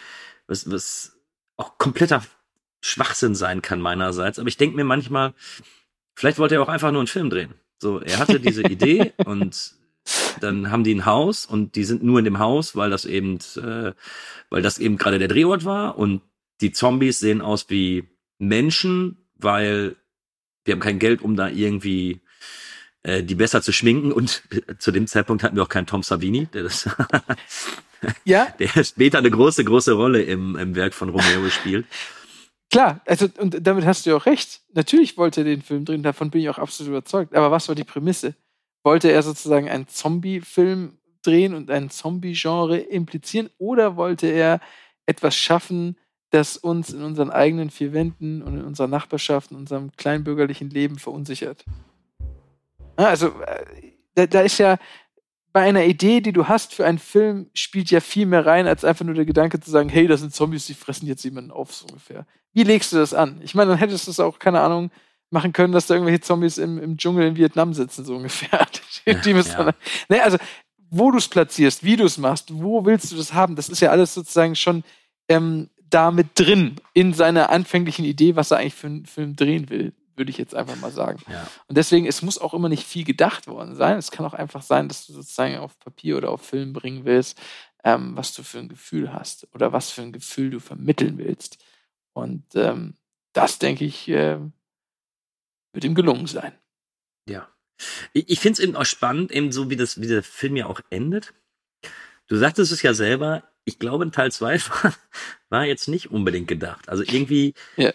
[0.47, 1.17] was, was
[1.55, 2.23] auch kompletter
[2.81, 4.37] Schwachsinn sein kann meinerseits.
[4.37, 5.33] Aber ich denke mir manchmal,
[6.13, 7.53] vielleicht wollte er auch einfach nur einen Film drehen.
[7.79, 9.75] So, er hatte diese Idee und
[10.41, 13.39] dann haben die ein Haus und die sind nur in dem Haus, weil das eben,
[13.55, 13.93] äh,
[14.49, 16.21] weil das eben gerade der Drehort war und
[16.61, 18.07] die Zombies sehen aus wie
[18.39, 19.95] Menschen, weil
[20.65, 22.21] wir haben kein Geld, um da irgendwie
[23.03, 24.43] äh, die besser zu schminken und
[24.79, 26.89] zu dem Zeitpunkt hatten wir auch keinen Tom Savini, der das
[28.25, 28.45] ja.
[28.59, 31.85] der später eine große, große Rolle im, im Werk von Romero spielt.
[32.69, 34.61] Klar, also und damit hast du ja auch recht.
[34.73, 37.33] Natürlich wollte er den Film drehen, davon bin ich auch absolut überzeugt.
[37.33, 38.35] Aber was war die Prämisse?
[38.83, 44.59] Wollte er sozusagen einen Zombie-Film drehen und ein Zombie-Genre implizieren oder wollte er
[45.05, 45.97] etwas schaffen,
[46.37, 50.97] das uns in unseren eigenen vier Wänden und in unserer Nachbarschaft, in unserem kleinbürgerlichen Leben
[50.97, 51.65] verunsichert?
[52.95, 53.65] Also, äh,
[54.15, 54.77] da, da ist ja,
[55.53, 58.85] bei einer Idee, die du hast für einen Film, spielt ja viel mehr rein, als
[58.85, 61.73] einfach nur der Gedanke zu sagen, hey, das sind Zombies, die fressen jetzt jemanden auf,
[61.73, 62.27] so ungefähr.
[62.53, 63.39] Wie legst du das an?
[63.41, 64.91] Ich meine, dann hättest du es auch, keine Ahnung,
[65.31, 68.67] machen können, dass da irgendwelche Zombies im, im Dschungel in Vietnam sitzen, so ungefähr.
[69.07, 69.41] die, die ja.
[69.41, 69.73] dann,
[70.09, 70.37] ne, also,
[70.91, 73.79] wo du es platzierst, wie du es machst, wo willst du das haben, das ist
[73.79, 74.83] ja alles sozusagen schon
[75.27, 79.69] ähm, da mit drin in seiner anfänglichen Idee, was er eigentlich für einen Film drehen
[79.69, 81.19] will würde ich jetzt einfach mal sagen.
[81.29, 81.47] Ja.
[81.67, 83.97] Und deswegen, es muss auch immer nicht viel gedacht worden sein.
[83.97, 87.39] Es kann auch einfach sein, dass du sozusagen auf Papier oder auf Film bringen willst,
[87.83, 91.63] ähm, was du für ein Gefühl hast oder was für ein Gefühl du vermitteln willst.
[92.13, 92.95] Und ähm,
[93.33, 94.39] das, denke ich, äh,
[95.71, 96.53] wird ihm gelungen sein.
[97.29, 97.47] Ja.
[98.13, 100.65] Ich, ich finde es eben auch spannend, eben so wie, das, wie der Film ja
[100.65, 101.35] auch endet.
[102.27, 104.95] Du sagtest es ja selber, ich glaube, in Teil 2 war,
[105.49, 106.89] war jetzt nicht unbedingt gedacht.
[106.89, 107.93] Also irgendwie ja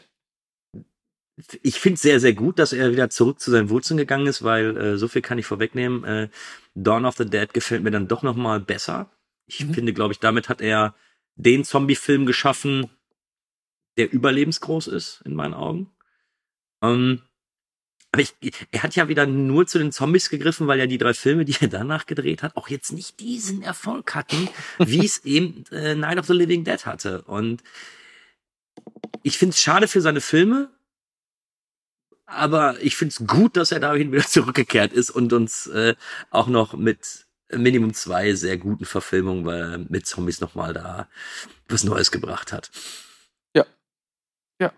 [1.63, 4.43] ich finde es sehr, sehr gut, dass er wieder zurück zu seinen Wurzeln gegangen ist,
[4.45, 6.05] weil äh, so viel kann ich vorwegnehmen.
[6.05, 6.29] Äh,
[6.75, 9.11] Dawn of the Dead gefällt mir dann doch noch mal besser.
[9.47, 9.75] Ich mhm.
[9.75, 10.95] finde, glaube ich, damit hat er
[11.37, 12.91] den Zombie-Film geschaffen,
[13.97, 15.91] der überlebensgroß ist, in meinen Augen.
[16.83, 17.23] Ähm,
[18.13, 18.35] aber ich,
[18.71, 21.57] er hat ja wieder nur zu den Zombies gegriffen, weil ja die drei Filme, die
[21.61, 26.19] er danach gedreht hat, auch jetzt nicht diesen Erfolg hatten, wie es eben äh, Night
[26.19, 27.23] of the Living Dead hatte.
[27.23, 27.63] Und
[29.23, 30.71] ich finde es schade für seine Filme,
[32.27, 35.95] aber ich finde es gut, dass er dahin wieder zurückgekehrt ist und uns äh,
[36.31, 41.09] auch noch mit Minimum zwei sehr guten Verfilmungen weil er mit Zombies nochmal da
[41.69, 42.71] was Neues gebracht hat.
[43.55, 43.65] Ja.
[44.61, 44.73] Ja.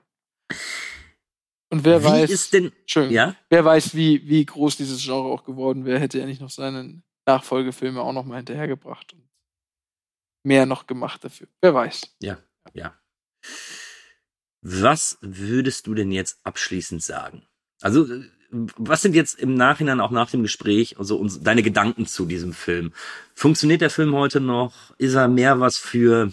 [1.75, 2.71] Und wer wie weiß, ist denn,
[3.11, 3.35] ja?
[3.51, 7.03] wer weiß, wie, wie groß dieses Genre auch geworden wäre, hätte er nicht noch seine
[7.27, 9.29] Nachfolgefilme auch noch mal hinterhergebracht und
[10.45, 11.49] mehr noch gemacht dafür.
[11.63, 12.03] Wer weiß.
[12.23, 12.39] Ja,
[12.75, 12.95] ja.
[14.61, 17.45] Was würdest du denn jetzt abschließend sagen?
[17.81, 18.23] Also, äh,
[18.53, 22.53] was sind jetzt im Nachhinein auch nach dem Gespräch, also uns, deine Gedanken zu diesem
[22.53, 22.93] Film?
[23.35, 24.95] Funktioniert der Film heute noch?
[24.97, 26.33] Ist er mehr was für,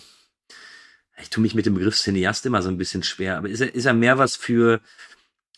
[1.19, 3.73] ich tue mich mit dem Begriff Cineast immer so ein bisschen schwer, aber ist er,
[3.73, 4.81] ist er mehr was für,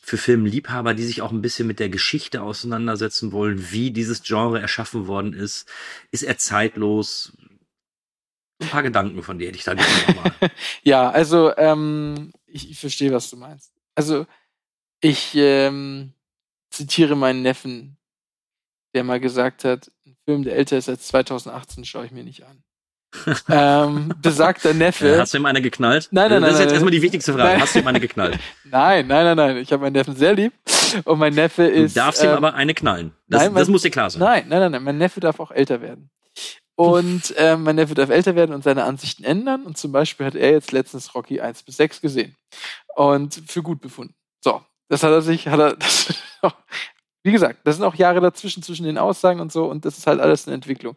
[0.05, 4.59] für Filmliebhaber, die sich auch ein bisschen mit der Geschichte auseinandersetzen wollen, wie dieses Genre
[4.59, 5.65] erschaffen worden ist?
[6.11, 7.31] Ist er zeitlos?
[8.59, 10.51] Ein paar Gedanken von dir hätte ich da gerne nochmal.
[10.83, 13.71] ja, also ähm, ich, ich verstehe, was du meinst.
[13.95, 14.27] Also,
[14.99, 16.13] ich ähm,
[16.69, 17.97] zitiere meinen Neffen,
[18.93, 22.43] der mal gesagt hat, ein Film, der älter ist als 2018, schaue ich mir nicht
[22.43, 22.61] an.
[23.49, 25.15] Ähm, besagter Neffe.
[25.15, 26.09] Äh, hast du ihm eine geknallt?
[26.11, 26.49] Nein, nein, nein.
[26.49, 27.49] Das ist jetzt nein, erstmal die wichtigste Frage.
[27.49, 27.61] Nein.
[27.61, 28.39] Hast du ihm eine geknallt?
[28.63, 29.57] nein, nein, nein, nein.
[29.57, 30.53] Ich habe meinen Neffen sehr lieb.
[31.05, 31.95] Und mein Neffe ist.
[31.95, 33.11] Du darfst ähm, ihm aber eine knallen.
[33.27, 34.19] Das, nein, mein, das muss dir klar sein.
[34.19, 34.83] Nein, nein, nein, nein.
[34.83, 36.09] Mein Neffe darf auch älter werden.
[36.75, 39.63] Und ähm, mein Neffe darf älter werden und seine Ansichten ändern.
[39.63, 42.35] Und zum Beispiel hat er jetzt letztens Rocky 1 bis 6 gesehen.
[42.95, 44.15] Und für gut befunden.
[44.41, 46.13] So, das hat er sich, hat er, das,
[47.23, 49.65] wie gesagt, das sind auch Jahre dazwischen, zwischen den Aussagen und so.
[49.65, 50.95] Und das ist halt alles eine Entwicklung.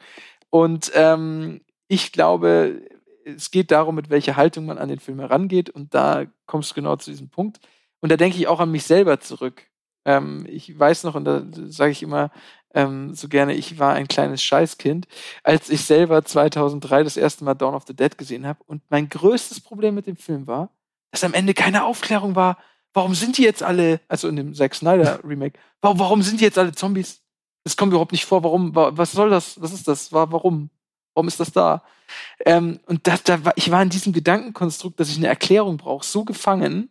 [0.51, 2.83] Und ähm, ich glaube,
[3.25, 5.71] es geht darum, mit welcher Haltung man an den Film herangeht.
[5.71, 7.61] Und da kommst du genau zu diesem Punkt.
[8.01, 9.63] Und da denke ich auch an mich selber zurück.
[10.05, 12.31] Ähm, ich weiß noch, und da sage ich immer
[12.75, 15.09] ähm, so gerne, ich war ein kleines Scheißkind,
[15.43, 18.61] als ich selber 2003 das erste Mal Dawn of the Dead gesehen habe.
[18.67, 20.71] Und mein größtes Problem mit dem Film war,
[21.11, 22.59] dass am Ende keine Aufklärung war.
[22.93, 26.45] Warum sind die jetzt alle, also in dem Zack Snyder Remake, warum, warum sind die
[26.45, 27.23] jetzt alle Zombies?
[27.65, 28.45] Das kommt überhaupt nicht vor.
[28.45, 28.75] Warum?
[28.75, 29.61] Was soll das?
[29.61, 30.13] Was ist das?
[30.13, 30.71] Warum?
[31.17, 31.83] Warum ist das da?
[32.45, 36.05] Ähm, und das, da war, ich war in diesem Gedankenkonstrukt, dass ich eine Erklärung brauche,
[36.05, 36.91] so gefangen.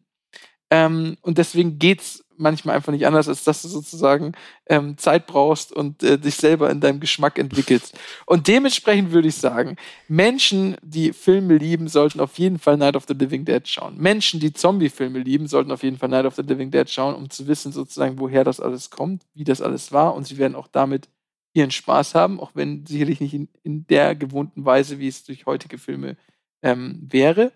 [0.71, 4.31] Ähm, und deswegen geht's manchmal einfach nicht anders, als dass du sozusagen
[4.65, 7.97] ähm, Zeit brauchst und äh, dich selber in deinem Geschmack entwickelst.
[8.25, 9.75] Und dementsprechend würde ich sagen,
[10.07, 13.95] Menschen, die Filme lieben, sollten auf jeden Fall Night of the Living Dead schauen.
[13.99, 17.29] Menschen, die Zombie-Filme lieben, sollten auf jeden Fall Night of the Living Dead schauen, um
[17.29, 20.15] zu wissen sozusagen, woher das alles kommt, wie das alles war.
[20.15, 21.09] Und sie werden auch damit
[21.55, 25.45] ihren Spaß haben, auch wenn sicherlich nicht in, in der gewohnten Weise, wie es durch
[25.45, 26.17] heutige Filme
[26.61, 27.53] ähm, wäre.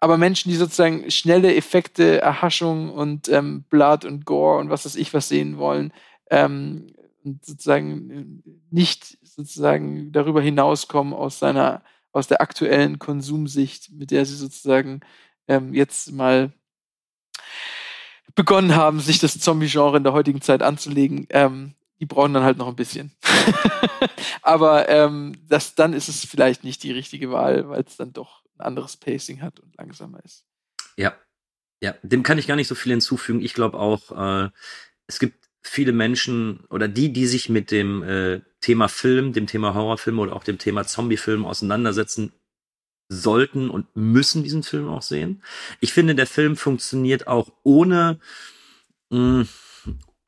[0.00, 4.96] Aber Menschen, die sozusagen schnelle Effekte, Erhaschung und ähm, Blood und Gore und was weiß
[4.96, 5.92] ich was sehen wollen,
[6.30, 6.92] ähm,
[7.24, 11.82] und sozusagen nicht sozusagen darüber hinauskommen aus seiner,
[12.12, 15.00] aus der aktuellen Konsumsicht, mit der sie sozusagen
[15.48, 16.52] ähm, jetzt mal
[18.34, 22.58] begonnen haben, sich das Zombie-Genre in der heutigen Zeit anzulegen, ähm, die brauchen dann halt
[22.58, 23.12] noch ein bisschen.
[24.42, 28.42] Aber ähm, das, dann ist es vielleicht nicht die richtige Wahl, weil es dann doch
[28.56, 30.44] ein anderes Pacing hat und langsamer ist.
[30.96, 31.14] Ja,
[31.82, 33.42] ja, dem kann ich gar nicht so viel hinzufügen.
[33.42, 34.12] Ich glaube auch,
[34.46, 34.50] äh,
[35.06, 39.74] es gibt viele Menschen oder die, die sich mit dem äh, Thema Film, dem Thema
[39.74, 42.32] Horrorfilm oder auch dem Thema Zombiefilm auseinandersetzen
[43.08, 45.42] sollten und müssen diesen Film auch sehen.
[45.80, 48.18] Ich finde, der Film funktioniert auch ohne
[49.10, 49.48] mh, mm,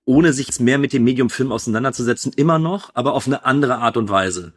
[0.09, 3.99] ohne sich mehr mit dem Medium Film auseinanderzusetzen, immer noch, aber auf eine andere Art
[3.99, 4.55] und Weise.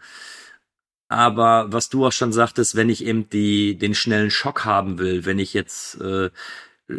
[1.09, 5.25] Aber was du auch schon sagtest, wenn ich eben die, den schnellen Schock haben will,
[5.25, 6.29] wenn ich jetzt äh,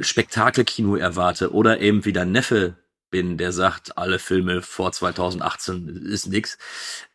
[0.00, 2.76] Spektakelkino erwarte oder eben wieder Neffe
[3.10, 6.58] bin, der sagt, alle Filme vor 2018 ist nix,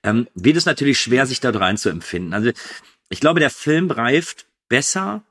[0.01, 2.33] ähm, wird es natürlich schwer, sich da rein zu empfinden.
[2.33, 2.49] Also
[3.09, 5.21] ich glaube, der Film reift besser,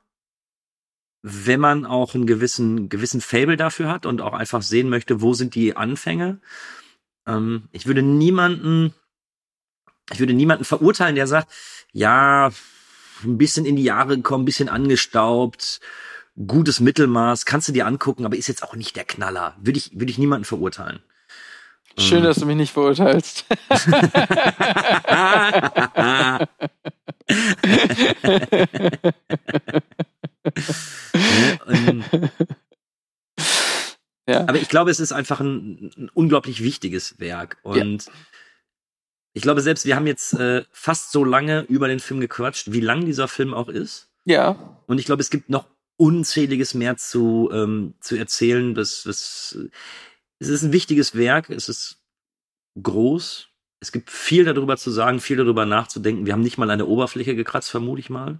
[1.21, 5.33] wenn man auch einen gewissen, gewissen Fable dafür hat und auch einfach sehen möchte, wo
[5.33, 6.39] sind die Anfänge.
[7.25, 8.93] Ähm, ich würde niemanden
[10.11, 11.51] ich würde niemanden verurteilen, der sagt,
[11.91, 12.49] ja,
[13.23, 15.79] ein bisschen in die Jahre gekommen, ein bisschen angestaubt,
[16.47, 19.55] gutes Mittelmaß, kannst du dir angucken, aber ist jetzt auch nicht der Knaller.
[19.59, 20.99] Würde ich, würde ich niemanden verurteilen.
[21.97, 22.25] Schön, ähm.
[22.25, 23.45] dass du mich nicht verurteilst.
[34.27, 34.41] ja.
[34.41, 37.57] Aber ich glaube, es ist einfach ein, ein unglaublich wichtiges Werk.
[37.63, 38.11] Und ja.
[39.37, 42.79] Ich glaube, selbst wir haben jetzt äh, fast so lange über den Film gequatscht, wie
[42.79, 44.09] lang dieser Film auch ist.
[44.25, 44.81] Ja.
[44.87, 48.73] Und ich glaube, es gibt noch unzähliges mehr zu, ähm, zu erzählen.
[48.73, 49.55] Das, das,
[50.39, 51.97] es ist ein wichtiges Werk, es ist
[52.81, 53.49] groß.
[53.79, 56.25] Es gibt viel darüber zu sagen, viel darüber nachzudenken.
[56.25, 58.39] Wir haben nicht mal eine Oberfläche gekratzt, vermute ich mal.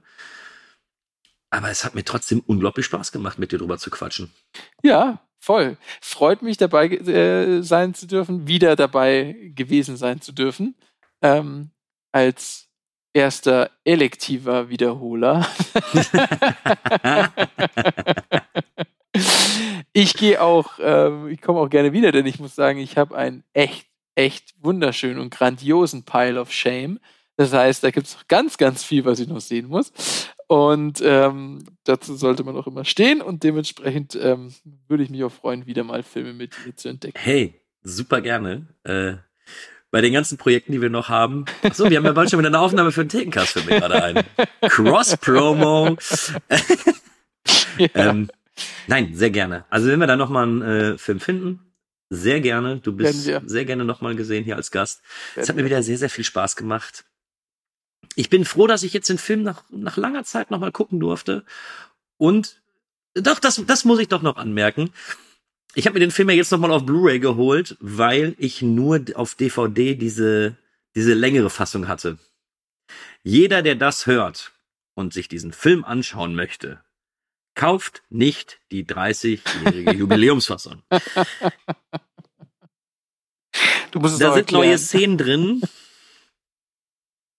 [1.50, 4.34] Aber es hat mir trotzdem unglaublich Spaß gemacht, mit dir drüber zu quatschen.
[4.84, 5.78] Ja, voll.
[6.02, 10.76] Freut mich dabei äh, sein zu dürfen, wieder dabei gewesen sein zu dürfen
[11.22, 11.72] ähm,
[12.12, 12.68] als
[13.14, 15.48] erster elektiver Wiederholer.
[19.94, 23.18] ich gehe auch, ähm, ich komme auch gerne wieder, denn ich muss sagen, ich habe
[23.18, 27.00] einen echt, echt wunderschönen und grandiosen Pile of Shame.
[27.38, 29.92] Das heißt, da gibt es noch ganz, ganz viel, was ich noch sehen muss.
[30.48, 34.54] Und ähm, dazu sollte man auch immer stehen und dementsprechend ähm,
[34.88, 37.20] würde ich mich auch freuen, wieder mal Filme mit dir zu entdecken.
[37.20, 38.68] Hey, super gerne.
[38.84, 39.16] Äh,
[39.92, 41.46] bei den ganzen Projekten, die wir noch haben.
[41.64, 44.04] Achso, wir haben ja bald schon wieder eine Aufnahme für den Thekencast für mich gerade
[44.04, 44.24] ein.
[44.62, 45.98] Cross-Promo.
[47.78, 47.88] ja.
[47.94, 48.30] ähm,
[48.88, 49.66] nein, sehr gerne.
[49.70, 51.68] Also wenn wir da nochmal einen äh, Film finden,
[52.10, 52.80] sehr gerne.
[52.80, 55.02] Du bist sehr gerne nochmal gesehen hier als Gast.
[55.36, 57.04] Es hat mir wieder sehr, sehr viel Spaß gemacht.
[58.16, 61.44] Ich bin froh, dass ich jetzt den Film nach, nach langer Zeit nochmal gucken durfte.
[62.18, 62.62] Und
[63.14, 64.92] doch, das, das muss ich doch noch anmerken.
[65.76, 69.36] Ich habe mir den Film ja jetzt nochmal auf Blu-ray geholt, weil ich nur auf
[69.36, 70.56] DVD diese,
[70.96, 72.18] diese längere Fassung hatte.
[73.24, 74.52] Jeder, der das hört
[74.96, 76.82] und sich diesen Film anschauen möchte,
[77.54, 80.82] kauft nicht die 30-jährige Jubiläumsfassung.
[83.92, 85.62] Du musst es da sind neue Szenen drin,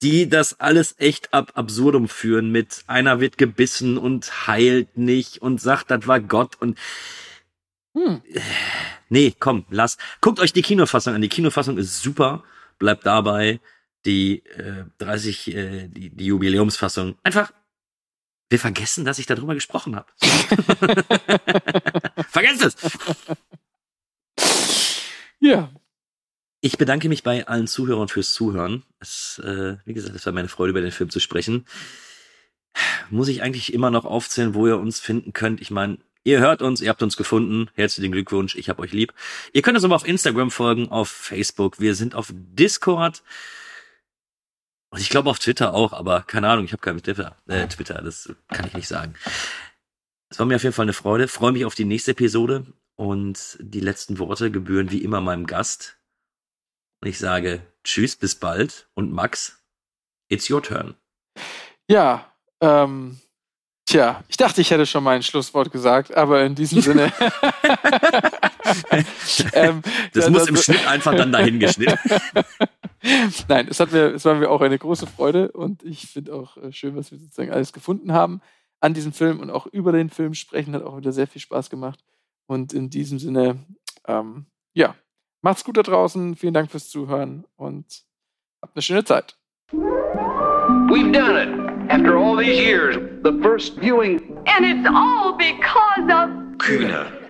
[0.02, 5.60] die das alles echt ab absurdum führen mit einer wird gebissen und heilt nicht und
[5.60, 6.78] sagt, das war Gott und
[7.94, 8.22] hm.
[9.10, 9.96] Nee, komm, lass.
[10.20, 11.22] Guckt euch die Kinofassung an.
[11.22, 12.44] Die Kinofassung ist super.
[12.78, 13.58] Bleibt dabei.
[14.04, 17.16] Die äh, 30, äh, die, die Jubiläumsfassung.
[17.22, 17.50] Einfach,
[18.50, 20.12] wir vergessen, dass ich darüber gesprochen habe.
[22.28, 22.76] Vergesst es!
[25.40, 25.70] Ja.
[26.60, 28.84] Ich bedanke mich bei allen Zuhörern fürs Zuhören.
[28.98, 31.66] Es, äh, wie gesagt, es war meine Freude, über den Film zu sprechen.
[33.10, 35.60] Muss ich eigentlich immer noch aufzählen, wo ihr uns finden könnt?
[35.60, 37.70] Ich meine, Ihr hört uns, ihr habt uns gefunden.
[37.72, 39.14] Herzlichen Glückwunsch, ich hab euch lieb.
[39.54, 41.80] Ihr könnt uns aber auf Instagram folgen, auf Facebook.
[41.80, 43.22] Wir sind auf Discord.
[44.90, 48.02] Und ich glaube auf Twitter auch, aber keine Ahnung, ich habe keinen Twitter, äh, Twitter,
[48.02, 49.14] das kann ich nicht sagen.
[50.28, 51.28] Es war mir auf jeden Fall eine Freude.
[51.28, 52.66] Freue mich auf die nächste Episode.
[52.96, 55.97] Und die letzten Worte gebühren wie immer meinem Gast.
[57.00, 58.88] Und ich sage Tschüss, bis bald.
[58.94, 59.62] Und Max,
[60.28, 60.94] it's your turn.
[61.88, 63.18] Ja, ähm,
[63.86, 67.12] tja, ich dachte, ich hätte schon mein Schlusswort gesagt, aber in diesem Sinne.
[69.52, 71.98] ähm, das ja, muss das, im Schnitt einfach dann dahin geschnitten.
[73.48, 76.56] Nein, es hat mir, es war mir auch eine große Freude und ich finde auch
[76.56, 78.42] äh, schön, was wir sozusagen alles gefunden haben
[78.80, 81.70] an diesem Film und auch über den Film sprechen hat auch wieder sehr viel Spaß
[81.70, 82.04] gemacht.
[82.46, 83.64] Und in diesem Sinne,
[84.06, 84.94] ähm, ja,
[85.42, 86.36] macht's gut da draußen.
[86.36, 88.04] Vielen Dank fürs Zuhören und
[88.62, 89.36] habt eine schöne Zeit.
[89.72, 91.68] We've done it.
[91.90, 94.36] After all these years, the first viewing.
[94.46, 97.27] And it's all because of Kühne.